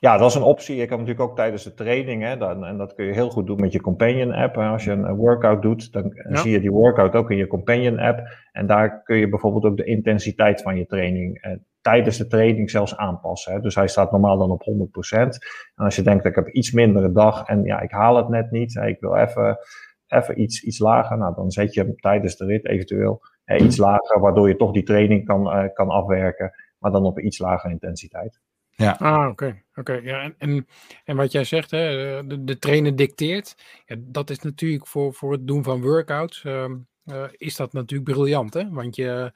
[0.00, 0.76] Ja, dat is een optie.
[0.76, 3.46] Je kan natuurlijk ook tijdens de training, hè, dan, en dat kun je heel goed
[3.46, 4.54] doen met je Companion app.
[4.54, 4.66] hè.
[4.66, 6.40] Als je een, workout doet, dan eh, Ja.
[6.40, 8.20] zie je die workout ook in je Companion app.
[8.52, 12.70] En daar kun je bijvoorbeeld ook de intensiteit van je training eh, tijdens de training
[12.70, 13.52] zelfs aanpassen.
[13.52, 13.60] Hè.
[13.60, 15.38] Dus hij staat normaal dan op 100%.
[15.74, 18.50] En als je denkt, ik heb iets mindere dag en ja, ik haal het net
[18.50, 18.74] niet.
[18.74, 19.58] hè, ik wil even,
[20.06, 21.18] even iets, iets lager.
[21.18, 23.22] Nou, dan zet je hem tijdens de rit eventueel
[23.54, 26.52] iets lager, waardoor je toch die training kan, eh, kan afwerken.
[26.78, 28.40] Maar dan op een iets lagere intensiteit.
[28.76, 29.62] Ah, oké.
[29.74, 29.92] oké.
[29.92, 30.66] Ja, en, en,
[31.04, 31.80] en wat jij zegt, hè,
[32.26, 33.54] de, de trainer dicteert.
[33.86, 36.44] Ja, dat is natuurlijk voor, voor het doen van workouts.
[36.44, 38.54] ehm, eh, is dat natuurlijk briljant.
[38.54, 38.70] Hè?
[38.70, 39.32] Want je,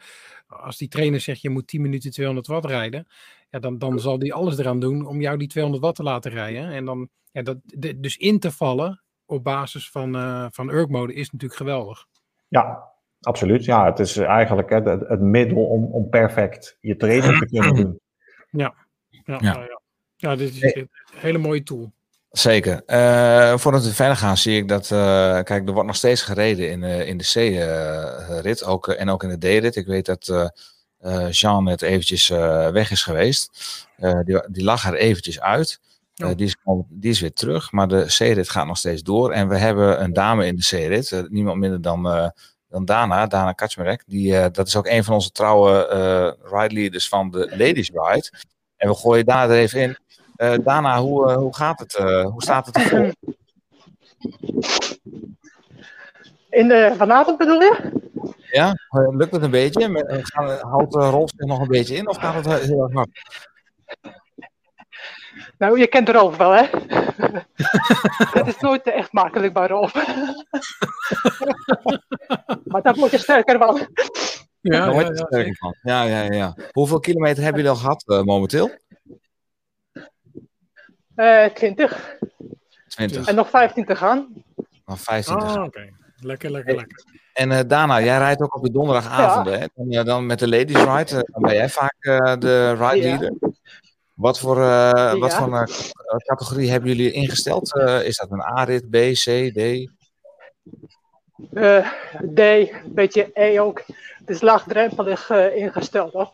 [0.47, 3.07] als die trainer zegt je moet 10 minuten 200 watt rijden.
[3.51, 6.31] Ja, dan, dan zal die alles eraan doen om jou die 200 watt te laten
[6.31, 6.71] rijden.
[6.71, 10.89] En dan, ja, dat, de- dus in te vallen op basis van, eh van Urk
[10.91, 12.07] mode is natuurlijk geweldig.
[12.49, 12.89] Ja,
[13.21, 13.65] absoluut.
[13.65, 17.75] Ja, het is eigenlijk hè, het, het middel om, om perfect je training te kunnen
[17.75, 18.01] doen.
[18.51, 18.75] Ja,
[19.11, 19.23] Ja.
[19.25, 19.39] ja.
[19.41, 19.81] ja.
[20.17, 21.93] ja dit is een hele mooie tool.
[22.31, 22.83] Zeker.
[22.87, 24.91] Eh, voordat we verder gaan, zie ik dat.
[24.91, 24.99] eh,
[25.43, 29.29] kijk, er wordt nog steeds gereden in, eh, in de C-rit ook, en ook in
[29.29, 29.77] de D-rit.
[29.77, 30.49] Ik weet dat eh,
[30.99, 33.51] eh, Jean net eventjes eh, weg is geweest.
[33.97, 35.81] Eh, die, die lag er eventjes uit.
[36.15, 36.57] Die, is,
[36.89, 39.33] die is weer terug, maar de C-rit gaat nog steeds door.
[39.33, 42.29] En we hebben een dame in de C-rit, niemand minder dan, eh,
[42.71, 44.03] dan Dana, Dana Kaczmarek.
[44.07, 47.91] Die, eh, dat is ook een van onze trouwe eh ride leaders van de Ladies
[47.95, 48.33] Ride.
[48.77, 49.97] En we gooien daar er even in.
[50.37, 51.93] Eh, Dana, hoe, hoe gaat het?
[52.23, 53.13] hoe staat het ervoor?
[56.51, 57.93] In de, vanavond bedoel je?
[58.51, 60.05] Ja, lukt het een beetje?
[60.61, 63.09] Houdt uh, Rolf zich nog een beetje in of gaat het heel erg hard?
[65.59, 66.63] Nou, je kent Rolf wel, hè?
[68.39, 69.93] Het is nooit echt makkelijk bij Rolf.
[72.71, 73.77] maar daar word je sterker van.
[74.61, 75.75] Ja, Daar ja, word je ja, sterker van.
[75.83, 76.57] ja, ja, ja.
[76.73, 78.71] Hoeveel kilometer hebben jullie al gehad eh, momenteel?
[81.15, 82.17] Eh 20.
[82.89, 83.27] 20.
[83.29, 84.45] En nog 15 te gaan.
[84.87, 85.35] Nog 15.
[85.37, 85.89] Ah, oké.
[86.21, 87.05] Lekker, lekker, lekker.
[87.33, 89.67] En eh Dana, jij rijdt ook op de donderdagavonden, hè?
[89.75, 91.97] Dan, eh, dan met de Ladies Ride, dan ben jij vaak
[92.41, 93.19] de ride Ja.
[93.19, 93.33] leader.
[94.15, 95.39] Wat voor, eh, wat Ja.
[95.39, 95.69] voor
[96.25, 97.75] categorie hebben jullie ingesteld?
[97.75, 99.91] Eh, is dat een A-rit, B, C, D?
[101.53, 101.89] Eh,
[102.35, 103.83] D, een beetje E ook.
[104.19, 106.33] Het is laagdrempelig eh, ingesteld, hoor.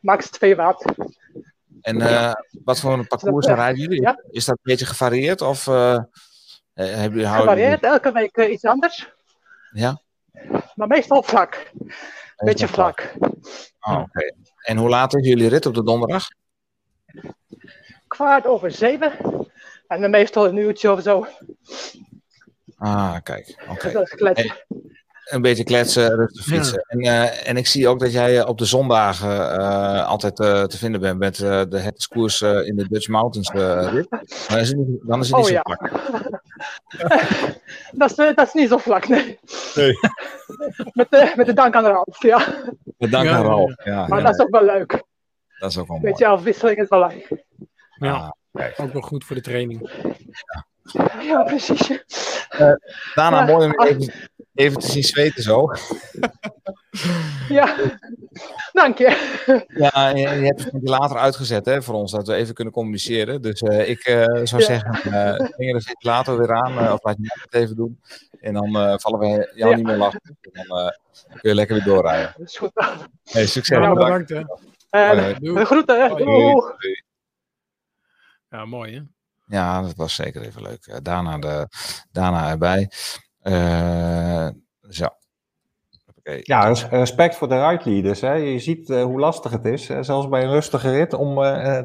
[0.00, 0.84] Max 2 watt.
[1.80, 2.32] En eh,
[2.64, 4.02] wat voor een parcours rijden jullie?
[4.02, 4.22] ja.
[4.30, 5.40] Is dat een beetje gevarieerd?
[5.40, 9.12] Of hebben jullie, Gevarieerd, elke week iets anders.
[9.72, 10.00] Ja?
[10.74, 11.70] Maar meestal vlak.
[12.36, 13.12] Beetje vlak.
[13.80, 14.32] Oh, oké.
[14.60, 16.28] En hoe laat is jullie rit op de donderdag?
[18.06, 19.12] Kwart over zeven.
[19.86, 21.26] En dan meestal een uurtje of zo.
[22.80, 23.64] Ah, kijk.
[23.70, 24.04] Oké.
[25.24, 26.52] Een beetje kletsen, rustig Ja.
[26.54, 26.84] fietsen.
[26.88, 30.62] En, eh, en ik zie ook dat jij eh, op de zondagen eh, altijd eh,
[30.64, 33.52] te vinden bent met eh, de het koers in de Dutch Mountains.
[33.52, 35.62] Maar is het niet, dan is het niet Oh zo ja.
[35.62, 35.90] vlak.
[37.92, 39.38] Dat is, dat is niet zo vlak, nee.
[39.74, 39.92] Nee.
[40.92, 42.46] met, de, met de dank aan Ralf, ja.
[42.98, 43.84] Met dank Ja, aan Ralf.
[43.84, 45.02] Ja, Maar ja, dat is ook wel leuk.
[45.58, 46.10] dat is ook wel mooi.
[46.10, 47.44] Beetje afwisseling is wel leuk.
[47.98, 49.90] Ja, Ah, ook wel goed voor de training.
[50.54, 50.66] Ja,
[51.46, 51.88] precies.
[53.14, 53.44] Daarna Ja.
[53.44, 54.12] mooi om je even,
[54.54, 55.66] even te zien zweten zo.
[57.48, 57.76] Ja,
[58.72, 59.64] dank je.
[59.68, 63.42] Ja, je, je hebt het ventilator uitgezet hè, voor ons, dat we even kunnen communiceren.
[63.42, 64.66] Dus eh, ik eh, zou Ja.
[64.66, 68.00] zeggen, eh breng de ventilator weer aan, eh, of laat je het even doen.
[68.40, 69.76] En dan eh, vallen we jou Ja.
[69.76, 70.20] niet meer lastig.
[70.52, 70.90] En dan eh,
[71.40, 72.34] kun je lekker weer doorrijden.
[72.38, 72.70] Dat is goed.
[73.24, 73.78] Hey, succes.
[73.78, 74.26] Ja, bedankt.
[74.28, 74.48] bedankt
[74.90, 74.98] hè.
[75.00, 76.16] En de groeten.
[76.16, 76.54] Doei.
[78.48, 79.00] Ja, mooi hè.
[79.50, 80.86] Ja, dat was zeker even leuk.
[80.86, 81.66] Eh, Daarna, de,
[82.12, 82.90] daarna erbij.
[83.40, 84.48] Eh,
[84.88, 85.06] zo.
[86.16, 86.38] Oké.
[86.42, 88.20] Ja, res- respect voor de ride leaders.
[88.20, 88.32] Hè.
[88.32, 91.34] Je ziet eh, hoe lastig het is, zelfs bij een rustige rit, om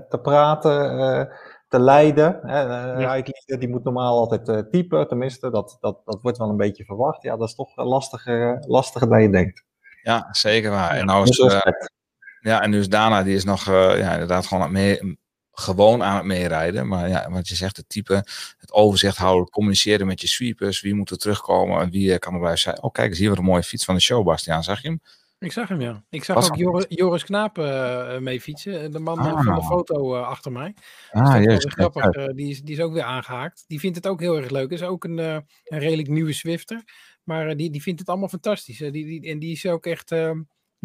[0.09, 1.35] te praten, eh,
[1.67, 2.39] te leiden.
[2.41, 2.61] Hè.
[2.93, 2.99] Een
[3.45, 3.57] Ja.
[3.57, 7.21] die moet normaal altijd eh, typen, tenminste, dat, dat, dat wordt wel een beetje verwacht.
[7.23, 9.63] Ja, dat is toch lastiger, eh, lastiger dan je denkt.
[10.01, 10.91] Ja, zeker waar.
[10.91, 11.91] En, nou is, Dus eh, respect.
[12.39, 15.19] ja, en nu is Dana, die is nog eh, ja, inderdaad gewoon aan het mee,
[15.55, 16.87] gewoon aan het meerijden.
[16.87, 18.13] Maar ja, wat je zegt, het type,
[18.57, 20.81] het overzicht houden, communiceren met je sweepers.
[20.81, 22.83] Wie moet er terugkomen en wie eh, kan er blijven zijn.
[22.83, 24.63] Oh, kijk eens, hier wat een mooie fiets van de show, Bastiaan.
[24.63, 25.01] Zag je hem?
[25.39, 26.03] Ik zag hem ja.
[26.09, 28.91] Ik zag Was ook Joris, Joris Knaap eh, mee fietsen.
[28.91, 29.43] De man Ah.
[29.43, 30.75] van de foto achter mij.
[31.11, 31.75] Ah, Dat is juist.
[31.75, 32.33] wel grappig.
[32.35, 33.63] die, is, die is ook weer aangehaakt.
[33.67, 34.71] Die vindt het ook heel erg leuk.
[34.71, 36.83] Is ook een, een redelijk nieuwe Swifter.
[37.23, 38.77] Maar die, die vindt het allemaal fantastisch.
[38.77, 40.31] Die, die, en die is ook echt eh,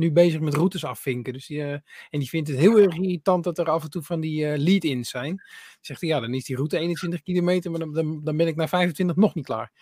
[0.00, 1.32] nu bezig met routes afvinken.
[1.32, 1.72] Dus die, eh,
[2.10, 4.58] en die vindt het heel erg irritant dat er af en toe van die eh,
[4.58, 5.42] lead-ins zijn.
[5.80, 8.56] Zegt hij, ja, dan is die route 21 kilometer, maar dan, dan, dan ben ik
[8.56, 9.72] na 25 nog niet klaar.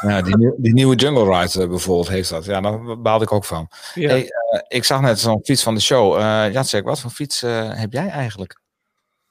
[0.00, 2.44] Ja, die, die nieuwe Jungle Ride bijvoorbeeld heeft dat.
[2.44, 3.68] Ja, daar baalde ik ook van.
[3.94, 4.08] Ja.
[4.08, 6.16] Hey, eh, ik zag net zo'n fiets van de show.
[6.16, 8.60] Eh Jacek, wat voor fiets eh, heb jij eigenlijk?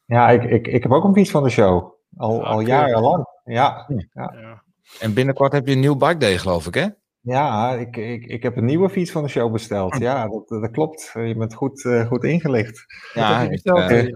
[0.05, 1.91] Ja, ik, ik, ik heb ook een fiets van de show.
[2.17, 3.25] Al, Ah, al jarenlang.
[3.43, 4.63] Ja, ja.
[4.99, 6.87] En binnenkort heb je een nieuw bike day, geloof ik, hè?
[7.23, 9.97] Ja ik, ik, ik heb een nieuwe fiets van de show besteld.
[9.97, 11.11] Ja, dat, dat klopt.
[11.13, 12.85] Je bent goed, eh, goed ingelicht.
[13.13, 14.13] Heb je ik, besteld, eh, eh?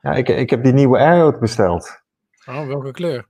[0.00, 2.02] Ja, ik, ik heb die nieuwe Aero besteld.
[2.48, 3.26] Oh, welke kleur?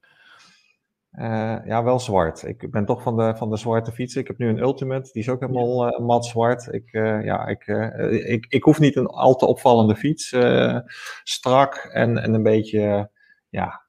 [1.11, 2.43] Eh, ja, wel zwart.
[2.43, 4.21] Ik ben toch van de, van de zwarte fietsen.
[4.21, 6.73] Ik heb nu een Ultimate, die is ook helemaal eh, mat zwart.
[6.73, 10.33] Ik, eh, ja, ik, eh, ik, ik hoef niet een al te opvallende fiets.
[10.33, 10.79] eh,
[11.23, 13.05] strak en, en een beetje, eh,
[13.49, 13.84] ja,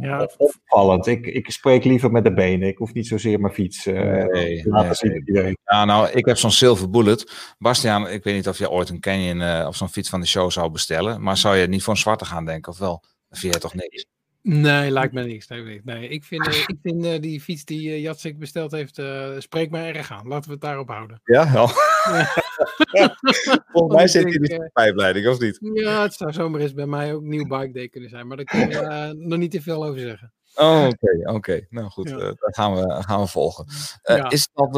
[0.00, 1.06] Ja, opvallend.
[1.06, 2.68] Ik, ik spreek liever met de benen.
[2.68, 5.56] Ik hoef niet zozeer mijn fiets eh, Nee.
[5.64, 7.54] Ja, nou, ik heb zo'n Silver Bullet.
[7.58, 10.26] Bastiaan, ik weet niet of je ooit een Canyon eh, of zo'n fiets van de
[10.26, 11.22] show zou bestellen.
[11.22, 13.02] Maar zou je niet voor een zwarte gaan denken, of wel?
[13.28, 14.06] Dan vind jij toch niks?
[14.42, 15.46] Nee, lijkt me niks.
[15.46, 18.98] Nee, nee, ik vind, eh, ik vind eh, die fiets die uh, Jacek besteld heeft,
[18.98, 20.28] uh, spreekt mij erg aan.
[20.28, 21.20] Laten we het daarop houden.
[21.24, 21.66] Ja, wel.
[23.72, 25.58] Volgens mij zit hij in de pijpleiding, of niet?
[25.74, 28.26] Ja, het zou zomaar eens bij mij ook nieuw bike day kunnen zijn.
[28.26, 30.32] Maar daar kun je eh, nog niet te veel over zeggen.
[30.54, 31.66] Oh, oké, oké.
[31.70, 32.16] Nou goed, Ja.
[32.16, 33.66] eh, dat gaan we, gaan we volgen.
[34.02, 34.30] Eh, Ja.
[34.30, 34.68] Is dat,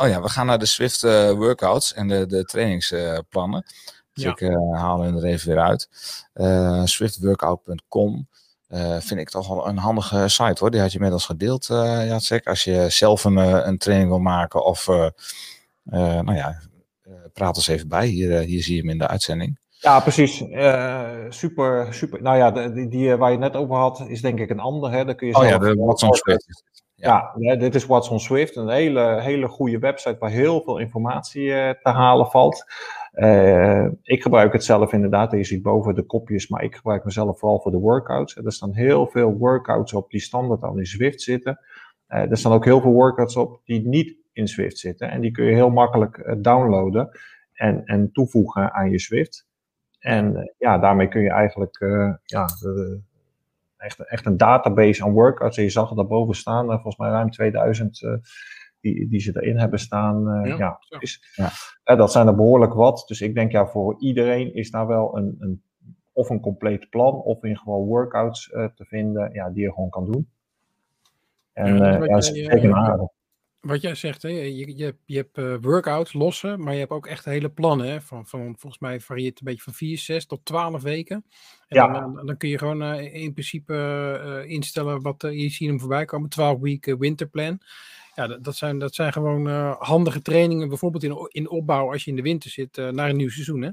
[0.00, 1.02] oh ja, we gaan naar de Swift
[1.32, 3.62] workouts en de, de trainingsplannen.
[4.12, 4.30] dus Ja.
[4.30, 4.40] ik
[4.72, 5.88] haal hen er even weer uit.
[6.88, 8.28] Swiftworkout.com
[8.98, 10.70] vind ik toch wel een handige site hoor.
[10.70, 12.46] Die had je met ons gedeeld, eh Jacek.
[12.46, 14.86] Als je zelf een, een training wil maken of,
[15.84, 16.60] nou ja,
[17.38, 18.06] praat ons even bij.
[18.06, 19.58] Hier, eh, hier zie je hem in de uitzending.
[19.68, 20.48] Ja, precies.
[20.48, 22.22] Eh, super, super.
[22.22, 24.60] Nou ja, de- die, die eh, waar je net over had, is denk ik een
[24.60, 24.90] ander.
[24.90, 25.04] Hè?
[25.04, 26.62] Daar kun je Oh ja, de Watson Swift.
[26.94, 28.56] Ja, dit is What's on Swift.
[28.56, 31.48] Een hele, hele goede website waar heel veel informatie
[31.82, 32.64] te halen valt.
[34.02, 35.32] Ik gebruik het zelf inderdaad.
[35.32, 38.36] Je ziet boven de kopjes, maar ik gebruik mezelf vooral voor de workouts.
[38.36, 41.60] Er staan heel veel workouts op die standaard al in Zwift zitten.
[42.06, 45.10] Er staan ook heel veel workouts op die niet in Zwift zitten.
[45.10, 47.10] En die kun je heel makkelijk eh, downloaden
[47.52, 49.46] en, en toevoegen aan je Zwift.
[49.98, 53.00] En eh, ja, daarmee kun je eigenlijk eh, ja, de-
[53.76, 55.56] echt, echt een database aan workouts.
[55.56, 58.12] En je zag het daarboven staan, volgens mij ruim 2000 eh,
[58.80, 60.28] die, die ze erin hebben staan.
[60.28, 61.48] eh, Ja, is, Ja.
[61.84, 63.04] eh, dat zijn er behoorlijk wat.
[63.06, 65.62] Dus ik denk ja, voor iedereen is daar wel een, een,
[66.12, 69.90] of een compleet plan, of in gewoon workouts eh, te vinden ja, die je gewoon
[69.90, 70.28] kan doen.
[71.52, 73.08] En Ja, dat is zeker een aardig.
[73.60, 76.90] Wat jij zegt, hè, je, je, hebt- je hebt eh, workouts, losse, maar je hebt
[76.90, 77.86] ook echt hele plannen.
[77.88, 81.24] Hè, van, van, volgens mij varieert het een beetje van 4, 6 tot 12 weken.
[81.68, 81.92] En Ja.
[81.92, 83.74] dan, dan, dan kun je gewoon eh, in principe
[84.44, 86.28] eh, instellen wat je ziet hem voorbij komen.
[86.28, 87.60] 12 week winterplan.
[88.14, 89.46] Ja, dat, dat, zijn, dat zijn gewoon
[89.78, 93.28] handige trainingen, bijvoorbeeld in, in opbouw als je in de winter zit naar een nieuw
[93.30, 93.62] seizoen.
[93.62, 93.70] Hè?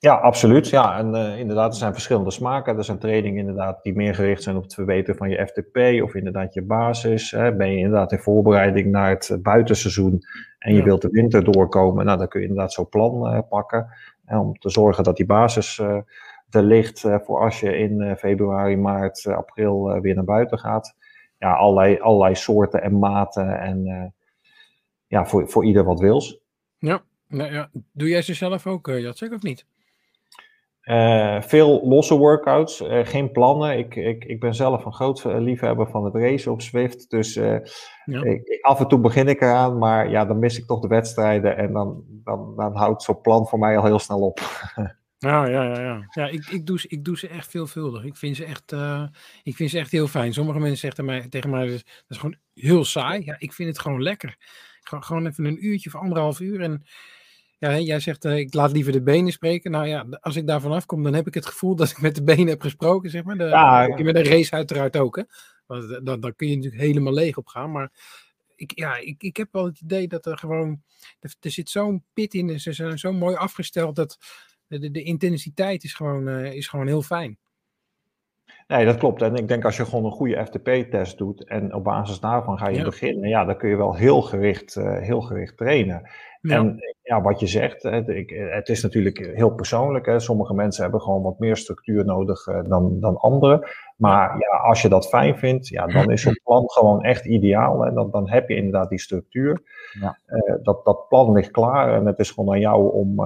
[0.00, 0.68] Ja, absoluut.
[0.68, 2.76] Ja, en eh, inderdaad, er zijn verschillende smaken.
[2.76, 6.14] Er zijn trainingen inderdaad die meer gericht zijn op het verbeteren van je FTP of
[6.14, 7.30] inderdaad je basis.
[7.30, 7.56] Hè.
[7.56, 10.20] Ben je inderdaad in voorbereiding naar het buitenseizoen
[10.58, 10.84] en je Ja.
[10.84, 13.86] wilt de winter doorkomen, nou, dan kun je inderdaad zo'n plan eh, pakken.
[14.24, 15.96] En om te zorgen dat die basis eh,
[16.50, 20.24] er ligt eh, voor als je in eh, februari, maart, eh, april eh, weer naar
[20.24, 20.96] buiten gaat.
[21.38, 24.04] Ja, allerlei, allerlei soorten en maten en eh,
[25.06, 26.38] ja, voor, voor ieder wat wils.
[26.78, 27.02] Ja.
[27.28, 27.70] Nou, ja.
[27.92, 29.66] Doe jij ze zelf ook, Jacek, of niet?
[30.90, 33.78] Uh, veel losse workouts, uh, geen plannen.
[33.78, 37.10] Ik, ik, ik ben zelf een groot liefhebber van het racen op Zwift.
[37.10, 37.58] Dus uh,
[38.04, 38.22] ja.
[38.22, 41.56] ik, af en toe begin ik eraan, maar ja, dan mis ik toch de wedstrijden.
[41.56, 44.40] En dan, dan, dan houdt zo'n plan voor mij al heel snel op.
[45.22, 45.80] Ja, ja, ja.
[45.80, 46.06] ja.
[46.10, 48.04] ja ik, ik, doe, ik doe ze echt veelvuldig.
[48.04, 48.72] Ik vind ze echt,
[49.42, 50.32] ik vind ze echt heel fijn.
[50.32, 53.24] Sommige mensen zeggen mij, tegen mij, dat is gewoon heel saai.
[53.24, 54.36] Ja, ik vind het gewoon lekker.
[54.80, 56.60] Gewoon even een uurtje of anderhalf uur.
[56.60, 56.84] En
[57.60, 59.70] ja, jij zegt, uh, ik laat liever de benen spreken.
[59.70, 62.14] Nou ja, als ik daar vanaf kom, dan heb ik het gevoel dat ik met
[62.14, 63.38] de benen heb gesproken, zeg maar.
[63.38, 64.02] De, ja, ja.
[64.02, 65.22] Met een race uiteraard ook, hè.
[65.66, 67.70] Want dan, dan kun je natuurlijk helemaal leeg op gaan.
[67.70, 67.92] Maar
[68.56, 70.82] ik, ja, ik, ik heb wel het idee dat er gewoon,
[71.20, 72.60] er, zit zo'n pit in.
[72.60, 74.18] Ze zijn zo mooi afgesteld dat
[74.66, 77.38] de, de, de intensiteit is gewoon, uh, is gewoon heel fijn.
[78.70, 79.22] Nee, dat klopt.
[79.22, 82.68] En ik denk als je gewoon een goede FTP-test doet en op basis daarvan ga
[82.68, 82.84] je ja.
[82.84, 86.10] beginnen, ja, dan kun je wel heel gericht, uh, heel gericht trainen.
[86.40, 86.56] Ja.
[86.56, 88.06] En ja, wat je zegt, het,
[88.50, 90.06] het is natuurlijk heel persoonlijk.
[90.06, 90.20] Hè.
[90.20, 93.68] Sommige mensen hebben gewoon wat meer structuur nodig uh, dan, dan anderen.
[93.96, 97.86] Maar ja, als je dat fijn vindt, ja, dan is zo'n plan gewoon echt ideaal.
[97.86, 99.62] En dan, dan heb je inderdaad die structuur.
[100.00, 100.18] Ja.
[100.26, 103.20] Uh, dat, dat plan ligt klaar en het is gewoon aan jou om,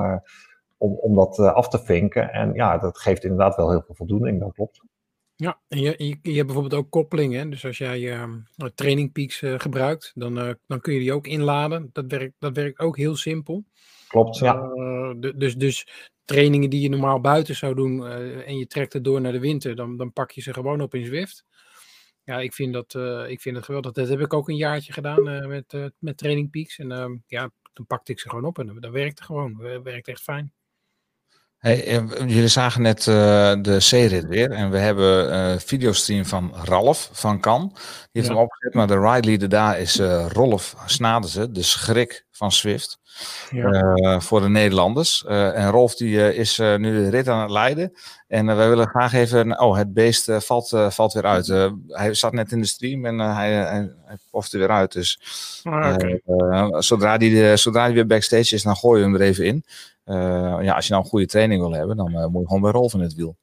[0.78, 2.32] om, om dat af te vinken.
[2.32, 4.82] En ja, dat geeft inderdaad wel heel veel voldoening, dat klopt.
[5.36, 7.50] Ja, en je, je, je, hebt bijvoorbeeld ook koppelingen.
[7.50, 8.34] Dus als jij uh,
[8.74, 11.90] Training Peaks uh, gebruikt, dan, uh, dan kun je die ook inladen.
[11.92, 13.64] Dat werkt, dat werkt ook heel simpel.
[14.08, 14.68] Klopt, ja.
[15.36, 15.86] dus, dus
[16.24, 19.76] trainingen die je normaal buiten zou doen en je trekt het door naar de winter,
[19.76, 21.44] dan, dan pak je ze gewoon op in Zwift.
[22.24, 22.94] Ja, ik vind dat,
[23.28, 23.92] ik vind dat geweldig.
[23.92, 26.78] Dat heb ik ook een jaartje gedaan met, met Training Peaks.
[26.78, 29.56] En ehm, ja, toen pakte ik ze gewoon op en dat werkte gewoon.
[29.58, 30.52] Dat werkt echt fijn.
[31.64, 33.14] Hey, jullie zagen net uh,
[33.62, 37.70] de C-rit weer en we hebben een uh, videostream van Ralf van Kan.
[37.72, 38.32] Die heeft ja.
[38.32, 42.98] hem opgezet, maar de ride leader daar is uh, Rolf Snadense, de schrik van Swift.
[43.50, 44.20] Ja.
[44.20, 45.24] voor de Nederlanders.
[45.26, 47.92] en Rolf die is nu de rit aan het leiden.
[48.28, 49.60] En wij willen graag even...
[49.60, 51.46] Oh, het beest valt, valt weer uit.
[51.88, 54.92] hij zat net in de stream en hij, hij, hij pofte weer uit.
[54.92, 55.20] Dus
[55.62, 56.20] ah, okay.
[56.82, 59.64] zodra, die, zodra die weer backstage is, dan gooi je hem er even in.
[60.64, 62.94] Ja, als je nou een goede training wil hebben, dan moet je gewoon bij Rolf
[62.94, 63.36] in het wiel.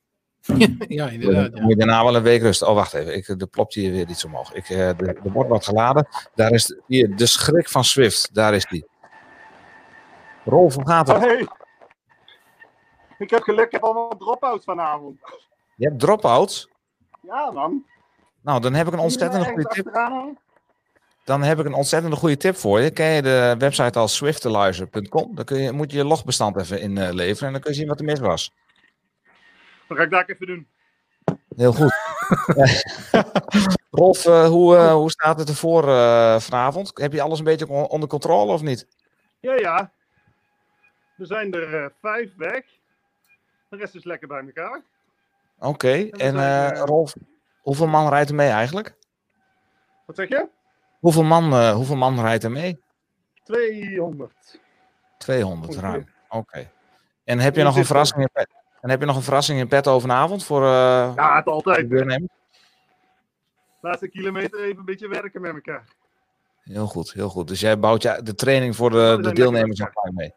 [0.88, 1.52] Ja, inderdaad.
[1.52, 2.68] Dan moet je daarna wel een week rusten.
[2.68, 3.16] Oh, wacht even.
[3.16, 4.54] Ik, er plopt hier weer iets omhoog.
[4.54, 6.08] Ik, uh, er wordt wat geladen.
[6.36, 8.34] Daar is de, hier, de schrik van Swift.
[8.34, 8.86] Daar is die.
[10.46, 11.18] Rolf, hoe gaat het?
[11.18, 11.48] Oh, hey.
[13.18, 13.66] Ik heb geluk.
[13.66, 15.20] Ik heb allemaal drop-outs vanavond.
[15.76, 16.70] Je hebt drop-outs?
[17.22, 17.86] Ja, man.
[18.42, 19.92] Nou, dan heb ik een ontzettende goede tip.
[21.24, 22.92] Dan heb ik een ontzettende goede tip voor je.
[22.92, 25.36] Ken je de website als swiftalizer.com?
[25.36, 28.00] Dan kun je, moet je je logbestand even inleveren en dan kun je zien wat
[28.00, 28.52] er mis was.
[29.92, 30.68] Dan ga ik daar even doen.
[31.56, 31.94] Heel goed.
[34.02, 36.92] Rolf, uh, hoe, uh, hoe staat het ervoor uh, vanavond?
[36.94, 38.88] Heb je alles een beetje onder controle of niet?
[39.40, 39.92] Ja, ja.
[41.18, 42.64] Er zijn er vijf weg.
[43.70, 44.82] De rest is lekker bij elkaar.
[45.58, 46.10] Oké, okay.
[46.10, 47.14] en, en Rolf,
[47.62, 48.96] hoeveel man rijdt er mee eigenlijk?
[50.06, 50.48] Wat zeg je?
[51.00, 52.80] Hoeveel man, uh, hoeveel man rijdt er mee?
[53.44, 54.60] 200.
[55.18, 56.10] 200 ruim.
[56.30, 56.38] Oké.
[56.38, 56.72] Okay.
[57.24, 58.60] En heb je nog een verrassing in?
[58.82, 60.62] En heb je nog een verrassing in pet vanavond voor?
[60.62, 62.22] Uh, ja, het altijd.
[63.82, 65.84] Laatste kilometer even een beetje werken met elkaar.
[66.64, 67.48] Heel goed, heel goed.
[67.48, 70.34] Dus jij bouwt ja, de training voor de, de deelnemers al mee.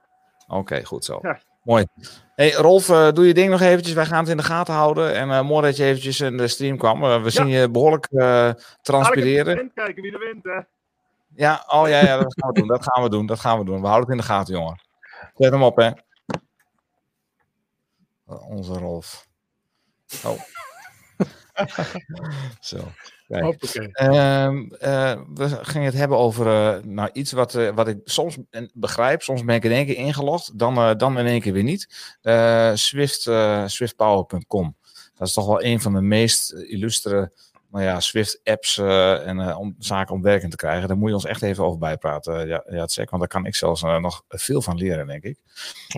[0.46, 1.18] Oké, okay, goed zo.
[1.22, 1.86] Ja, Mooi.
[2.34, 3.94] Hey, Rolf, eh, doe je ding nog eventjes.
[3.94, 5.14] Wij gaan het in de gaten houden.
[5.14, 7.22] En eh, mooi dat je eventjes in de stream kwam.
[7.22, 8.50] We zien je behoorlijk eh,
[8.82, 9.58] transpireren.
[9.58, 10.60] En kijken wie er wint, hè.
[11.36, 12.68] Ja, oh ja, ja, dat gaan we doen.
[12.68, 13.26] Dat gaan we doen.
[13.26, 13.80] Dat gaan we doen.
[13.80, 14.80] We houden het in de gaten, jongen.
[15.34, 15.90] Zet hem op, hè.
[18.26, 19.28] Onze Rolf.
[20.24, 20.40] Oh.
[22.60, 22.92] Zo.
[23.28, 28.36] Ehm, eh, we gingen het hebben over eh, nou, iets wat, eh, wat ik soms
[28.72, 29.22] begrijp.
[29.22, 32.16] Soms ben ik in één keer ingelogd, dan, dan in één keer weer niet.
[32.78, 33.20] Swift,
[33.66, 34.76] swiftpower.com.
[35.14, 37.32] Dat is toch wel een van de meest illustere
[37.74, 40.88] nou ja, Swift-apps eh, en eh, om zaken om werking te krijgen.
[40.88, 42.46] Daar moet je ons echt even over bijpraten.
[42.48, 45.38] ja, ja, zeker, want daar kan ik zelfs eh, nog veel van leren, denk ik.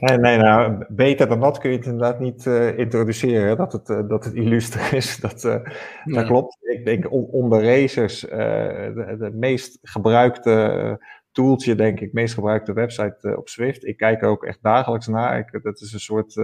[0.01, 2.47] Nee, nee, nou, beter dan dat kun je het inderdaad niet
[2.77, 5.17] introduceren, dat het, dat het illuster is.
[5.17, 5.61] Dat, Nee.
[6.05, 6.57] dat klopt.
[6.61, 11.01] Ik denk on- onder racers de, de meest gebruikte
[11.33, 13.85] tooltje, denk ik, meest gebruikte website op Swift.
[13.87, 15.39] Ik kijk er ook echt dagelijks naar.
[15.39, 16.35] Ik, dat is een soort,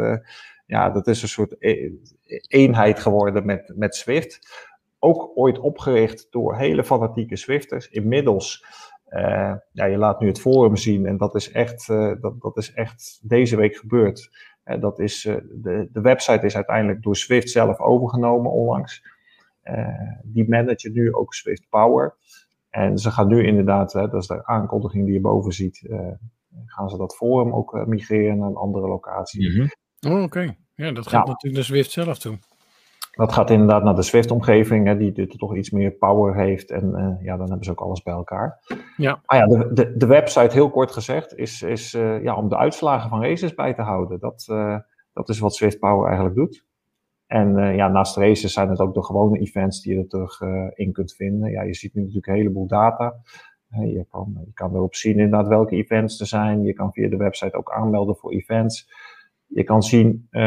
[0.67, 1.91] ja, dat is een soort e-
[2.49, 4.41] eenheid geworden met, met Swift.
[5.05, 7.89] Ook ooit opgericht door hele fanatieke Swifters.
[7.89, 8.65] Inmiddels,
[9.05, 12.57] eh, ja, je laat nu het forum zien en dat is echt, eh, dat, dat
[12.57, 14.31] is echt deze week gebeurd.
[14.65, 19.03] Eh, dat is, eh, de, de website is uiteindelijk door Swift zelf overgenomen onlangs.
[19.63, 19.87] Eh,
[20.23, 22.15] die managen nu ook Swift Power.
[22.71, 25.99] En ze gaan nu inderdaad, hè, dat is de aankondiging die je boven ziet, eh,
[26.67, 29.71] gaan ze dat forum ook migreren naar een andere locatie.
[30.07, 30.55] Oh, Oké.
[30.75, 31.19] Ja, dat gaat Ja.
[31.33, 32.39] natuurlijk naar Zwift zelf toe.
[33.13, 36.71] Dat gaat inderdaad naar de Swift-omgeving, die, die toch iets meer power heeft.
[36.71, 38.59] En eh, ja, dan hebben ze ook alles bij elkaar.
[38.97, 39.21] Ja.
[39.27, 42.57] Maar ja, de, de, de website, heel kort gezegd, is, is eh, ja, om de
[42.57, 44.21] uitslagen van races bij te houden.
[44.21, 44.77] Dat, eh,
[45.13, 46.65] dat is wat Swift Power eigenlijk doet.
[47.27, 50.41] En ja, naast races zijn het ook de gewone events die je er terug
[50.75, 51.51] in kunt vinden.
[51.51, 53.15] Ja, je ziet nu natuurlijk een heleboel data.
[53.69, 56.63] Je, kan, je kan erop zien inderdaad welke events er zijn.
[56.63, 58.89] Je kan via de website ook aanmelden voor events.
[59.55, 60.43] Je kan zien eh,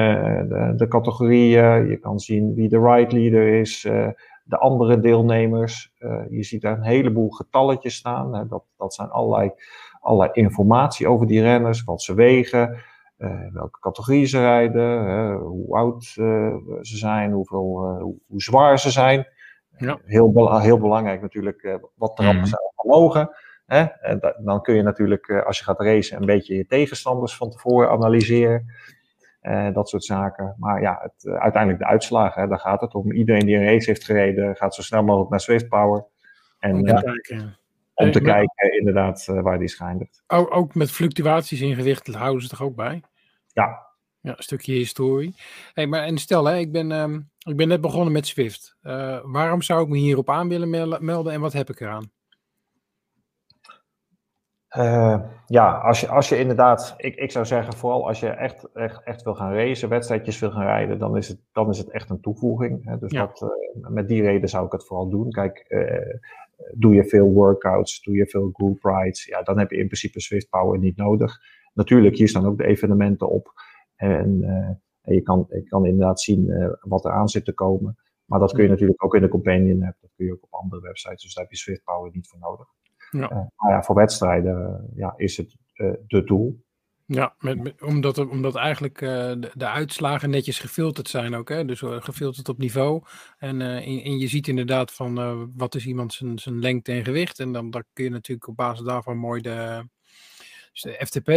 [0.49, 4.07] de, de categorieën, je kan zien wie de ride leader is, eh,
[4.43, 5.93] de andere deelnemers.
[5.97, 8.47] Eh, je ziet daar een heleboel getalletjes staan.
[8.47, 9.51] Dat, dat zijn allerlei,
[9.99, 12.77] allerlei informatie over die renners, wat ze wegen,
[13.17, 18.91] eh, welke categorie ze rijden, hoe oud eh, ze zijn, hoeveel, eh, hoe, zwaar ze
[18.91, 19.27] zijn.
[19.77, 19.99] Ja.
[20.05, 22.45] Heel, bela- heel belangrijk natuurlijk eh, wat trappen Mhm.
[22.45, 23.29] ze allemaal mogen.
[23.65, 23.81] Hè?
[23.81, 27.35] En da- dan kun je natuurlijk, eh, als je gaat racen, een beetje je tegenstanders
[27.37, 28.65] van tevoren analyseren.
[29.45, 30.55] Eh, dat soort zaken.
[30.59, 33.11] Maar ja, het, eh, uiteindelijk de uitslagen, hè, daar gaat het om.
[33.11, 36.05] Iedereen die een race heeft gereden, gaat zo snel mogelijk naar Swift Power.
[36.59, 37.57] En Om te ja, kijken.
[37.93, 40.23] om te Eh, kijken inderdaad eh, waar die schijnt.
[40.27, 43.03] Ook, ook met fluctuaties in gewicht houden ze toch ook bij?
[43.53, 43.83] Ja,
[44.21, 45.35] Ja, een stukje historie.
[45.73, 48.75] Hey, maar en stel, hè, ik, ben, ehm, ik ben net begonnen met Swift.
[48.81, 52.11] Eh, waarom zou ik me hierop aan willen mel- melden en wat heb ik eraan?
[54.75, 58.71] Eh, ja, als je, als je inderdaad, ik, ik zou zeggen, vooral als je echt,
[58.73, 61.91] echt, echt wil gaan racen, wedstrijdjes wil gaan rijden, dan is het, dan is het
[61.91, 62.85] echt een toevoeging.
[62.85, 62.97] Hè.
[62.97, 63.25] Dus Ja.
[63.25, 65.31] dat, eh, met die reden zou ik het vooral doen.
[65.31, 66.19] Kijk, eh,
[66.73, 70.21] doe je veel workouts, doe je veel group rides, ja, dan heb je in principe
[70.21, 71.37] Swift Power niet nodig.
[71.73, 73.53] Natuurlijk, hier staan ook de evenementen op.
[73.95, 74.43] En,
[75.01, 77.97] en je, kan, je kan inderdaad zien wat er aan zit te komen.
[78.25, 80.53] Maar dat kun je natuurlijk ook in de companion app, dat kun je ook op
[80.53, 82.67] andere websites, dus daar heb je Swift Power niet voor nodig.
[83.19, 83.29] Ja.
[83.29, 86.63] Eh, maar ja, voor wedstrijden eh, ja, is het eh, de doel.
[87.05, 91.49] Ja, met, met- omdat, omdat eigenlijk de, de uitslagen netjes gefilterd zijn ook.
[91.49, 91.65] Hè?
[91.65, 93.03] Dus gefilterd op niveau.
[93.37, 97.39] En, en, en je ziet inderdaad van wat is iemand zijn, zijn lengte en gewicht.
[97.39, 99.87] En dan, dan kun je natuurlijk op basis daarvan mooi de,
[100.71, 101.29] dus de FTP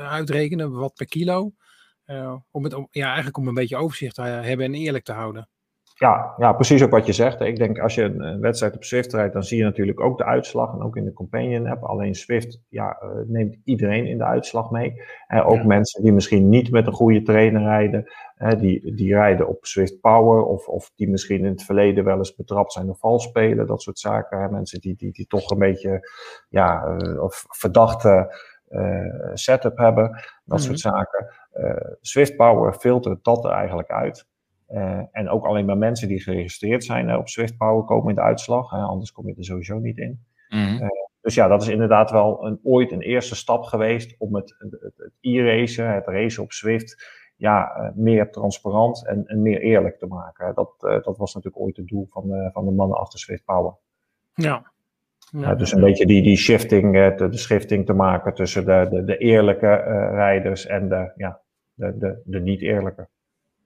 [0.00, 1.52] uitrekenen, wat per kilo.
[2.50, 5.48] Om het, om, ja, eigenlijk om een beetje overzicht te hebben en eerlijk te houden.
[5.98, 7.40] Ja, ja, precies ook wat je zegt.
[7.40, 10.18] Ik denk als je een, een wedstrijd op Swift rijdt, dan zie je natuurlijk ook
[10.18, 10.72] de uitslag.
[10.74, 11.82] En ook in de Companion app.
[11.82, 15.02] Alleen Swift ja, eh, neemt iedereen in de uitslag mee.
[15.26, 15.66] En ook Ja.
[15.66, 18.04] mensen die misschien niet met een goede trainer rijden.
[18.34, 20.42] Hè, die, die rijden op Swift Power.
[20.44, 23.66] Of, of die misschien in het verleden wel eens betrapt zijn op vals spelen.
[23.66, 24.52] Dat soort zaken.
[24.52, 26.08] Mensen die, die, die toch een beetje
[26.48, 28.34] ja, eh, of verdachte
[28.68, 30.10] eh, setup hebben.
[30.44, 30.66] Dat Mhm.
[30.66, 31.26] soort zaken.
[31.52, 34.26] Eh, Swift Power filtert dat er eigenlijk uit.
[34.66, 38.14] Eh, en ook alleen maar mensen die geregistreerd zijn hè, op Swift Power komen in
[38.14, 38.70] de uitslag.
[38.70, 40.24] Hè, anders kom je er sowieso niet in.
[40.48, 40.88] Mhm.
[41.20, 44.70] Dus ja, dat is inderdaad wel een, ooit een eerste stap geweest om het, het,
[44.70, 49.98] het, het e-racen, het racen op Swift, ja, eh, meer transparant en, en meer eerlijk
[49.98, 50.54] te maken.
[50.54, 53.44] Dat, eh, dat was natuurlijk ooit het doel van, de van de mannen achter Swift
[53.44, 53.74] Power.
[54.34, 54.72] Ja.
[55.30, 58.86] Ja, dus een beetje die, die shifting, eh, de, de schifting te maken tussen de,
[58.90, 61.40] de, de eerlijke eh, rijders en de, ja,
[61.74, 63.08] de, de, de niet eerlijke.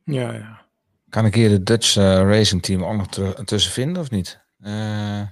[0.04, 0.68] ja, ja.
[1.10, 4.40] Kan ik hier de Dutch eh, Racing Team ook nog terug, tussen vinden of niet?
[4.60, 5.22] Eh,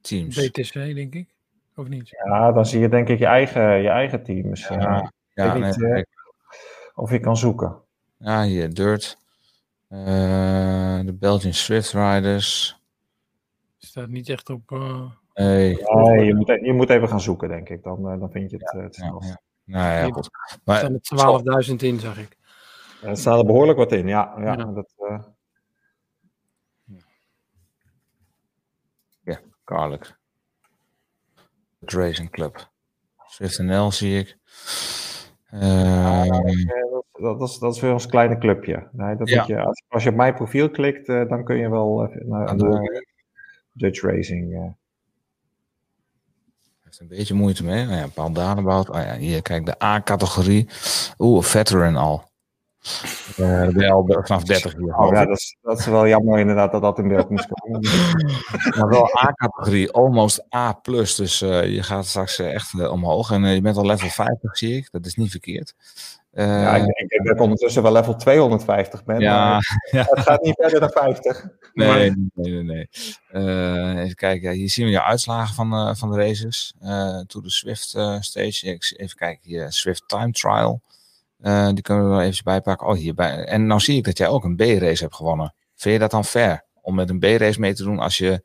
[0.00, 0.36] teams.
[0.48, 1.34] BTC denk ik.
[1.76, 2.08] Of niet?
[2.24, 4.80] Ja, dan zie je denk ik je eigen, je eigen team misschien.
[4.80, 6.06] Ja, ja weet nee, niet, eh, ik-
[6.94, 7.76] of je kan zoeken.
[8.18, 9.16] Ja, hier, Dirt.
[9.88, 12.80] Eh, de Belgian Swift Riders.
[13.78, 14.72] Staat niet echt op.
[14.72, 17.82] eh, Nee, Nee, je, moet, e- je moet even gaan zoeken, denk ik.
[17.82, 19.40] Dan, dan vind je het, het ja, ja.
[19.64, 20.24] Nou ja, goed.
[20.24, 21.00] er Maar staan er
[21.68, 22.35] 12.000 in, zag ik.
[23.06, 24.34] Er staat er behoorlijk wat in, ja.
[24.38, 24.64] ja, Ja.
[24.64, 25.18] Dat, eh.
[31.80, 32.70] Het Racing Club.
[33.26, 34.36] Swift NL zie ik.
[35.50, 36.30] Eh, eh,
[37.12, 38.88] dat, dat, is, dat is weer ons kleine clubje.
[38.92, 39.44] Nee, dat Ja.
[39.46, 43.00] je, als, als je op mijn profiel klikt, eh, dan kun je wel naar, eh,
[43.72, 44.54] Dutch Racing.
[44.54, 44.70] eh.
[46.98, 47.86] een beetje moeite mee.
[47.86, 48.30] Oh ja, Paul.
[48.80, 50.68] Oh ja, hier, kijk, de A-categorie.
[51.18, 52.30] Oeh, veteran al.
[53.36, 54.96] Eh, je al be- vanaf 30 hier.
[54.96, 57.80] Oh, ja, dat is, dat is wel jammer inderdaad dat dat in beeld moest komen.
[58.78, 60.80] Maar wel A-categorie, almost A+.
[60.82, 63.30] Dus eh, je gaat straks eh, echt eh, omhoog.
[63.30, 64.88] En eh, je bent al level 50, zie ik.
[64.90, 65.74] Dat is niet verkeerd.
[66.32, 69.20] Eh, ja, ik, ik denk dat ik ondertussen wel level 250 ben.
[69.20, 69.78] ja, maar
[70.10, 71.46] Het gaat niet verder dan 50.
[71.74, 71.98] nee, Maar-
[72.34, 72.62] nee, nee.
[72.62, 72.88] nee.
[73.28, 76.74] Eh, even kijken, ja, hier zien we je uitslagen van, eh, van de races.
[76.80, 78.66] Eh to de Swift eh, stage.
[78.66, 80.80] Ik, even kijken, hier, Swift Time Trial.
[81.40, 82.86] Eh, die kunnen we er wel even bijpakken.
[82.86, 83.44] Oh, hierbij.
[83.44, 85.54] En nou zie ik dat jij ook een B-race hebt gewonnen.
[85.74, 86.64] Vind je dat dan fair?
[86.80, 88.42] Om met een B-race mee te doen als je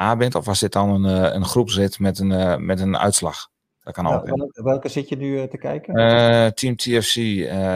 [0.00, 0.34] A bent?
[0.34, 3.48] Of was dit dan een, eh, een groepsrit met een, eh, met een uitslag?
[3.82, 4.26] Dat kan ook.
[4.26, 5.94] Wel- welke zit je nu te kijken?
[6.54, 7.16] Team TFC,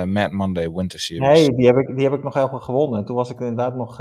[0.07, 1.27] Mad Monday Winter Series.
[1.29, 2.99] Nee, die heb, ik, die heb ik nog helemaal gewonnen.
[2.99, 3.97] En toen was ik inderdaad nog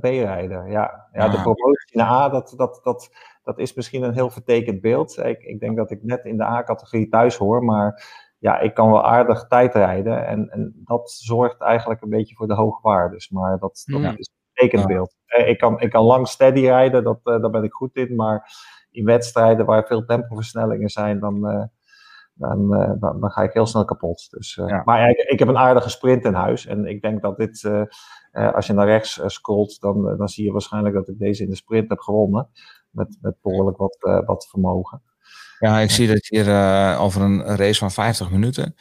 [0.00, 0.70] B-rijder.
[0.70, 1.42] Ja, ja de Ah.
[1.42, 3.10] promotie naar A, dat, dat, dat,
[3.44, 5.18] dat is misschien een heel vertekend beeld.
[5.18, 8.04] Ik, ik denk dat ik net in de A-categorie thuis hoor, maar
[8.44, 10.26] ja, ik kan wel aardig tijd rijden.
[10.26, 13.30] En, en dat zorgt eigenlijk een beetje voor de hoge waardes.
[13.30, 14.10] Maar dat, dat Ja.
[14.16, 14.86] is een vertekend Ja.
[14.94, 15.16] beeld.
[15.26, 18.14] Eh, Ik kan, ik kan lang steady rijden, dat, eh, daar ben ik goed in.
[18.14, 18.50] Maar
[18.90, 21.64] in wedstrijden waar veel tempoversnellingen zijn, dan, eh,
[22.34, 24.30] dan, eh, dan, dan ga ik heel snel kapot.
[24.30, 24.82] Dus, eh, Ja.
[24.84, 26.66] Maar ja, ik, ik heb een aardige sprint in huis.
[26.66, 27.82] En ik denk dat dit, eh,
[28.30, 31.50] eh, als je naar rechts scrolt, dan, dan zie je waarschijnlijk dat ik deze in
[31.50, 32.48] de sprint heb gewonnen.
[32.90, 35.02] Met, met behoorlijk wat, eh, wat vermogen.
[35.58, 38.74] Ja, ik zie dat hier eh, over een race van 50 minuten.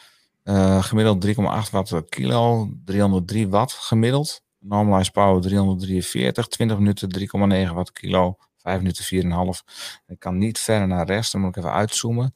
[0.44, 4.42] eh, gemiddeld 3,8 watt per kilo, 303 watt gemiddeld.
[4.60, 9.64] Normalized power 343, 20 minuten 3,9 watt per kilo, 5 minuten 4,5.
[10.08, 12.34] Ik kan niet verder naar rechts, dan moet ik even uitzoomen.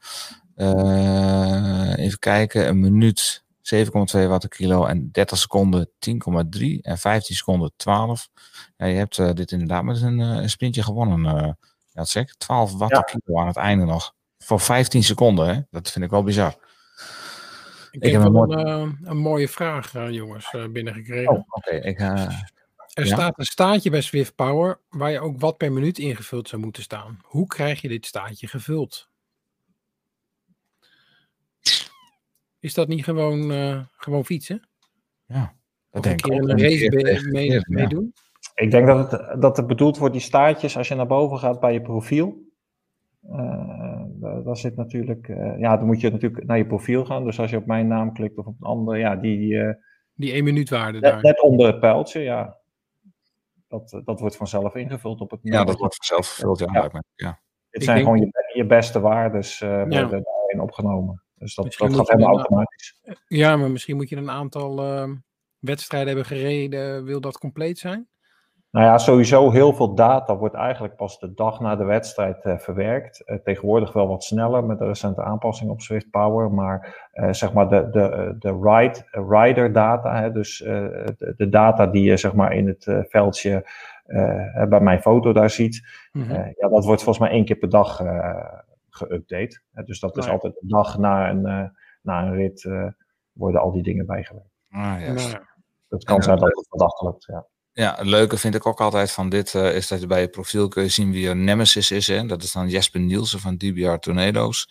[0.56, 7.36] Eh, even kijken, een minuut 7,2 watt per kilo en 30 seconden 10,3 en 15
[7.36, 8.30] seconden 12.
[8.78, 11.58] Ja, je hebt dit inderdaad met een, een sprintje gewonnen.
[11.94, 12.34] zeg ik.
[12.38, 13.02] 12 watt Ja.
[13.02, 14.16] per kilo aan het einde nog.
[14.48, 15.62] Voor 15 seconden, hè?
[15.72, 16.56] dat vind ik wel bizar.
[17.91, 21.32] Ik, heb heb een eh, een mooie vraag, eh, jongens, eh, binnengekregen.
[21.32, 21.72] Oh, oké.
[21.72, 22.12] Ik, eh,
[22.93, 23.16] er ja.
[23.16, 26.84] staat een staatje bij Swift Power waar je ook wat per minuut ingevuld zou moeten
[26.84, 27.20] staan.
[27.24, 29.10] Hoe krijg je dit staatje gevuld?
[32.60, 34.68] Is dat niet gewoon, eh, gewoon fietsen?
[35.26, 35.56] ja,
[35.91, 37.62] dat Of een denk ik een race tegen- mee- ja.
[37.66, 38.14] meedoen?
[38.56, 41.60] Ik denk dat het, dat het bedoeld wordt, die staartjes, als je naar boven gaat
[41.60, 42.45] bij je profiel.
[43.32, 47.24] Eh, daar, zit natuurlijk, eh, ja, dan moet je natuurlijk naar je profiel gaan.
[47.24, 49.74] Dus als je op mijn naam klikt of op een ander, ja, die eh,
[50.14, 51.22] Die 1 minuut waarde net, daar.
[51.22, 52.58] net onder het pijltje, ja.
[53.68, 56.60] Dat, dat wordt vanzelf ingevuld op het Ja, dat wordt vanzelf vervuld.
[56.60, 56.80] Ja, Ja.
[56.80, 57.04] lijkt me.
[57.16, 57.30] ja.
[57.70, 60.08] Dit Ik zijn denk- gewoon je, je beste waardes eh worden Ja.
[60.08, 61.22] daarin opgenomen.
[61.36, 63.02] Dus dat, Misschien dat gaat helemaal automatisch.
[63.28, 65.10] Ja, maar misschien moet je een aantal eh,
[65.60, 67.04] wedstrijden hebben gereden.
[67.04, 68.08] Wil dat compleet zijn?
[68.78, 72.58] Nou ja, sowieso heel veel data wordt eigenlijk pas de dag na de wedstrijd eh,
[72.58, 73.24] verwerkt.
[73.26, 76.52] Eh, tegenwoordig wel wat sneller met de recente aanpassing op Swift Power.
[76.52, 80.74] Maar eh, zeg maar de, de, de ride, rider data, hè, dus eh,
[81.18, 83.70] de, de data die je zeg maar in het eh, veldje
[84.70, 85.88] bij mijn foto daar ziet.
[86.12, 86.32] Mhm.
[86.32, 88.60] eh, ja, dat wordt volgens mij één keer per dag eh
[88.98, 89.62] geüpdate.
[89.86, 90.32] Dus dat is ja.
[90.32, 91.70] altijd de dag na een, eh,
[92.02, 92.88] na een rit eh,
[93.32, 94.50] worden al die dingen bijgewerkt.
[94.70, 94.82] Ah.
[94.82, 95.46] Nou ja.
[95.90, 97.46] Het kan Ja, zijn dat het vandaag lukt, ja.
[97.78, 100.28] Ja, het leuke vind ik ook altijd van dit eh, is dat je bij je
[100.28, 102.08] profiel kun je zien wie je nemesis is.
[102.08, 102.26] Hè?
[102.26, 104.70] Dat is dan Jesper Nielsen van DBR Tornado's.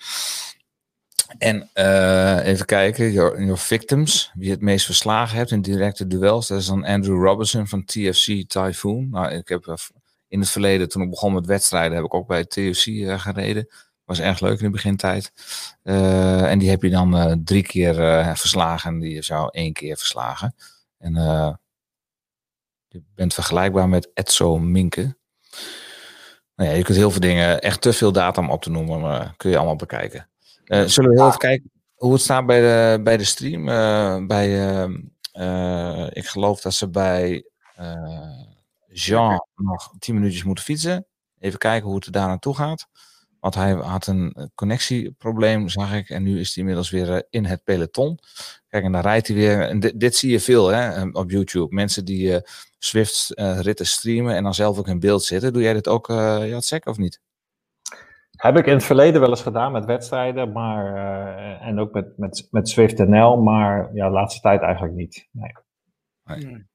[1.39, 6.47] En eh, even kijken, your, victims, wie het meest verslagen hebt in directe duels.
[6.47, 9.09] Dat is dan Andrew Robinson van TFC Typhoon.
[9.11, 9.75] Nou, ik heb eh,
[10.29, 12.83] in het verleden, toen ik begon met wedstrijden, heb ik ook bij TFC
[13.21, 13.69] gereden.
[14.05, 15.33] Was erg leuk in de begintijd.
[15.83, 17.95] En die heb je dan drie keer
[18.37, 20.55] verslagen en die zou één keer verslagen.
[20.99, 21.15] En
[22.97, 25.16] je bent vergelijkbaar met Etso Minke.
[26.55, 29.01] Nou ja, je kunt heel veel dingen, echt te veel data om op te noemen,
[29.01, 30.28] maar kun je allemaal bekijken.
[30.64, 33.68] Eh, zullen we heel even kijken hoe het staat bij de, bij de stream?
[33.68, 34.74] Eh, bij,
[35.32, 37.44] eh, ik geloof dat ze bij
[38.88, 41.07] Jean nog 10 minuutjes moeten fietsen.
[41.38, 42.88] Even kijken hoe het er daar naartoe gaat.
[43.47, 46.11] Want hij had een connectieprobleem, zag ik.
[46.11, 48.18] En nu is hij inmiddels weer eh, in het peloton.
[48.68, 49.68] Kijk, en dan rijdt hij weer.
[49.68, 51.74] En dit, dit zie je veel hè, eh, op YouTube.
[51.74, 52.36] Mensen die uh,
[52.78, 55.53] Swift uh, ritten streamen en dan zelf ook in beeld zitten.
[55.53, 57.20] Doe jij dit ook, uh, Jacek, of niet?
[58.30, 62.18] Heb ik in het verleden wel eens gedaan met wedstrijden, maar, uh, en ook met,
[62.18, 65.28] met, met Swift NL, maar ja, de laatste tijd eigenlijk niet.
[65.30, 65.53] Nee.
[66.24, 66.66] nee.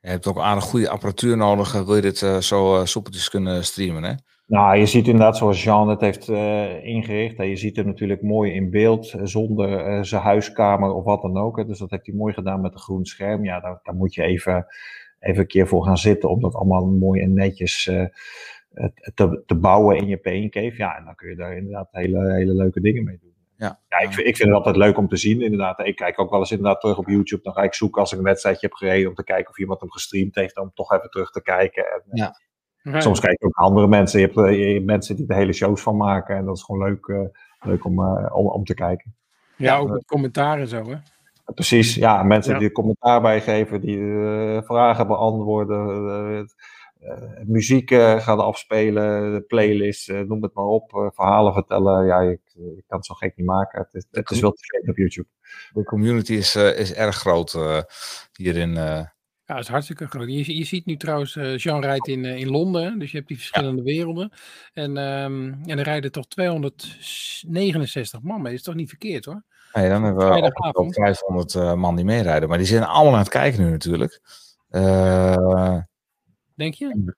[0.00, 3.64] Je hebt ook aardig goede apparatuur nodig, wil je dit uh, zo uh, soepeltjes kunnen
[3.64, 4.14] streamen, hè?
[4.48, 7.36] Nou, je ziet inderdaad zoals Jean het heeft uh, ingericht.
[7.36, 7.44] Hè.
[7.44, 11.56] Je ziet hem natuurlijk mooi in beeld, zonder zijn huiskamer of wat dan ook.
[11.56, 11.64] Hè.
[11.64, 13.44] Dus dat heeft hij mooi gedaan met een groen scherm.
[13.44, 14.66] Ja, daar, daar moet je even,
[15.20, 17.82] even een keer voor gaan zitten om dat allemaal mooi en netjes
[19.14, 20.76] te, te bouwen in je Pain Cave.
[20.76, 23.34] Ja, en dan kun je daar inderdaad hele, hele leuke dingen mee doen.
[23.56, 25.86] Ja, ja ik, vind, ik vind het altijd leuk om te zien, inderdaad.
[25.86, 27.42] Ik kijk ook wel eens inderdaad terug op YouTube.
[27.42, 29.80] Dan ga ik zoeken als ik een wedstrijdje heb gereden om te kijken of iemand
[29.80, 31.84] hem gestreamd heeft, om toch even terug te kijken.
[31.84, 32.34] En, ja.
[32.82, 34.20] Soms kijk ik ook naar andere mensen.
[34.20, 36.36] Je hebt, je hebt, mensen die er hele shows van maken.
[36.36, 37.20] En dat is gewoon leuk, uh,
[37.60, 39.14] leuk om, uh, om, om te kijken.
[39.56, 40.96] Ja, ook met commentaren zo, hè?
[41.54, 42.22] Precies, ja.
[42.22, 42.58] Mensen ja.
[42.58, 46.48] die commentaar bijgeven, die uh, vragen beantwoorden
[47.02, 47.14] uh,
[47.46, 52.06] muziek uh, gaan afspelen, de playlist, uh, noem het maar op, verhalen vertellen.
[52.06, 52.40] Ja, ik,
[52.76, 53.78] ik, kan het zo gek niet maken.
[53.78, 55.28] Het is, het is wel te vinden op YouTube.
[55.72, 57.58] De community is, is erg groot
[58.32, 58.74] hierin.
[59.48, 60.28] Ja, het is hartstikke groot.
[60.28, 63.82] Je, je ziet nu trouwens, Jean rijdt in, in Londen, dus je hebt die verschillende
[63.82, 63.96] ja.
[63.96, 64.32] werelden.
[64.72, 68.44] En, um, en er rijden toch 269 man mee.
[68.44, 69.42] Dat is toch niet verkeerd hoor?
[69.72, 72.48] Nee, dan hebben we ook 500 man die meerijden.
[72.48, 74.20] Maar die zijn allemaal aan het kijken nu natuurlijk.
[76.54, 77.12] Denk je?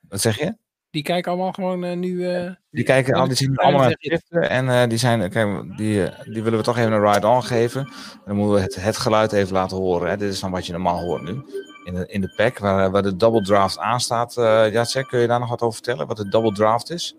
[0.00, 0.56] Wat zeg je?
[0.90, 2.08] Die kijken allemaal gewoon uh, nu.
[2.08, 6.08] Uh, die kijken al, die zien allemaal naar het en uh, die zijn, kijk, die,
[6.24, 7.92] die willen we toch even een ride-on geven.
[8.24, 10.08] Dan moeten we het, het geluid even laten horen.
[10.08, 10.16] Hè.
[10.16, 11.42] Dit is dan wat je normaal hoort nu.
[11.84, 14.36] In de, in de pack, waar, waar de double draft aan staat.
[14.36, 16.06] Uh, Jacek, kun je daar nog wat over vertellen?
[16.06, 17.16] Wat de double draft is?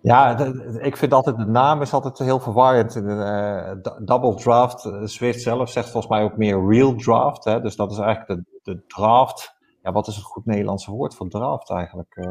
[0.00, 0.38] Ja,
[0.80, 2.96] ik vind altijd de naam is altijd heel verwarrend.
[2.96, 7.44] Uh, double draft, Swift zelf zegt volgens mij ook meer real draft.
[7.44, 7.60] Hè?
[7.60, 9.55] Dus dat is eigenlijk de, de draft
[9.86, 12.16] ja, wat is het goed Nederlandse woord voor draft eigenlijk?
[12.16, 12.30] Uh,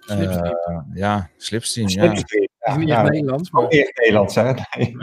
[0.00, 0.56] slipstream.
[0.68, 1.88] Uh, ja, slipstream.
[1.88, 2.76] slipstream ja.
[2.76, 3.50] Niet echt Nederlands.
[3.50, 3.62] Maar...
[3.62, 4.52] Niet echt Nederlands, hè?
[4.76, 4.96] Nee.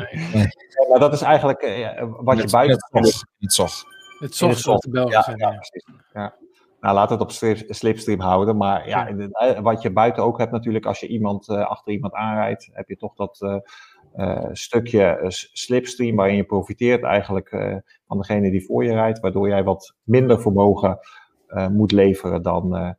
[0.90, 2.78] Maar dat is eigenlijk uh, wat je buiten...
[3.40, 3.72] Het zog.
[4.20, 5.50] Het zog, zoals de Belgen ja.
[5.50, 5.86] Ja, precies.
[6.14, 6.36] Ja.
[6.80, 7.32] Nou, laat het op
[7.70, 8.58] slipstream houden.
[8.58, 9.62] Maar ja, ja.
[9.62, 12.96] wat je buiten ook hebt natuurlijk, als je iemand uh, achter iemand aanrijdt, heb je
[12.96, 13.62] toch dat
[14.16, 17.50] uh, stukje slipstream waarin je profiteert eigenlijk
[18.08, 20.96] van degene die voor je rijdt, waardoor jij wat minder vermogen uh,
[21.72, 22.90] moet leveren dan uh,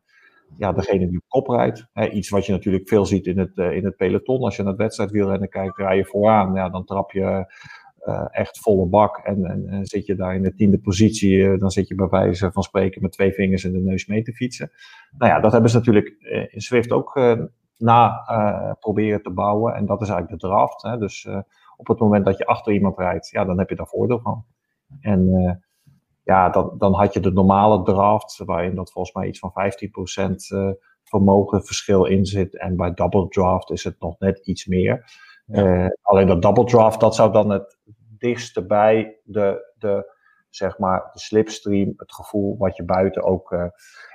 [0.57, 1.87] ja, degene die op kop rijdt.
[2.11, 4.41] Iets wat je natuurlijk veel ziet in het, uh, in het peloton.
[4.41, 6.53] Als je naar het wedstrijdwielrennen kijkt, rij je vooraan.
[6.53, 7.53] Ja, dan trap je
[8.31, 11.57] echt volle bak en, en, zit je daar in de tiende positie.
[11.57, 14.33] dan zit je bij wijze van spreken met twee vingers in de neus mee te
[14.33, 14.71] fietsen.
[15.17, 16.07] Nou ja, dat hebben ze natuurlijk
[16.51, 17.19] in Swift ook
[17.77, 18.23] na
[18.79, 19.73] proberen te bouwen.
[19.73, 20.81] En dat is eigenlijk de draft.
[20.81, 20.97] Hè.
[20.97, 21.27] Dus
[21.77, 24.45] op het moment dat je achter iemand rijdt, ja, dan heb je daar voordeel van.
[25.01, 25.29] En
[26.23, 29.53] ja, dan, dan had je de normale draft, waarin dat volgens mij iets van
[30.29, 30.71] 15% uh,
[31.03, 32.57] vermogenverschil in zit.
[32.57, 35.19] En bij double draft is het nog net iets meer.
[35.45, 35.83] Ja.
[35.83, 37.79] Uh, alleen dat double draft, dat zou dan het
[38.17, 40.15] dichtste bij de, de,
[40.49, 43.65] zeg maar, de slipstream, het gevoel wat je buiten ook uh,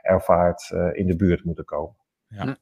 [0.03, 1.97] ervaart, in de buurt moeten komen.
[2.29, 2.57] Ja.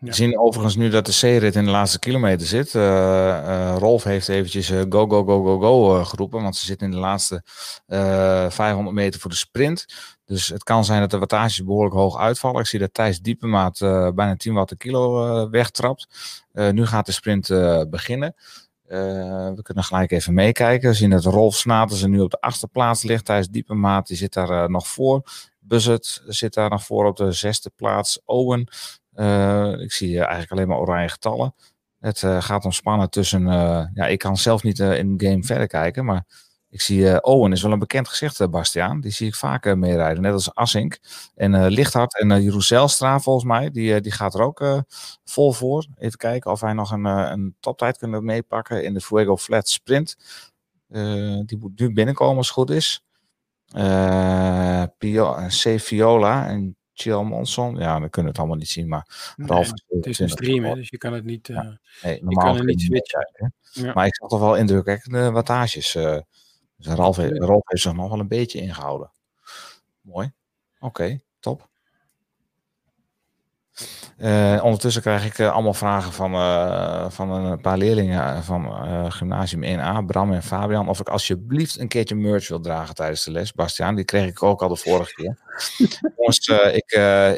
[0.00, 2.74] We zien overigens nu dat de C-rit in de laatste kilometer zit.
[2.74, 6.86] Uh, uh, Rolf heeft eventjes uh, go, go, go, go, go geroepen, want ze zitten
[6.86, 7.42] in de laatste
[7.86, 9.86] 500 meter voor de sprint.
[10.24, 12.60] Dus het kan zijn dat de wattages behoorlijk hoog uitvallen.
[12.60, 13.78] Ik zie dat Thijs Diepemaat
[14.14, 16.08] bijna 10 watt per kilo wegtrapt.
[16.52, 17.48] nu gaat de sprint
[17.90, 18.34] beginnen.
[19.54, 20.88] we kunnen gelijk even meekijken.
[20.88, 23.24] We zien dat Rolf Snaten nu op de achterplaats ligt.
[23.24, 25.22] Thijs Diepemaat die zit daar nog voor.
[25.60, 28.20] Buzzet zit daar nog voor op de zesde plaats.
[28.24, 28.66] Owen uh,
[29.80, 31.54] ik zie eigenlijk alleen maar oranje getallen.
[32.00, 33.42] Het uh, gaat om spannen tussen.
[33.42, 36.24] Uh, ja, ik kan zelf niet in game verder kijken, maar
[36.68, 39.00] ik zie Owen is wel een bekend gezicht, Bastiaan.
[39.00, 40.98] Die zie ik vaker meerijden, net als Assink.
[41.34, 44.84] En Lichthart en uh, Jeroen Zelstra, volgens mij, die, die gaat er ook
[45.24, 45.86] vol voor.
[45.98, 50.16] Even kijken of wij nog een, een toptijd kunnen meepakken in de Fuego Flat Sprint.
[51.44, 53.04] die moet nu binnenkomen als het goed is.
[54.98, 55.80] Pio, C.
[55.80, 57.76] Viola en Chill Monson.
[57.76, 60.88] Ja, we kunnen het allemaal niet zien, maar nee, Ralf, het is een stream, dus
[60.88, 61.58] je kan het niet, uh,
[62.02, 63.54] nee, je kan het niet switchen.
[63.72, 63.92] Ja.
[63.92, 65.94] Maar ik zag toch wel indrukwekkende wattages.
[65.94, 66.18] Uh,
[66.76, 69.12] dus Ralf, Ralf heeft zich nog wel een beetje ingehouden.
[70.00, 70.32] Mooi.
[70.74, 71.68] Oké, okay, top.
[74.18, 78.72] Uh, ondertussen krijg ik uh, allemaal vragen van, uh, van een paar leerlingen van
[79.12, 83.30] gymnasium 1A, Bram en Fabian, of ik alsjeblieft een keertje merch wil dragen tijdens de
[83.30, 83.52] les.
[83.52, 85.38] Bastiaan, die kreeg ik ook al de vorige keer.
[86.16, 86.92] Jongens, ik,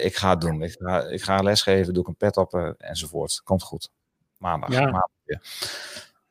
[0.05, 0.63] ik ga het doen.
[0.63, 3.41] Ik ga, ik ga lesgeven, doe ik een pet op enzovoort.
[3.45, 3.91] Komt goed.
[4.39, 4.71] Maandag.
[4.71, 4.81] Ja.
[4.81, 5.09] maandag.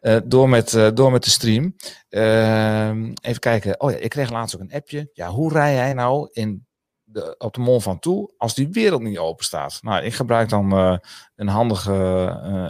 [0.01, 1.76] Eh, door, met, eh, door met de stream.
[2.09, 3.80] Ehm, even kijken.
[3.80, 5.09] Oh ja, ik kreeg laatst ook een appje.
[5.14, 6.66] Ja, hoe rij jij nou in
[7.12, 9.80] de, op de Mont Ventoux als die wereld niet open staat?
[9.82, 10.97] Nou, ik gebruik dan eh,
[11.36, 11.93] een handige,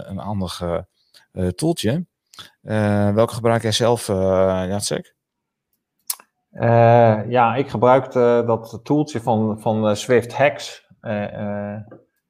[0.06, 0.86] een handige
[1.54, 2.06] toeltje.
[3.14, 5.14] welke gebruik jij zelf, Jacek?
[7.28, 10.86] ja, ik gebruik dat toeltje van, van Swift Hacks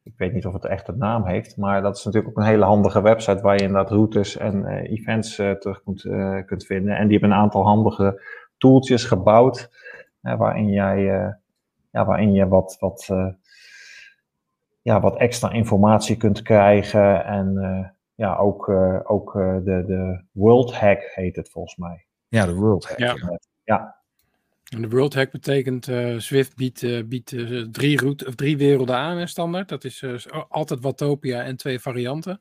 [0.04, 2.50] ik weet niet of het echt een naam heeft, maar dat is natuurlijk ook een
[2.50, 6.02] hele handige website waar je inderdaad routes en events terug kunt,
[6.46, 6.96] kunt vinden.
[6.96, 8.22] En die hebben een aantal handige
[8.58, 9.70] tooltjes gebouwd,
[10.20, 11.40] waarin, jij,
[11.92, 13.08] ja, waarin je wat, wat,
[14.82, 17.24] ja, wat extra informatie kunt krijgen.
[17.24, 17.54] En
[18.14, 18.68] ja, ook,
[19.04, 22.06] ook de, de World Hack heet het volgens mij.
[22.28, 22.98] Ja, de World Hack.
[22.98, 23.38] Ja.
[23.64, 24.00] ja.
[24.72, 28.56] En de World Hack betekent uh, Swift biedt, uh, biedt uh, drie, route, of drie
[28.56, 29.68] werelden aan in standaard.
[29.68, 30.04] Dat is
[30.48, 32.38] altijd Watopia en twee varianten.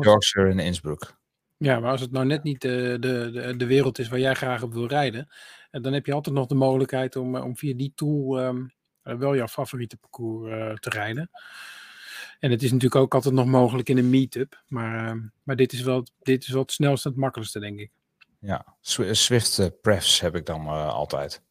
[0.00, 1.20] Yorkshire en Innsbruck.
[1.62, 4.62] Ja, maar als het nou net niet de, de, de, wereld is waar jij graag
[4.62, 5.28] op wil rijden,
[5.70, 9.48] dan heb je altijd nog de mogelijkheid om, om via die tool um, wel jouw
[9.48, 11.30] favoriete parcours te rijden.
[12.38, 15.72] En het is natuurlijk ook altijd nog mogelijk in een meetup, maar, ehm, maar dit,
[15.72, 17.90] is wel, dit is wel het snelste en het makkelijkste, denk ik.
[18.38, 18.76] Ja,
[19.10, 21.42] Swift Prefs heb ik dan altijd.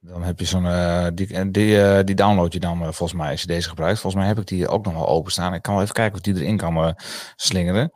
[0.00, 3.68] Dan heb je zo'n, die, die, die download je dan volgens mij als je deze
[3.68, 4.00] gebruikt.
[4.00, 5.54] Volgens mij heb ik die ook nog wel openstaan.
[5.54, 6.94] Ik kan wel even kijken of die erin kan
[7.36, 7.92] slingeren.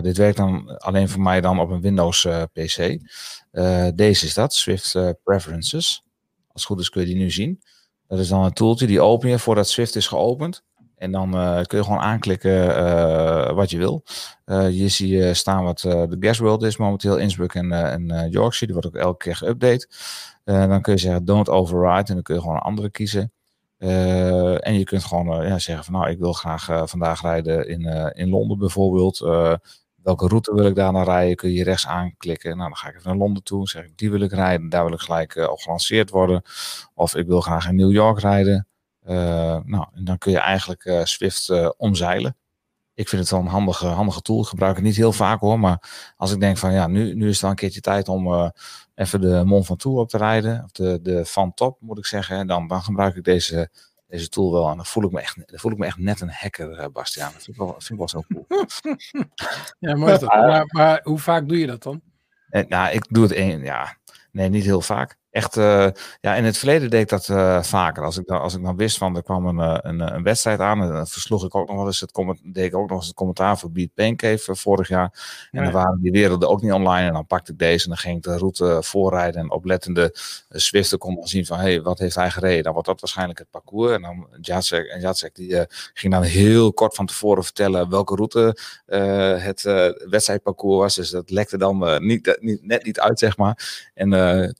[0.00, 2.98] Dit werkt dan alleen voor mij dan op een Windows PC.
[3.94, 6.04] deze is dat, Swift Preferences.
[6.52, 7.62] Als het goed is kun je die nu zien.
[8.08, 10.64] Dat is dan een tooltje, die open je voordat Swift is geopend.
[10.96, 11.30] En dan
[11.66, 14.04] kun je gewoon aanklikken wat je wil.
[14.70, 18.72] Je ziet staan wat de Guest World is momenteel, Innsbruck en, en Yorkshire.
[18.72, 19.88] Die wordt ook elke keer geüpdate.
[20.44, 23.32] dan kun je zeggen don't override en dan kun je gewoon een andere kiezen.
[23.78, 28.28] En je kunt gewoon ja, zeggen van nou ik wil graag vandaag rijden in, in
[28.28, 29.18] Londen bijvoorbeeld.
[30.02, 31.36] welke route wil ik daar naar rijden?
[31.36, 32.56] Kun je rechts aanklikken.
[32.56, 33.68] Nou dan ga ik even naar Londen toe.
[33.68, 34.68] Zeg ik die wil ik rijden.
[34.68, 36.42] Daar wil ik gelijk op gelanceerd worden.
[36.94, 38.68] Of ik wil graag in New York rijden.
[39.64, 42.36] Nou, en dan kun je eigenlijk Swift omzeilen.
[42.96, 44.40] Ik vind het wel een handige, handige tool.
[44.40, 45.60] Ik gebruik het niet heel vaak hoor.
[45.60, 48.52] Maar als ik denk van ja, nu, nu is het dan een keertje tijd om
[48.94, 50.64] even de Mont Ventoux op te rijden.
[50.64, 52.46] Of de, de Van Top moet ik zeggen.
[52.46, 53.70] Dan, dan gebruik ik deze,
[54.06, 54.70] deze tool wel.
[54.70, 57.32] En dan voel ik me echt, dan voel ik me echt net een hacker, Bastiaan.
[57.32, 58.46] Dat vind ik wel, vind ik wel zo cool.
[59.90, 62.02] ja, maar, maar, maar, hoe vaak doe je dat dan?
[62.68, 63.96] nou, ik doe het één, ja,
[64.30, 65.86] nee, niet heel vaak echt, uh,
[66.20, 68.04] ja, in het verleden deed ik dat uh, vaker.
[68.04, 70.60] Als ik, dan, als ik dan wist van er kwam een, eh, een, een wedstrijd
[70.60, 73.06] aan, en dan versloeg ik ook nog wel eens het, deed ik ook nog eens
[73.06, 75.48] het commentaar voor Beat Pancave vorig jaar.
[75.50, 77.06] En dan waren die werelden ook niet online.
[77.06, 79.40] En dan pakte ik deze en dan ging ik de route voorrijden.
[79.40, 80.10] En oplettende
[80.50, 82.62] Swiften kon dan zien van, hey, wat heeft hij gereden?
[82.62, 83.92] Dan wordt dat waarschijnlijk het parcours.
[83.92, 85.64] En dan Jacek, en Jacek die
[85.94, 88.58] ging dan heel kort van tevoren vertellen welke route
[89.40, 89.62] het
[90.08, 90.94] wedstrijdparcours was.
[90.94, 93.90] Dus dat lekte dan niet, niet, net niet uit, zeg maar.
[93.94, 94.10] En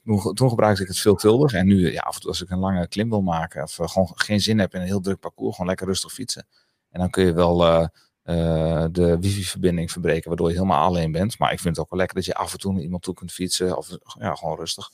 [0.03, 1.53] toen, toen gebruikte gebruikte ik het veelvuldig.
[1.53, 3.87] En nu, ja, af en toe als ik een lange klim wil maken of uh,
[3.87, 6.47] gewoon geen zin heb in een heel druk parcours, gewoon lekker rustig fietsen.
[6.89, 7.87] En dan kun je wel uh,
[8.23, 11.39] uh, de wifi-verbinding verbreken, waardoor je helemaal alleen bent.
[11.39, 13.13] Maar ik vind het ook wel lekker dat je af en toe naar iemand toe
[13.13, 13.77] kunt fietsen.
[13.77, 14.89] Of ja, gewoon rustig.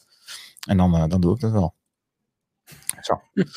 [0.67, 1.73] En dan, dan doe ik dat wel.
[3.01, 3.21] Zo.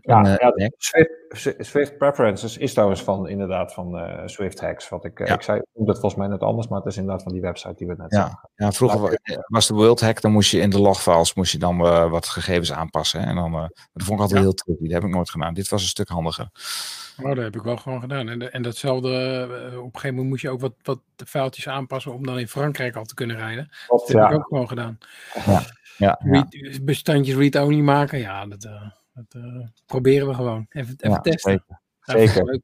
[0.00, 4.88] Ja, ja Swift, Swift, Preferences is trouwens van inderdaad van uh, Swift Hacks.
[4.88, 7.32] Wat ik, uh, ik zei, dat volgens mij net anders, maar het is inderdaad van
[7.32, 8.48] die website die we net ja.
[8.54, 11.80] Ja, vroeger was de World Hack, dan moest je in de logfiles moest je dan
[11.80, 13.20] uh, wat gegevens aanpassen.
[13.20, 13.26] Hè?
[13.26, 13.52] En dan,
[13.92, 14.40] dat vond ik altijd ja.
[14.40, 14.82] heel tricky.
[14.82, 15.54] Dat heb ik nooit gedaan.
[15.54, 16.48] Dit was een stuk handiger.
[17.22, 18.28] Oh, dat heb ik wel gewoon gedaan.
[18.28, 19.08] En, en datzelfde,
[19.76, 22.96] op een gegeven moment moest je ook wat, wat vuiltjes aanpassen om dan in Frankrijk
[22.96, 23.68] al te kunnen rijden.
[23.86, 24.98] Klopt, dat heb ik ook gewoon gedaan.
[25.46, 25.62] Ja.
[25.98, 28.68] Ja, read, bestandjes read-only maken, ja, dat...
[29.16, 30.66] Dat uh, proberen we gewoon.
[30.68, 31.50] Even, even ja, testen.
[31.50, 31.80] Zeker.
[32.00, 32.44] zeker.
[32.44, 32.60] Leuk,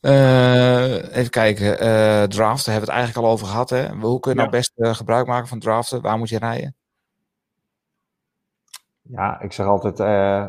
[0.00, 1.82] uh, even kijken.
[1.82, 3.70] Uh, draften hebben we het eigenlijk al over gehad.
[3.70, 3.88] Hè?
[3.88, 6.00] Hoe kun je nou best gebruik maken van draften?
[6.00, 6.76] Waar moet je rijden?
[9.08, 10.00] Ja, ik zeg altijd,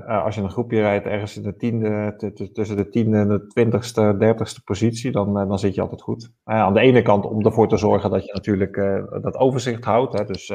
[0.07, 2.15] als je een groepje rijdt ergens in de tiende,
[2.53, 6.31] tussen de tiende en de twintigste, dertigste positie, dan, dan zit je altijd goed.
[6.43, 8.75] aan de ene kant om ervoor te zorgen dat je natuurlijk
[9.21, 10.17] dat overzicht houdt.
[10.17, 10.53] Hè, dus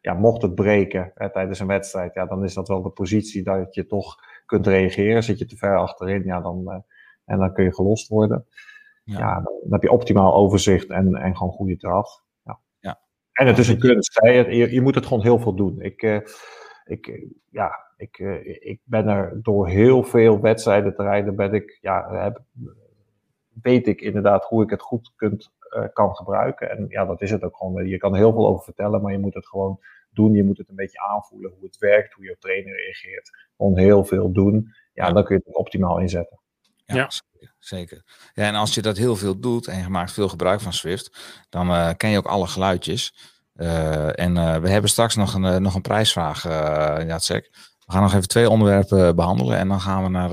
[0.00, 3.74] ja, mocht het breken tijdens een wedstrijd, ja, dan is dat wel de positie dat
[3.74, 4.16] je toch
[4.46, 5.22] kunt reageren.
[5.22, 6.84] Zit je te ver achterin, ja, dan,
[7.24, 8.46] en dan kun je gelost worden.
[9.04, 12.22] Ja, ja dan, heb je optimaal overzicht en, en gewoon goede draf.
[12.44, 12.58] Ja.
[12.80, 13.00] ja.
[13.32, 14.20] En het is een kunst.
[14.20, 14.30] Hè.
[14.30, 15.80] Je, je moet het gewoon heel veel doen.
[15.80, 16.02] Ik,
[16.84, 21.78] ik, ja, ik, uh, ik ben er door heel veel wedstrijden te rijden, ben ik,
[21.80, 22.42] ja, heb,
[23.62, 26.70] weet ik inderdaad hoe ik het goed kunt uh, kan gebruiken.
[26.70, 27.86] En ja, dat is het ook gewoon.
[27.86, 29.80] Je kan er heel veel over vertellen, maar je moet het gewoon
[30.10, 30.34] doen.
[30.34, 33.30] Je moet het een beetje aanvoelen hoe het werkt, hoe je trainer reageert.
[33.56, 34.74] Gewoon heel veel doen.
[34.92, 36.40] Ja, dan kun je het optimaal inzetten.
[36.84, 37.10] Ja, Ja.
[37.10, 38.02] Zeker, zeker.
[38.34, 41.44] Ja, en als je dat heel veel doet en je maakt veel gebruik van Swift,
[41.48, 43.31] dan eh, ken je ook alle geluidjes.
[43.52, 47.48] Eh, en eh, we hebben straks nog een, eh, nog een prijsvraag, uh, Jacek.
[47.86, 50.30] We gaan nog even twee onderwerpen behandelen en dan gaan we naar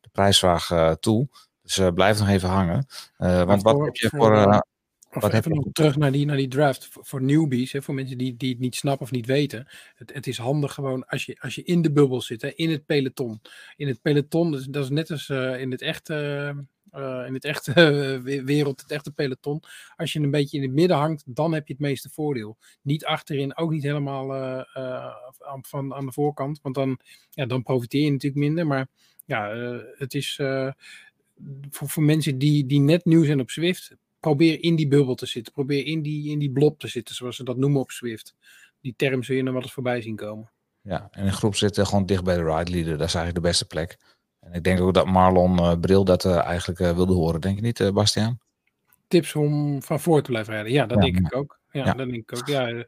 [0.00, 1.28] de prijsvraag toe.
[1.62, 2.86] Dus blijf nog even hangen.
[3.18, 4.64] Want wat voor- heb je voor,
[5.12, 6.88] Of Wat even nog terug naar die, naar die draft.
[6.90, 9.68] Voor, newbies, hè, voor mensen die, die het niet snappen of niet weten.
[9.94, 12.70] Het, het is handig gewoon als je, als je in de bubbel zit, hè, in
[12.70, 13.40] het peloton.
[13.76, 15.28] In het peloton, dat is, dat is net als
[15.58, 16.66] in het echte,
[16.96, 17.72] eh, in het echte
[18.24, 19.62] we- wereld, het echte peloton.
[19.96, 22.56] Als je een beetje in het midden hangt, dan heb je het meeste voordeel.
[22.82, 26.60] Niet achterin, ook niet helemaal eh, eh, aan, van, aan de voorkant.
[26.62, 26.98] Want dan,
[27.30, 28.66] ja, dan profiteer je natuurlijk minder.
[28.66, 28.88] Maar
[29.24, 29.48] ja,
[29.96, 30.34] het is
[31.70, 35.26] voor, voor mensen die, die net nieuw zijn op Zwift probeer in die bubbel te
[35.26, 35.52] zitten.
[35.52, 38.34] Probeer in die, in die blob te zitten, zoals ze dat noemen op Swift.
[38.80, 40.50] Die term zul je nog wel eens voorbij zien komen.
[40.80, 42.98] Ja, en een groep zit eh, gewoon dicht bij de ride leader.
[42.98, 43.98] Dat is eigenlijk de beste plek.
[44.46, 47.40] En ik denk ook dat Marlon eh, Bril dat eh, eigenlijk eh, wilde horen.
[47.40, 48.38] Denk je niet, eh, Bastiaan?
[49.08, 50.72] Tips om van voor te blijven rijden.
[50.72, 51.58] Ja, dat Ja, denk ik ook.
[51.70, 51.92] Ja, Ja.
[51.92, 52.46] dat denk ik ook.
[52.46, 52.86] Ja, de,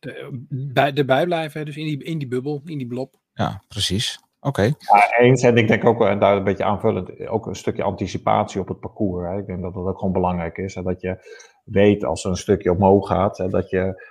[0.00, 3.14] de, bij, erbij blijven, hè, dus in die, in die bubbel, in die blob.
[3.32, 4.20] Ja, precies.
[4.40, 4.62] Oké.
[4.62, 5.42] Ja, eens.
[5.42, 8.80] En ik denk ook, en daar een beetje aanvullend, ook een stukje anticipatie op het
[8.80, 9.28] parcours.
[9.28, 9.38] Hè.
[9.38, 10.74] Ik denk dat dat ook gewoon belangrijk is.
[10.74, 10.82] Hè.
[10.82, 11.18] Dat je
[11.64, 14.08] weet als er een stukje omhoog gaat, hè, dat je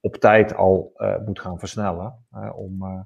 [0.00, 2.26] op tijd al eh, moet gaan versnellen.
[2.30, 3.00] Hè, om eh,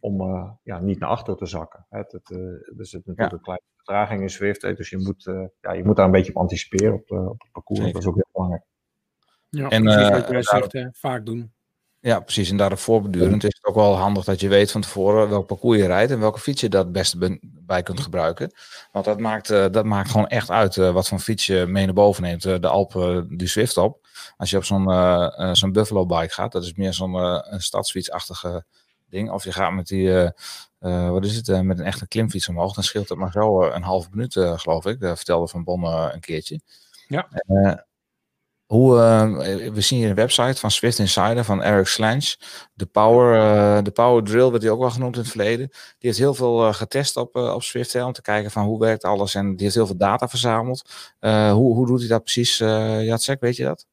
[0.00, 1.86] om eh, ja, niet naar achter te zakken.
[1.88, 2.38] Het, het, eh,
[2.78, 3.36] er zit natuurlijk Ja.
[3.36, 4.60] een kleine vertraging in Swift.
[4.60, 7.40] Dus je moet, eh, ja, je moet daar een beetje op anticiperen op, eh, op
[7.42, 7.78] het parcours.
[7.80, 7.94] Zeker.
[7.94, 8.64] Dat is ook heel belangrijk.
[9.48, 11.52] Ja, En, precies wat jij daar- zegt, hè, vaak doen.
[12.00, 12.50] Ja, precies.
[12.50, 15.78] En daarop voorbedurend is het ook wel handig dat je weet van tevoren welk parcours
[15.78, 18.52] je rijdt en welke fiets je dat het beste bij kunt gebruiken.
[18.92, 21.84] Want dat maakt, eh, dat maakt gewoon echt uit eh, wat voor fiets je mee
[21.84, 22.44] naar boven neemt.
[22.44, 24.06] Eh, de Alpen, die Zwift op.
[24.36, 27.60] Als je op zo'n eh, eh, zo'n Buffalo bike gaat, dat is meer zo'n een
[27.60, 28.64] stadsfietsachtige
[29.10, 29.30] ding.
[29.30, 30.30] Of je gaat met die, eh,
[30.78, 33.62] eh, wat is het, eh, met een echte klimfiets omhoog, dan scheelt het maar zo
[33.62, 35.00] een half minuut, geloof ik.
[35.00, 36.60] Dat vertelde Van Bon een keertje.
[37.08, 37.28] Ja.
[38.66, 38.94] Hoe,
[39.72, 42.36] we zien hier een website van Swift Insider van Eric Slange.
[42.74, 45.68] De Power, de Power Drill werd die ook wel genoemd in het verleden.
[45.68, 49.04] Die heeft heel veel getest op, op Swift hè, om te kijken van hoe werkt
[49.04, 49.34] alles.
[49.34, 50.90] En die heeft heel veel data verzameld.
[51.20, 53.86] Hoe, hoe doet hij dat precies, Jacek, weet je dat?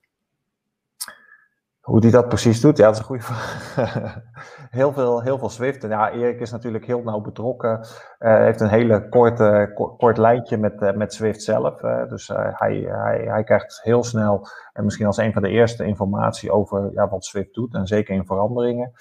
[1.85, 3.75] Hoe die dat precies doet, ja, dat is een goede vraag.
[4.79, 5.83] heel, veel, heel veel Swift.
[5.83, 7.85] En ja, Erik is natuurlijk heel nauw betrokken.
[8.17, 11.83] Hij heeft een hele korte, kort, lijntje met, eh, met Swift zelf.
[11.83, 15.85] eh, dus hij, hij, hij krijgt heel snel, en misschien als een van de eerste,
[15.85, 17.73] informatie over ja, wat Swift doet.
[17.73, 18.91] En zeker in veranderingen.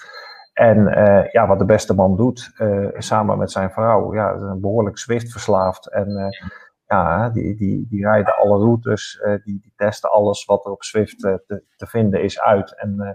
[0.52, 0.84] En
[1.32, 2.52] ja, wat de beste man doet,
[2.96, 5.90] samen met zijn vrouw, ja, een behoorlijk Swift verslaafd.
[5.90, 6.36] En
[6.86, 10.82] ja, die, die, die rijden alle routes, eh, die, die testen alles wat er op
[10.82, 12.78] Swift eh, te, te vinden is uit.
[12.78, 13.10] En eh,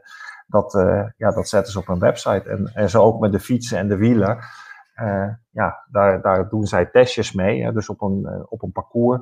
[0.47, 0.73] dat,
[1.17, 2.49] ja, dat zetten ze op hun website.
[2.49, 4.37] En, en zo ook met de fietsen en de wielen.
[5.51, 7.63] Ja, daar, daar doen zij testjes mee.
[7.63, 9.21] Hè, dus op een, op een parcours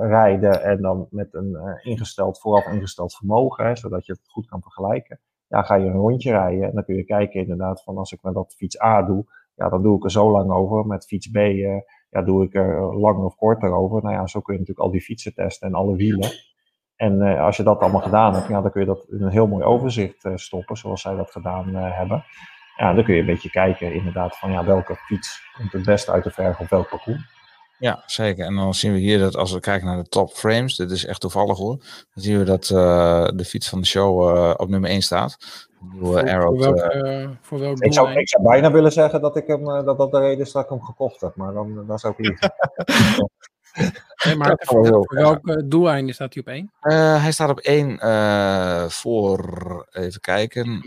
[0.00, 5.20] rijden en dan met een ingesteld, vooraf ingesteld vermogen, zodat je het goed kan vergelijken.
[5.46, 8.22] Ja, ga je een rondje rijden en dan kun je kijken inderdaad van als ik
[8.22, 9.24] met dat fiets A doe,
[9.54, 10.86] ja, dan doe ik er zo lang over.
[10.86, 11.36] Met fiets B
[12.10, 14.02] ja, doe ik er eh, lang of korter over.
[14.02, 16.30] Nou ja, zo kun je natuurlijk al die fietsen testen en alle wielen.
[16.96, 19.30] En eh, als je dat allemaal gedaan hebt, ja, dan kun je dat in een
[19.30, 22.24] heel mooi overzicht eh, stoppen, zoals zij dat gedaan hebben.
[22.76, 26.12] Ja, dan kun je een beetje kijken inderdaad van ja, welke fiets komt het beste
[26.12, 27.36] uit de verf op welk parcours.
[27.78, 28.46] Ja, zeker.
[28.46, 31.06] En dan zien we hier dat als we kijken naar de top frames, dit is
[31.06, 31.76] echt toevallig hoor,
[32.14, 32.64] dan zien we dat
[33.36, 34.20] de fiets van de show
[34.60, 35.36] op nummer 1 staat.
[35.80, 36.62] Nieuwe Voor, Arrow.
[36.62, 39.46] voor welk, eh, eh, voor welk Ik zou, ik zou bijna willen zeggen dat, ik
[39.46, 41.98] hem, eh, dat dat de reden is dat ik hem gekocht heb, maar dan, dan
[41.98, 42.52] zou ik liegen.
[44.24, 46.72] Nee, maar dat kan wel voor, voor welk doeleinde staat hij op één?
[46.80, 50.80] Eh, hij staat op één eh, voor, even kijken,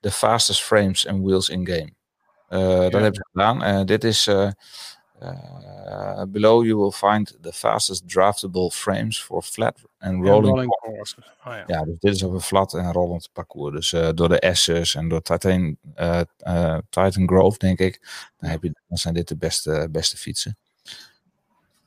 [0.00, 1.90] de fastest frames and wheels in game.
[2.48, 3.62] Eh, Dat hebben ze gedaan.
[3.62, 4.30] Eh, dit is,
[5.24, 10.54] eh, below you will find the fastest draftable frames for flat and rolling.
[10.54, 10.70] rolling.
[11.46, 11.64] Oh, ja.
[11.66, 13.74] Ja, dus dit is op een flat en rollend parcours.
[13.74, 18.00] Dus eh, door de S's en door Titan, eh, eh, Titan Grove, denk ik,
[18.38, 20.56] dan, heb je, dan zijn dit de beste, beste fietsen.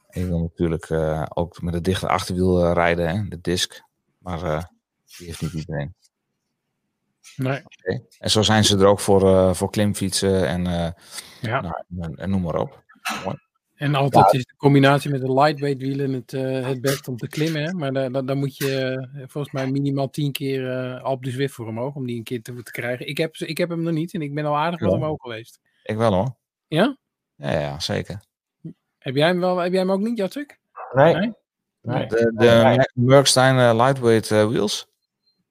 [0.09, 0.91] En je wil natuurlijk
[1.37, 3.81] ook met het dichte achterwiel rijden, hè, de disc.
[4.17, 4.71] Maar
[5.17, 5.93] die heeft niet iedereen.
[7.35, 7.63] Nee.
[8.19, 10.63] En zo zijn ze er ook voor, voor klimfietsen en,
[11.41, 11.61] Ja.
[11.61, 12.85] nou, en, en noem maar op.
[13.75, 17.27] En altijd is de combinatie met de lightweight wielen het, eh, het best om te
[17.27, 17.63] klimmen.
[17.63, 17.73] Hè?
[17.73, 21.31] Maar daar, daar, daar moet je eh, volgens mij minimaal tien keer eh Alpe de
[21.31, 23.07] Zwift voor omhoog om die een keer te, te krijgen.
[23.07, 24.97] Ik heb, ik heb hem nog niet en ik ben al aardig wat Ja.
[24.97, 25.59] omhoog geweest.
[25.83, 26.35] Ik wel hoor.
[26.67, 26.97] Ja?
[27.35, 28.21] Ja, ja zeker.
[28.97, 30.59] Heb jij hem, wel, heb jij hem ook niet, Jacek?
[30.93, 31.13] Nee.
[31.13, 31.33] Nee?
[31.81, 32.05] nee.
[32.07, 32.77] De, de Nee.
[32.93, 34.87] Merckstein eh, Lightweight wheels.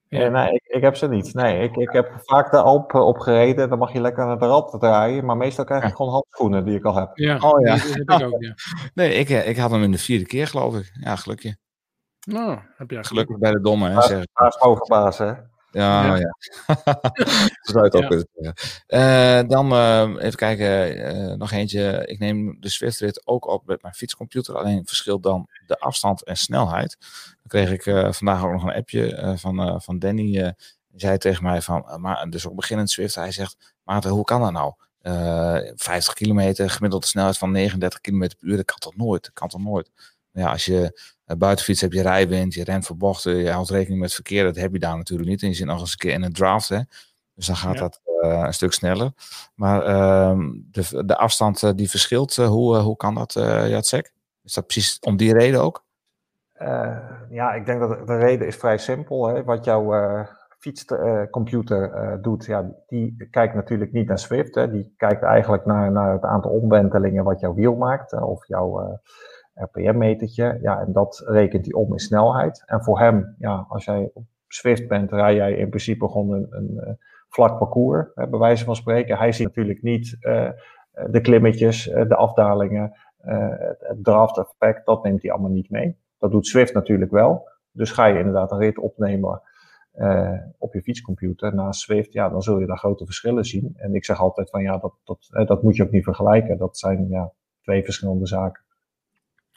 [0.08, 0.28] Ja.
[0.28, 1.34] Nee, ik, ik heb ze niet.
[1.34, 3.68] Nee, ik, ik heb vaak de Alp eh, opgereden.
[3.68, 5.24] Dan mag je lekker naar de rad draaien.
[5.24, 5.94] Maar meestal krijg ik Ja.
[5.94, 7.10] gewoon handschoenen die ik al heb.
[7.14, 7.74] Ja, Oh, ja.
[7.74, 8.54] die- die heb ik ook, ja.
[8.94, 10.90] Nee, ik, eh, ik had hem in de vierde keer, geloof ik.
[11.00, 11.56] Ja, gelukje.
[12.26, 13.06] Nou, heb je geluk.
[13.06, 13.94] Gelukkig bij de domme, hè,
[14.32, 15.32] Baas- baas, hè?
[15.76, 16.16] Ja, Ja.
[16.16, 16.36] ja.
[17.66, 18.54] Zo zou het ook kunnen zeggen.
[18.86, 22.02] Eh, dan eh, even kijken, eh, nog eentje.
[22.06, 24.56] Ik neem de Swift-rit ook op met mijn fietscomputer.
[24.56, 26.96] Alleen verschilt dan de afstand en snelheid.
[27.42, 30.32] Dan kreeg ik eh, vandaag ook nog een appje van, van Danny.
[30.32, 30.54] die
[31.00, 33.14] zei tegen mij van, maar, dus ook beginnend Swift.
[33.14, 34.72] Hij zegt, Maarten, hoe kan dat nou?
[35.00, 38.56] Eh 50 kilometer, gemiddelde snelheid van 39 kilometer per uur.
[38.56, 39.22] Dat kan toch nooit?
[39.22, 39.90] Dat kan toch nooit?
[40.36, 44.00] Ja, als je uh, buitenfiets heb je rijwind, je rent voor bochten, je houdt rekening
[44.00, 44.44] met verkeer.
[44.44, 45.42] Dat heb je daar natuurlijk niet.
[45.42, 46.68] En je zit nog eens een keer in een draft.
[46.68, 46.80] Hè?
[47.34, 47.80] Dus dan gaat Ja.
[47.80, 49.10] dat uh, een stuk sneller.
[49.54, 50.38] Maar uh,
[50.70, 53.32] de, de afstand uh, die verschilt, hoe, hoe kan dat,
[53.68, 54.12] Jacek?
[54.42, 55.84] Is dat precies om die reden ook?
[57.30, 59.26] Ja, ik denk dat de reden is vrij simpel.
[59.26, 59.44] Hè?
[59.44, 59.94] Wat jouw
[60.58, 64.54] fietscomputer doet, ja, die kijkt natuurlijk niet naar Swift.
[64.54, 64.70] Hè?
[64.70, 68.12] Die kijkt eigenlijk naar, naar het aantal omwentelingen wat jouw wiel maakt.
[68.12, 69.00] of jouw
[69.56, 70.58] RPM-metertje.
[70.62, 72.62] Ja, en dat rekent hij om in snelheid.
[72.66, 76.46] En voor hem, ja, als jij op Swift bent, rij jij in principe gewoon een,
[76.50, 79.18] een, een vlak parcours, bij wijze van spreken.
[79.18, 80.50] Hij ziet natuurlijk niet uh,
[81.10, 85.70] de klimmetjes, uh, de afdalingen, uh, het, het draft effect, dat neemt hij allemaal niet
[85.70, 85.96] mee.
[86.18, 87.48] Dat doet Swift natuurlijk wel.
[87.70, 89.42] Dus ga je inderdaad een rit opnemen
[90.58, 93.74] op je fietscomputer naast Swift, ja, dan zul je daar grote verschillen zien.
[93.76, 96.58] En ik zeg altijd van ja, dat, dat, dat moet je ook niet vergelijken.
[96.58, 98.65] Dat zijn ja, twee verschillende zaken.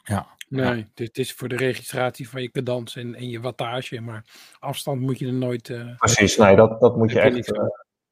[0.02, 0.38] Ja.
[0.48, 1.04] Nee, ja.
[1.04, 4.24] het is voor de registratie van je cadans en, en je wattage, maar
[4.58, 5.68] afstand moet je er nooit.
[5.68, 7.52] Uh, Precies, nee, dat, dat moet je heb je echt.
[7.52, 7.62] Uh,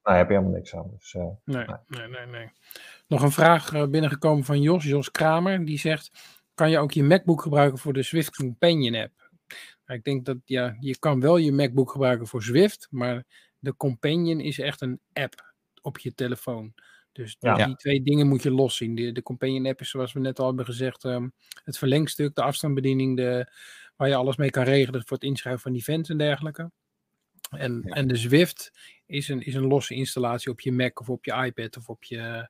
[0.02, 0.90] nee, heb je helemaal niks aan.
[0.98, 2.50] Dus, uh, nee, nee, nee, nee.
[3.06, 6.10] Nog een vraag binnengekomen van Jos, Jos Kramer, die zegt:
[6.54, 9.30] Kan je ook je MacBook gebruiken voor de Swift Companion app?
[9.86, 13.24] Nou, ik denk dat ja, je kan wel je MacBook gebruiken voor Swift, maar
[13.58, 16.74] de Companion is echt een app op je telefoon.
[17.12, 17.66] Dus Ja.
[17.66, 18.94] die twee dingen moet je los zien.
[18.94, 21.32] De, de Companion app is, zoals we net al hebben gezegd, um,
[21.64, 23.52] het verlengstuk, de afstandsbediening, de,
[23.96, 26.70] waar je alles mee kan regelen voor het inschrijven van events en dergelijke.
[27.50, 27.94] En, Ja.
[27.94, 28.72] en de Zwift
[29.06, 32.04] is een, is een losse installatie op je Mac of op je iPad of op
[32.04, 32.48] je,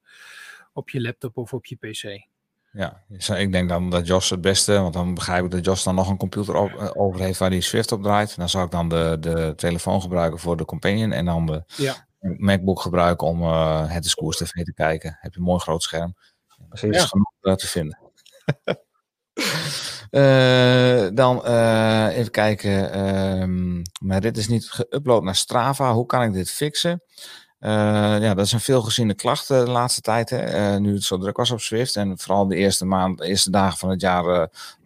[0.73, 2.27] op je laptop of op je PC.
[2.73, 5.85] Ja, dus ik denk dan dat Jos het beste, want dan begrijp ik dat Jos
[5.85, 8.37] dan nog een computer op, uh, over heeft waar die Swift op draait.
[8.37, 12.08] Dan zou ik dan de, de telefoon gebruiken voor de Companion en dan de Ja.
[12.20, 15.16] MacBook gebruiken om uh, het Discours TV te kijken.
[15.20, 16.15] Heb je een mooi groot scherm.
[16.69, 16.97] Precies.
[16.97, 17.99] is genoeg uh, te vinden.
[20.11, 21.47] Uh, dan
[22.09, 22.97] even kijken.
[22.97, 25.93] Uh, mijn rit is niet geüpload naar Strava.
[25.93, 27.03] Hoe kan ik dit fixen?
[27.61, 30.31] Ja, dat is een veelgeziene klacht de laatste tijd.
[30.31, 30.81] Hè?
[30.81, 31.97] Nu het zo druk was op Swift.
[31.97, 34.24] En vooral de eerste maand, de eerste dagen van het jaar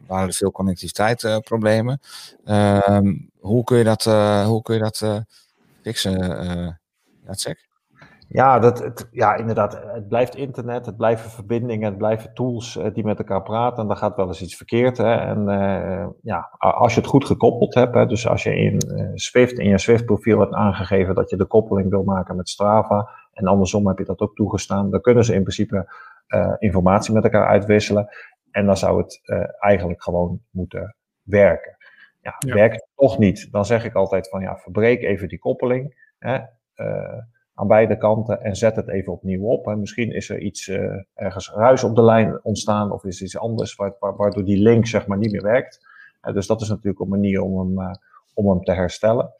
[0.06, 2.00] waren er veel connectiviteitsproblemen.
[2.44, 4.04] Ehm, hoe kun je dat,
[4.46, 5.24] hoe kun je dat
[5.82, 6.80] fixen,
[8.28, 9.80] Ja, dat, het, ja, inderdaad.
[9.86, 13.82] Het blijft internet, het blijven verbindingen, het blijven tools uh, die met elkaar praten.
[13.82, 14.96] En daar gaat wel eens iets verkeerd.
[14.96, 15.14] Hè?
[15.14, 19.10] En uh, ja, als je het goed gekoppeld hebt, hè, dus als je in uh,
[19.14, 23.46] Swift, in je Swift-profiel hebt aangegeven dat je de koppeling wil maken met Strava, en
[23.46, 25.94] andersom heb je dat ook toegestaan, dan kunnen ze in principe
[26.28, 28.09] uh, informatie met elkaar uitwisselen.
[28.50, 29.20] En dan zou het
[29.59, 31.76] eigenlijk gewoon moeten werken.
[32.20, 32.54] Ja, Ja.
[32.54, 36.10] werkt het toch niet, dan zeg ik altijd van ja, verbreek even die koppeling.
[36.18, 36.38] Hè?
[37.54, 39.66] Aan beide kanten en zet het even opnieuw op.
[39.66, 43.38] En misschien is er iets uh, ergens ruis op de lijn ontstaan of is iets
[43.38, 45.86] anders waardoor die link zeg maar niet meer werkt.
[46.32, 47.94] Dus dat is natuurlijk een manier om hem, uh,
[48.34, 49.32] om hem te herstellen.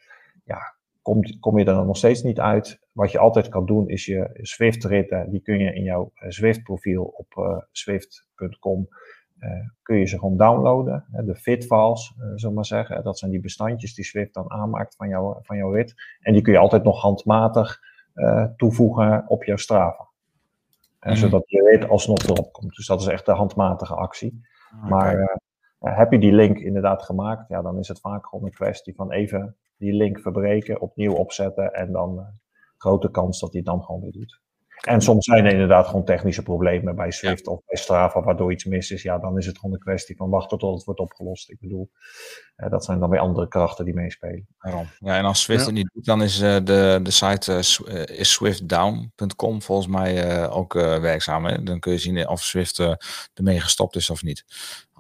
[0.45, 2.81] Ja, kom, kom je er dan nog steeds niet uit.
[2.93, 7.63] Wat je altijd kan doen is je Swift-ritten, die kun je in jouw Swift-profiel op
[7.73, 8.89] swift.com
[9.83, 11.05] kun je ze gewoon downloaden.
[11.25, 13.05] De fit-files, zullen maar zeggen.
[13.05, 15.95] Dat zijn die bestandjes die Swift dan aanmaakt van, jou, van jouw rit.
[16.21, 17.81] En die kun je altijd nog handmatig
[18.15, 20.09] uh, toevoegen op jouw Strava.
[21.01, 21.15] Mhm.
[21.15, 22.75] Zodat je rit alsnog erop komt.
[22.77, 24.41] Dus dat is echt de handmatige actie.
[24.77, 24.89] Okay.
[24.91, 25.41] Maar
[25.79, 29.13] heb je die link inderdaad gemaakt, ja, dan is het vaak gewoon een kwestie van
[29.13, 32.25] even die link verbreken, opnieuw opzetten en dan uh,
[32.77, 34.41] grote kans dat hij het dan gewoon weer doet.
[34.83, 37.53] En soms zijn er inderdaad gewoon technische problemen bij Swift ja.
[37.53, 39.03] of bij Strava, waardoor iets mis is.
[39.03, 41.51] Ja, dan is het gewoon een kwestie van wachten tot het wordt opgelost.
[41.51, 41.91] Ik bedoel,
[42.57, 44.47] uh, dat zijn dan weer andere krachten die meespelen.
[44.59, 44.87] Daarom.
[44.99, 45.67] Ja, en als Swift ja.
[45.67, 50.73] het niet doet, dan is uh, de, de site uh, is swiftdown.com volgens mij ook
[50.73, 51.45] werkzaam.
[51.45, 51.63] Hè?
[51.63, 52.97] Dan kun je zien of Swift
[53.35, 54.45] ermee gestopt is of niet.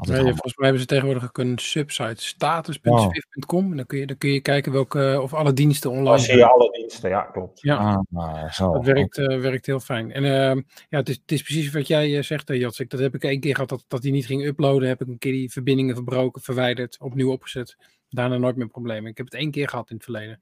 [0.00, 3.70] Nee, volgens mij hebben ze tegenwoordig ook een subsite, status.swift.com.
[3.70, 6.36] En dan kun, je, dan kun je kijken welke, of alle diensten online Dan zie
[6.36, 7.60] je alle diensten, ja, klopt.
[7.60, 8.72] Ja, ah, maar zo.
[8.72, 10.12] dat werkt, uh, werkt heel fijn.
[10.12, 12.90] En uh, ja, het is, het is precies wat jij uh, zegt, Jacek.
[12.90, 14.88] Dat heb ik één keer gehad, dat, dat hij niet ging uploaden.
[14.88, 17.76] Heb ik een keer die verbindingen verbroken, verwijderd, opnieuw opgezet.
[18.08, 19.10] Daarna nooit meer problemen.
[19.10, 20.40] Ik heb het één keer gehad in het verleden.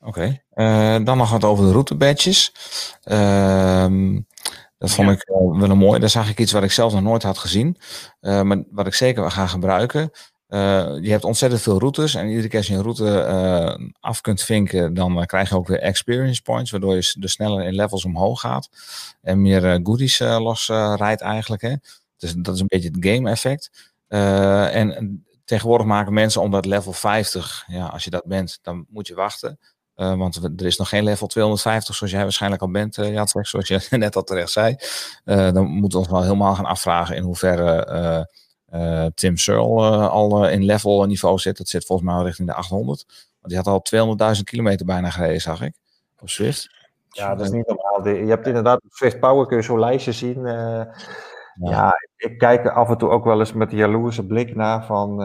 [0.00, 0.42] Oké.
[0.50, 2.52] Eh, dan nog wat over de routebadges.
[3.04, 4.16] Ehm
[4.78, 5.14] dat vond Ja.
[5.14, 6.00] ik eh, wel een mooi.
[6.00, 7.76] Daar zag ik iets wat ik zelf nog nooit had gezien.
[8.20, 10.10] Eh, maar wat ik zeker wel ga gebruiken.
[10.46, 10.58] Eh,
[11.00, 12.14] je hebt ontzettend veel routes.
[12.14, 15.80] En iedere keer als je een route af kunt vinken, dan krijg je ook weer
[15.80, 16.70] experience points.
[16.70, 18.68] Waardoor je dus sneller in levels omhoog gaat.
[19.22, 21.62] En meer goodies los rijdt eigenlijk.
[21.62, 21.74] Hè.
[22.16, 23.94] Dus dat is een beetje het game effect.
[24.08, 29.14] En tegenwoordig maken mensen omdat level 50, ja, als je dat bent, dan moet je
[29.14, 29.58] wachten.
[29.98, 33.46] Eh, want er is nog geen level 250, zoals jij waarschijnlijk al bent, uh, Jacek,
[33.46, 34.76] zoals je net al terecht zei.
[35.24, 38.26] Eh, dan moeten we ons wel helemaal gaan afvragen in hoeverre
[39.14, 41.56] Tim Searle al in level niveau zit.
[41.58, 43.06] Dat zit volgens mij al richting de 800.
[43.40, 43.82] Want die had al
[44.36, 45.74] 200.000 kilometer bijna gereden, zag ik,
[46.20, 46.68] op Swift.
[47.08, 48.02] Ja, dat is niet normaal.
[48.02, 50.46] De- Je hebt inderdaad op Swift Power kun je zo'n lijstje zien.
[50.46, 50.82] eh,
[51.60, 51.92] ja.
[52.16, 55.22] ik kijk er af en toe ook wel eens met een jaloerse blik naar van...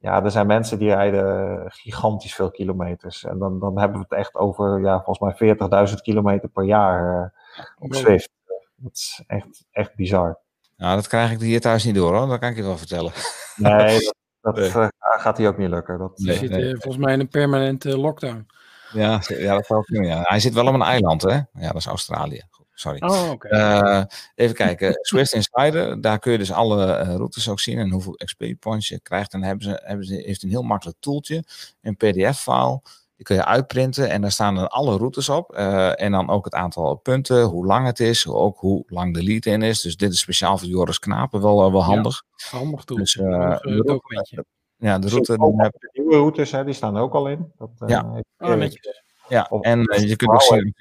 [0.00, 3.24] ja, er zijn mensen die rijden gigantisch veel kilometers.
[3.24, 5.56] En dan, dan hebben we het echt over, ja, volgens mij
[5.88, 7.22] 40.000 kilometer per jaar
[7.56, 8.00] eh, op Wow.
[8.02, 8.28] Swift.
[8.76, 10.38] Dat is echt, echt bizar.
[10.76, 12.26] Nou, dat krijg ik hier thuis niet door, hoor.
[12.28, 13.12] Dat kan ik je wel vertellen.
[13.56, 13.98] Nee,
[14.40, 14.70] dat, dat Nee.
[14.70, 15.98] eh, gaat hier ook niet lukken.
[15.98, 16.64] Dat, Je Nee, zit nee.
[16.64, 18.46] eh, volgens mij in een permanente lockdown.
[18.92, 20.08] Ja, ja dat zou kunnen.
[20.08, 20.20] Ja.
[20.22, 21.34] Hij zit wel op een eiland, hè?
[21.34, 22.42] Ja, dat is Australië.
[22.80, 23.00] Sorry.
[23.02, 23.32] Oh.
[23.38, 24.02] Eh,
[24.34, 24.92] even kijken.
[25.08, 28.88] Swift Insider, daar kun je dus alle eh, routes ook zien en hoeveel XP points
[28.88, 29.32] je krijgt.
[29.32, 31.44] En hebben ze, hebben ze, heeft een heel makkelijk toeltje,
[31.82, 32.80] een PDF-file.
[33.16, 35.52] Die kun je uitprinten en daar staan dan alle routes op.
[35.54, 39.22] eh, en dan ook het aantal punten, hoe lang het is, ook hoe lang de
[39.22, 39.80] lead in is.
[39.80, 42.22] Dus dit is speciaal voor Joris Knapen wel, wel handig.
[42.50, 42.98] Handig toe.
[42.98, 44.44] dus, de route-.
[44.76, 45.32] Ja, de route.
[45.56, 47.52] Heb, de nieuwe routes, hè, die staan er ook al in.
[47.58, 48.22] Dat, eh, Ja.
[48.38, 49.02] Oh, netjes.
[49.28, 50.74] ja, Of- en je kunt ook zien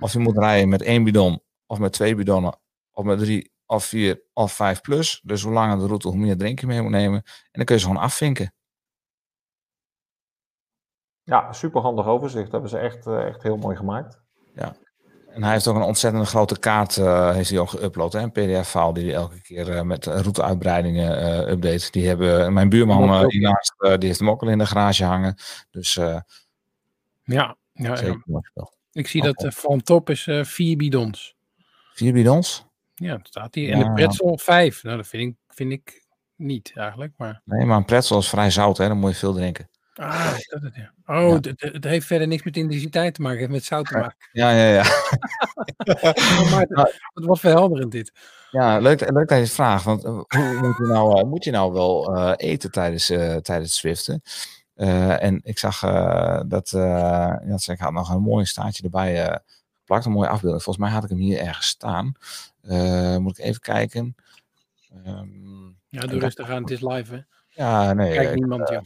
[0.00, 2.58] of je moet rijden met één bidon, of met twee bidonnen,
[2.90, 5.20] of met drie, of vier, of vijf plus.
[5.24, 7.22] Dus hoe langer de route, hoe meer drink je mee moet nemen.
[7.24, 8.54] En dan kun je ze gewoon afvinken.
[11.22, 12.50] Ja, super handig overzicht.
[12.50, 14.20] Dat hebben ze echt, eh, echt heel mooi gemaakt.
[15.34, 18.12] En hij heeft ook een ontzettend grote kaart, eh, heeft hij ook geüpload.
[18.12, 21.90] hè, Een pdf-file die hij elke keer eh, met routeuitbreidingen eh update.
[21.90, 25.34] Die hebben, mijn buurman hiernaast, die heeft hem ook al in de garage hangen.
[25.70, 26.20] Dus eh Ja,
[27.22, 27.96] ja, ja.
[27.96, 28.72] zeker mooi spel.
[28.92, 29.32] Ik zie Oké.
[29.32, 31.36] dat eh, van top is eh, vier bidons.
[31.94, 32.66] Vier bidons?
[32.94, 33.72] Ja, dat staat hier.
[33.72, 33.84] En Ja.
[33.84, 34.82] de pretzel vijf.
[34.82, 36.04] Nou, dat vind ik, vind ik
[36.36, 37.12] niet eigenlijk.
[37.16, 37.40] Maar...
[37.44, 38.88] Nee, maar een pretzel is vrij zout, hè?
[38.88, 39.70] dan moet je veel drinken.
[39.94, 40.92] Ah, is dat het, ja.
[41.06, 43.40] Oh, het, heeft verder niks met intensiteit te maken.
[43.40, 44.16] Het heeft met zout te maken.
[44.32, 44.84] Ja, ja, ja.
[45.84, 48.12] Oh, Maarten, het was verhelderend dit.
[48.50, 49.84] Ja, leuk, leuk dat je het vraagt.
[49.84, 53.72] Want eh, hoe moet je nou, moet je nou wel eten tijdens, eh, tijdens het
[53.72, 54.22] Zwiften?
[54.74, 56.80] Eh, en ik zag eh, dat, eh
[57.46, 59.40] ja, ik had nog een mooi staartje erbij
[59.78, 60.62] geplakt, een mooie afbeelding.
[60.62, 62.12] Volgens mij had ik hem hier ergens staan.
[63.20, 64.14] Moet ik even kijken.
[65.04, 66.62] Ehm, Ja, doe rustig aan.
[66.62, 67.20] Het is live, hè.
[67.48, 68.14] ja, nee.
[68.14, 68.82] Kijk niemand, joh.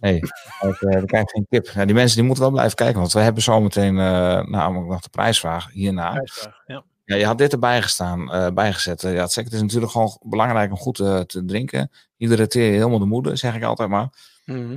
[0.00, 1.66] Nee, ik, er kijkt geen tip.
[1.66, 5.00] Ja, die mensen die moeten wel blijven kijken, want we hebben zometeen uh, namelijk nog
[5.00, 6.12] de prijsvraag hierna.
[6.12, 6.84] Prijsvraag, ja.
[7.04, 9.02] Ja, je had dit erbij gestaan, uh, bijgezet.
[9.02, 11.90] Uh, ja, het, het is natuurlijk gewoon belangrijk om goed uh, te drinken.
[12.16, 14.08] Hydrateer je helemaal de moeder, zeg ik altijd maar.
[14.44, 14.74] Mm -hmm.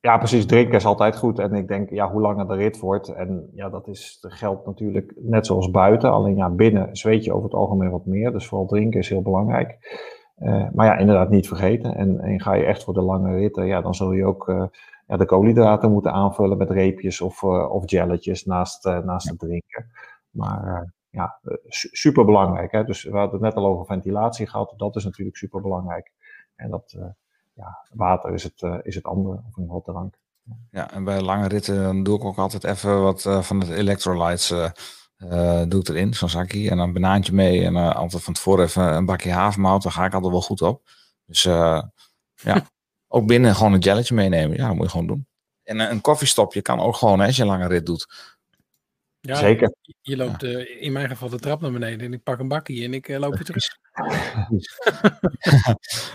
[0.00, 0.46] Ja, precies.
[0.46, 1.38] Drinken is altijd goed.
[1.38, 3.08] En ik denk, ja, hoe langer de rit wordt.
[3.08, 6.10] En ja, dat, is, geldt natuurlijk net zoals buiten.
[6.12, 8.32] Alleen ja, binnen zweet je over het algemeen wat meer.
[8.32, 9.78] Dus vooral drinken is heel belangrijk.
[10.38, 11.94] Uh, maar ja, inderdaad niet vergeten.
[11.94, 14.64] En, en, ga je echt voor de lange ritten, ja, dan zul je ook uh,
[15.06, 19.86] ja, de koolhydraten moeten aanvullen met reepjes of, uh, of jelletjes naast, naast het drinken.
[20.30, 22.72] Maar ja, super belangrijk.
[22.72, 22.84] Hè?
[22.84, 24.74] Dus we hadden het net al over ventilatie gehad.
[24.76, 26.12] Dat is natuurlijk super belangrijk.
[26.56, 26.98] En dat,
[27.60, 30.18] ja, water is het, is het andere, of ieder geval drank.
[30.70, 34.52] Ja, en bij lange ritten doe ik ook altijd even wat van het electrolytes
[35.24, 36.70] uh, doe ik erin, zo'n zakje.
[36.70, 37.64] En dan een banaantje mee.
[37.64, 39.82] En uh, altijd van tevoren even een bakje havermout.
[39.82, 40.88] Daar ga ik altijd wel goed op.
[41.24, 41.82] Dus uh,
[42.34, 42.66] ja,
[43.14, 44.56] ook binnen gewoon een jelletje meenemen.
[44.56, 45.26] Ja, dat moet je gewoon doen.
[45.62, 48.38] En een koffiestopje kan ook gewoon hè, als je een lange rit doet.
[49.20, 49.74] Ja, Zeker.
[50.00, 52.84] Je, loopt uh, in mijn geval de trap naar beneden en ik pak een bakje
[52.84, 53.78] en ik uh, loop weer terug.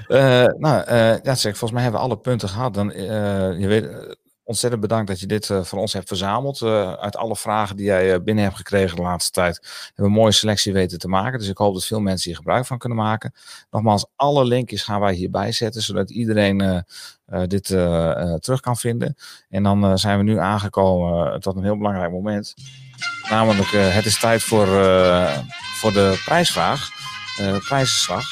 [0.07, 2.73] uh, nou, ja, zeg, volgens mij hebben we alle punten gehad.
[2.73, 2.89] Dan,
[3.59, 6.61] je weet, ontzettend bedankt dat je dit voor ons hebt verzameld.
[6.97, 9.55] Uit alle vragen die jij binnen hebt gekregen de laatste tijd.
[9.55, 11.39] Hebben we een mooie selectie weten te maken.
[11.39, 13.33] Dus ik hoop dat veel mensen hier gebruik van kunnen maken.
[13.69, 15.81] Nogmaals, alle linkjes gaan wij hierbij zetten.
[15.81, 17.65] Zodat iedereen uh, dit
[18.41, 19.15] terug kan vinden.
[19.49, 22.53] En dan zijn we nu aangekomen tot een heel belangrijk moment.
[23.29, 24.67] Namelijk, het is tijd voor,
[25.75, 26.89] voor de prijsvraag.
[27.67, 28.25] prijzenslag.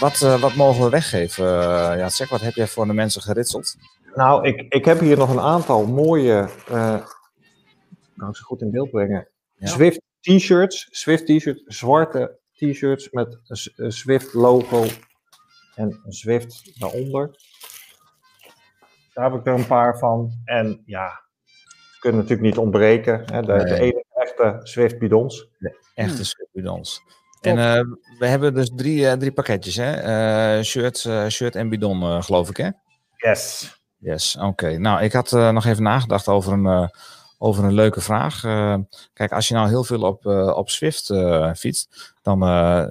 [0.00, 1.44] wat, wat mogen we weggeven?
[1.98, 3.76] ja, zeg, wat heb jij voor de mensen geritseld?
[4.14, 7.06] Nou, ik, ik heb hier nog een aantal mooie, uh,
[8.14, 9.66] nou ik ze goed in beeld brengen, ja.
[9.66, 13.38] Swift t-shirts, Swift t-shirts, zwarte t-shirts met
[13.76, 14.86] een Swift logo
[15.74, 17.30] en een Zwift daaronder.
[19.12, 20.30] Daar heb ik er een paar van.
[20.44, 21.24] En ja,
[22.00, 23.22] kunnen natuurlijk niet ontbreken.
[23.32, 23.40] Hè?
[23.42, 25.48] De, de enige echte Zwift bidons.
[25.94, 26.24] Echte Hmm.
[26.24, 27.00] Swift bidons.
[27.40, 27.80] En eh,
[28.18, 29.92] we hebben dus drie, eh, drie pakketjes, hè?
[29.92, 32.68] Eh, shirt, eh, shirt en bidon, eh, geloof ik, hè?
[33.16, 33.74] Yes.
[33.98, 34.78] Yes, oké.
[34.78, 36.88] Nou, ik had eh, nog even nagedacht over een, eh,
[37.38, 38.44] over een leuke vraag.
[38.44, 38.76] Eh,
[39.12, 42.84] kijk, als je nou heel veel op, eh, op Swift eh, fietst, dan eh,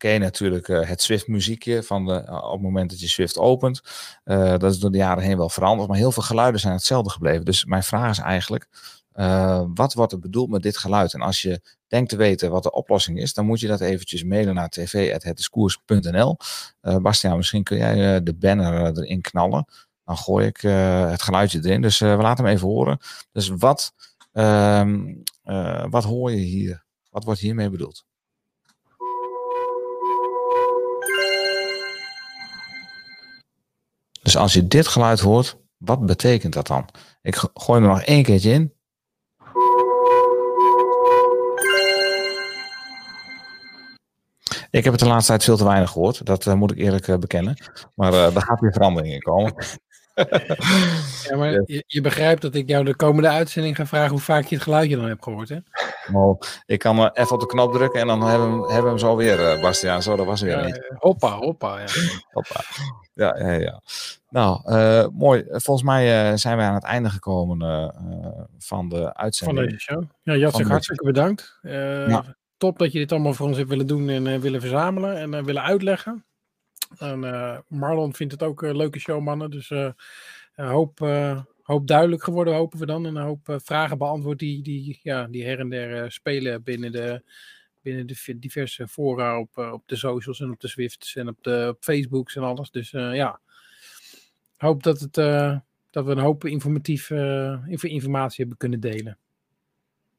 [0.00, 3.38] ken je natuurlijk eh, het Swift muziekje van de, op het moment dat je Swift
[3.38, 3.80] opent.
[4.24, 7.10] Eh, dat is door de jaren heen wel veranderd, maar heel veel geluiden zijn hetzelfde
[7.10, 7.44] gebleven.
[7.44, 8.68] Dus mijn vraag is eigenlijk,
[9.12, 11.14] eh, wat wordt er bedoeld met dit geluid?
[11.14, 14.24] En als je denkt te weten wat de oplossing is, dan moet je dat eventjes
[14.24, 16.36] mailen naar tv.hetdiscours.nl.
[16.80, 19.66] Eh Bastiaan, misschien kun jij eh, de banner eh, erin knallen.
[20.10, 21.82] Dan gooi ik eh, het geluidje erin.
[21.82, 22.98] Dus eh, we laten hem even horen.
[23.32, 23.94] Dus wat,
[24.32, 26.84] ehm, eh, wat hoor je hier?
[27.10, 28.04] Wat wordt hiermee bedoeld?
[34.30, 36.88] Dus als je dit geluid hoort, wat betekent dat dan?
[37.22, 38.72] Ik go- gooi er nog één keertje in.
[44.70, 46.26] Ik heb het de laatste tijd veel te weinig gehoord.
[46.26, 47.56] Dat eh, moet ik eerlijk eh, bekennen.
[47.94, 49.54] Maar eh daar gaat weer verandering in komen.
[51.28, 54.44] Ja, maar je, je begrijpt dat ik jou de komende uitzending ga vragen hoe vaak
[54.44, 55.56] je het geluidje dan hebt gehoord, hè?
[56.12, 56.34] Maar
[56.66, 59.60] ik kan eh, even op de knop drukken en dan hebben we hem, zo weer,
[59.60, 60.02] Bastiaan.
[60.02, 60.80] Zo, dat was er weer Ja, niet.
[60.98, 61.78] hoppa, hoppa.
[61.78, 61.86] Ja.
[62.30, 62.60] Hoppa.
[63.14, 63.80] Ja, ja, ja.
[64.30, 65.44] Nou, eh, mooi.
[65.48, 69.66] Volgens mij eh, zijn wij aan het einde gekomen eh, eh, van de Van uitzending.
[69.70, 70.02] deze show.
[70.22, 71.58] Ja, Van hartstikke bedankt.
[71.62, 72.36] Eh, Ja.
[72.56, 75.34] Top dat je dit allemaal voor ons hebt willen doen en eh, willen verzamelen en
[75.34, 76.24] eh, willen uitleggen.
[76.98, 79.50] En eh, Marlon vindt het ook een leuke show, mannen.
[79.50, 79.90] Dus eh,
[80.54, 83.06] hoop, eh, hoop duidelijk geworden, hopen we dan.
[83.06, 86.62] En een hoop eh, vragen beantwoord die, die, ja, die her en der eh, spelen
[86.62, 87.22] binnen de,
[87.82, 91.36] binnen de diverse fora op, eh, op de socials en op de Zwifts en op
[91.42, 92.70] de op Facebooks en alles.
[92.70, 93.40] Dus eh, ja,
[94.62, 95.56] hoop dat, het, eh,
[95.90, 99.18] dat we een hoop informatief, eh, inf- informatie hebben kunnen delen.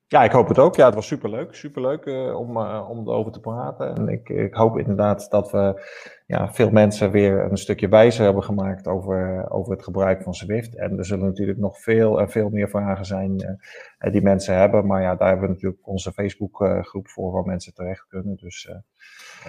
[0.08, 0.76] Ja, ik hoop het ook.
[0.76, 1.56] Ja, het was superleuk.
[1.56, 3.96] Superleuk eh, om, eh, om erover te praten.
[3.96, 5.90] En ik, ik hoop inderdaad dat we
[6.28, 10.76] ja, veel mensen weer een stukje wijzer hebben gemaakt over, over het gebruik van Zwift.
[10.76, 13.60] En er zullen natuurlijk nog veel en veel meer vragen zijn
[13.98, 14.88] eh, die mensen hebben.
[14.88, 18.36] Maar ja, daar hebben we natuurlijk onze Facebookgroep voor waar mensen terecht kunnen.
[18.36, 18.76] Dus eh,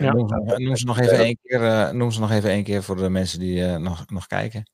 [0.04, 0.12] Ja.
[0.12, 3.10] Noem, ze, nog even één keer, eh, noem ze nog even één keer voor de
[3.10, 4.70] mensen die eh, nog, nog kijken.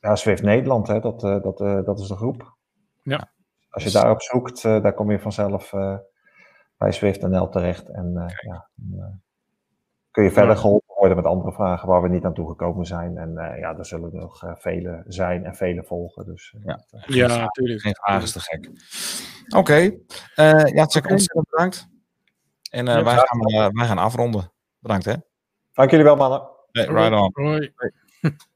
[0.00, 2.56] Ja, Zwift Nederland, hè, dat, eh, dat, eh, dat is de groep.
[3.02, 3.30] Ja.
[3.70, 5.96] Als je daarop zoekt, eh, daar kom je vanzelf eh,
[6.76, 7.88] bij Zwift.nl terecht.
[7.88, 9.14] En eh, ja, dan, eh,
[10.10, 10.60] kun je verder Ja.
[10.60, 13.16] geholpen worden met andere vragen waar we niet aan toegekomen zijn.
[13.16, 16.24] En eh, ja, er zullen nog eh, vele zijn en vele volgen.
[16.24, 16.84] Dus Ja.
[16.90, 17.80] eh, Ja, natuurlijk.
[17.80, 18.70] Geen vraag is te gek.
[19.56, 19.74] Oké,
[20.34, 21.12] eh Jacek, Oké.
[21.12, 21.88] ontzettend bedankt.
[22.70, 24.52] En eh, Ja, wij, gaan, wij gaan afronden.
[24.78, 25.14] Bedankt hè.
[25.72, 26.48] Dank jullie wel, mannen.
[26.72, 27.30] Hey, right on.
[27.32, 27.74] Hoi.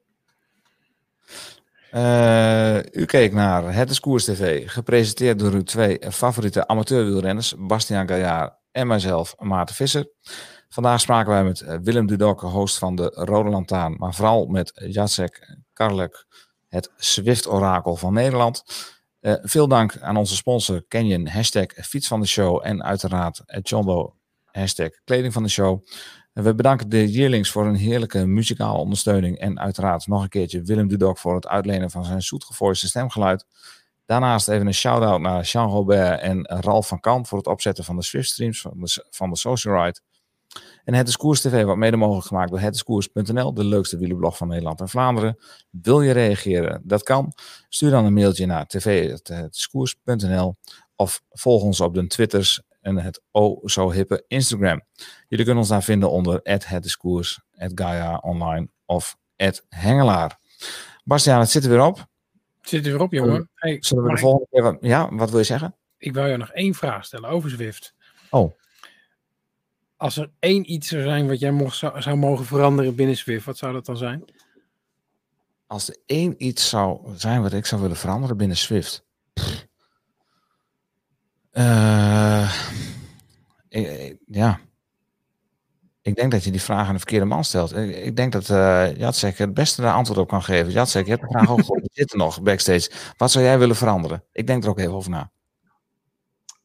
[1.94, 8.52] Eh, u keek naar Het is TV, gepresenteerd door uw twee favoriete amateurwielrenners, Bastiaan Gaillard
[8.72, 10.10] en mijzelf, Maarten Visser.
[10.68, 14.72] Vandaag spraken wij met eh, Willem Dudok, host van de Rode Lantaan, maar vooral met
[14.74, 16.26] Jacek Karlek,
[16.68, 18.64] het Zwift-orakel van Nederland.
[19.20, 24.14] Eh, veel dank aan onze sponsor Canyon, hashtag fiets van de show en uiteraard Jumbo,
[24.50, 25.84] hashtag kleding van de show.
[26.34, 29.38] En we bedanken de Yearlings voor een heerlijke muzikale ondersteuning.
[29.38, 33.46] En uiteraard nog een keertje Willem Dudok voor het uitlenen van zijn zoetgevoiste stemgeluid.
[34.06, 37.96] Daarnaast even een shout-out naar Jean Robert en Ralf van Kamp voor het opzetten van
[37.96, 40.00] de Swift-streams van de, van de Social Ride.
[40.84, 44.48] En Het is Koers TV wordt mede mogelijk gemaakt door hetiskoers.nl, de leukste wielerblog van
[44.48, 45.38] Nederland en Vlaanderen.
[45.70, 46.82] Wil je reageren?
[46.84, 47.32] Dat kan.
[47.68, 50.56] Stuur dan een mailtje naar tv.hetiskoers.nl
[50.96, 54.82] of volg ons op de Twitters en het oh zo hippe Instagram.
[55.28, 59.16] Jullie kunnen ons daar vinden onder het is koers, Gaia online of
[59.68, 60.38] Hengelaar.
[61.04, 62.06] Bastiaan, het zit er weer op.
[62.60, 63.50] Zit er weer op, jongen.
[63.54, 64.62] Hey, Zullen we de volgende keer...
[64.62, 65.74] wat- Ja, wat wil je zeggen?
[65.98, 67.94] ik, wil jou nog één vraag stellen over Zwift.
[68.30, 68.52] Oh.
[69.96, 73.44] Als er één iets zou zijn wat jij mocht, zou, zou mogen veranderen binnen Zwift,
[73.44, 74.24] wat zou dat dan zijn?
[75.66, 79.04] Als er één iets zou zijn wat ik zou willen veranderen binnen Swift.
[83.68, 84.58] Ik- ja.
[86.02, 87.76] Ik denk dat je die vraag aan de verkeerde man stelt.
[87.76, 90.72] Ik, denk dat eh Jacek het beste daar antwoord op kan geven.
[90.72, 91.58] Jacek, je hebt de vraag ook.
[91.66, 92.90] We zitten nog backstage.
[93.16, 94.24] Wat zou jij willen veranderen?
[94.32, 95.30] Ik denk er ook even over na.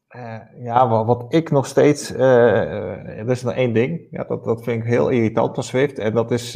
[0.08, 2.10] Eh, ja, wat, ik nog steeds.
[2.14, 4.08] er is nog één ding.
[4.12, 6.00] Ja, dat, dat vind ik heel irritant van Swift.
[6.00, 6.56] En dat is.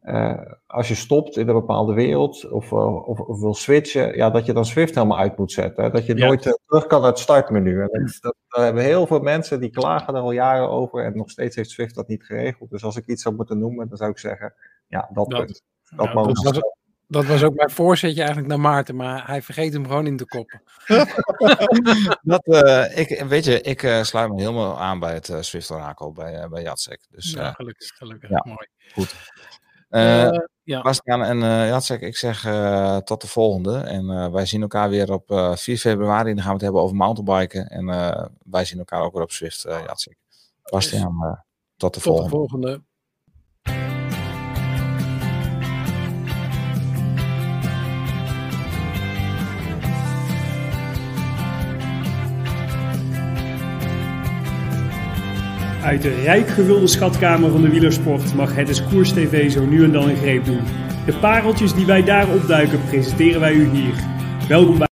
[0.00, 4.16] Eh, eh, als je stopt in een bepaalde wereld of, eh, of, of, wil switchen,
[4.16, 5.92] ja, dat je dan Swift helemaal uit moet zetten.
[5.92, 7.80] Dat je nooit uh, terug kan naar het startmenu.
[7.80, 11.16] En dat, dat, daar hebben heel veel mensen die klagen er al jaren over en
[11.16, 12.70] nog steeds heeft Swift dat niet geregeld.
[12.70, 14.54] Dus als ik iets zou moeten noemen, dan zou ik zeggen,
[14.86, 15.62] ja, dat, dat punt.
[15.96, 16.60] Dat, ja, dat, was,
[17.06, 20.26] dat, was, ook mijn voorzetje eigenlijk naar Maarten, maar hij vergeet hem gewoon in te
[20.26, 20.62] koppen.
[22.32, 22.46] dat,
[22.98, 27.06] ik, weet je, ik sluit me helemaal aan bij het Swift Orakel, bij, bij Jacek.
[27.10, 28.30] Dus, ja, gelukkig, gelukkig.
[28.30, 28.68] Ja, mooi.
[28.92, 29.14] Goed.
[29.90, 30.28] Uh,
[30.62, 30.82] ja.
[30.82, 32.42] Bastiaan en uh, Jacek, ik zeg
[33.04, 33.78] tot de volgende.
[33.78, 36.34] En wij zien elkaar weer op 4 februari.
[36.34, 37.68] Dan gaan we het hebben over mountainbiken.
[37.68, 37.86] En
[38.44, 40.16] wij zien elkaar ook weer op Swift, Jacek.
[40.62, 41.44] Bastiaan,
[41.76, 42.30] tot de tot volgende.
[42.30, 42.82] De volgende.
[55.82, 59.84] Uit de rijk gevulde schatkamer van de wielersport mag het is Koers TV zo nu
[59.84, 60.60] en dan een greep doen.
[61.06, 63.94] De pareltjes die wij daar opduiken presenteren wij u hier.
[64.48, 64.89] Welkom bij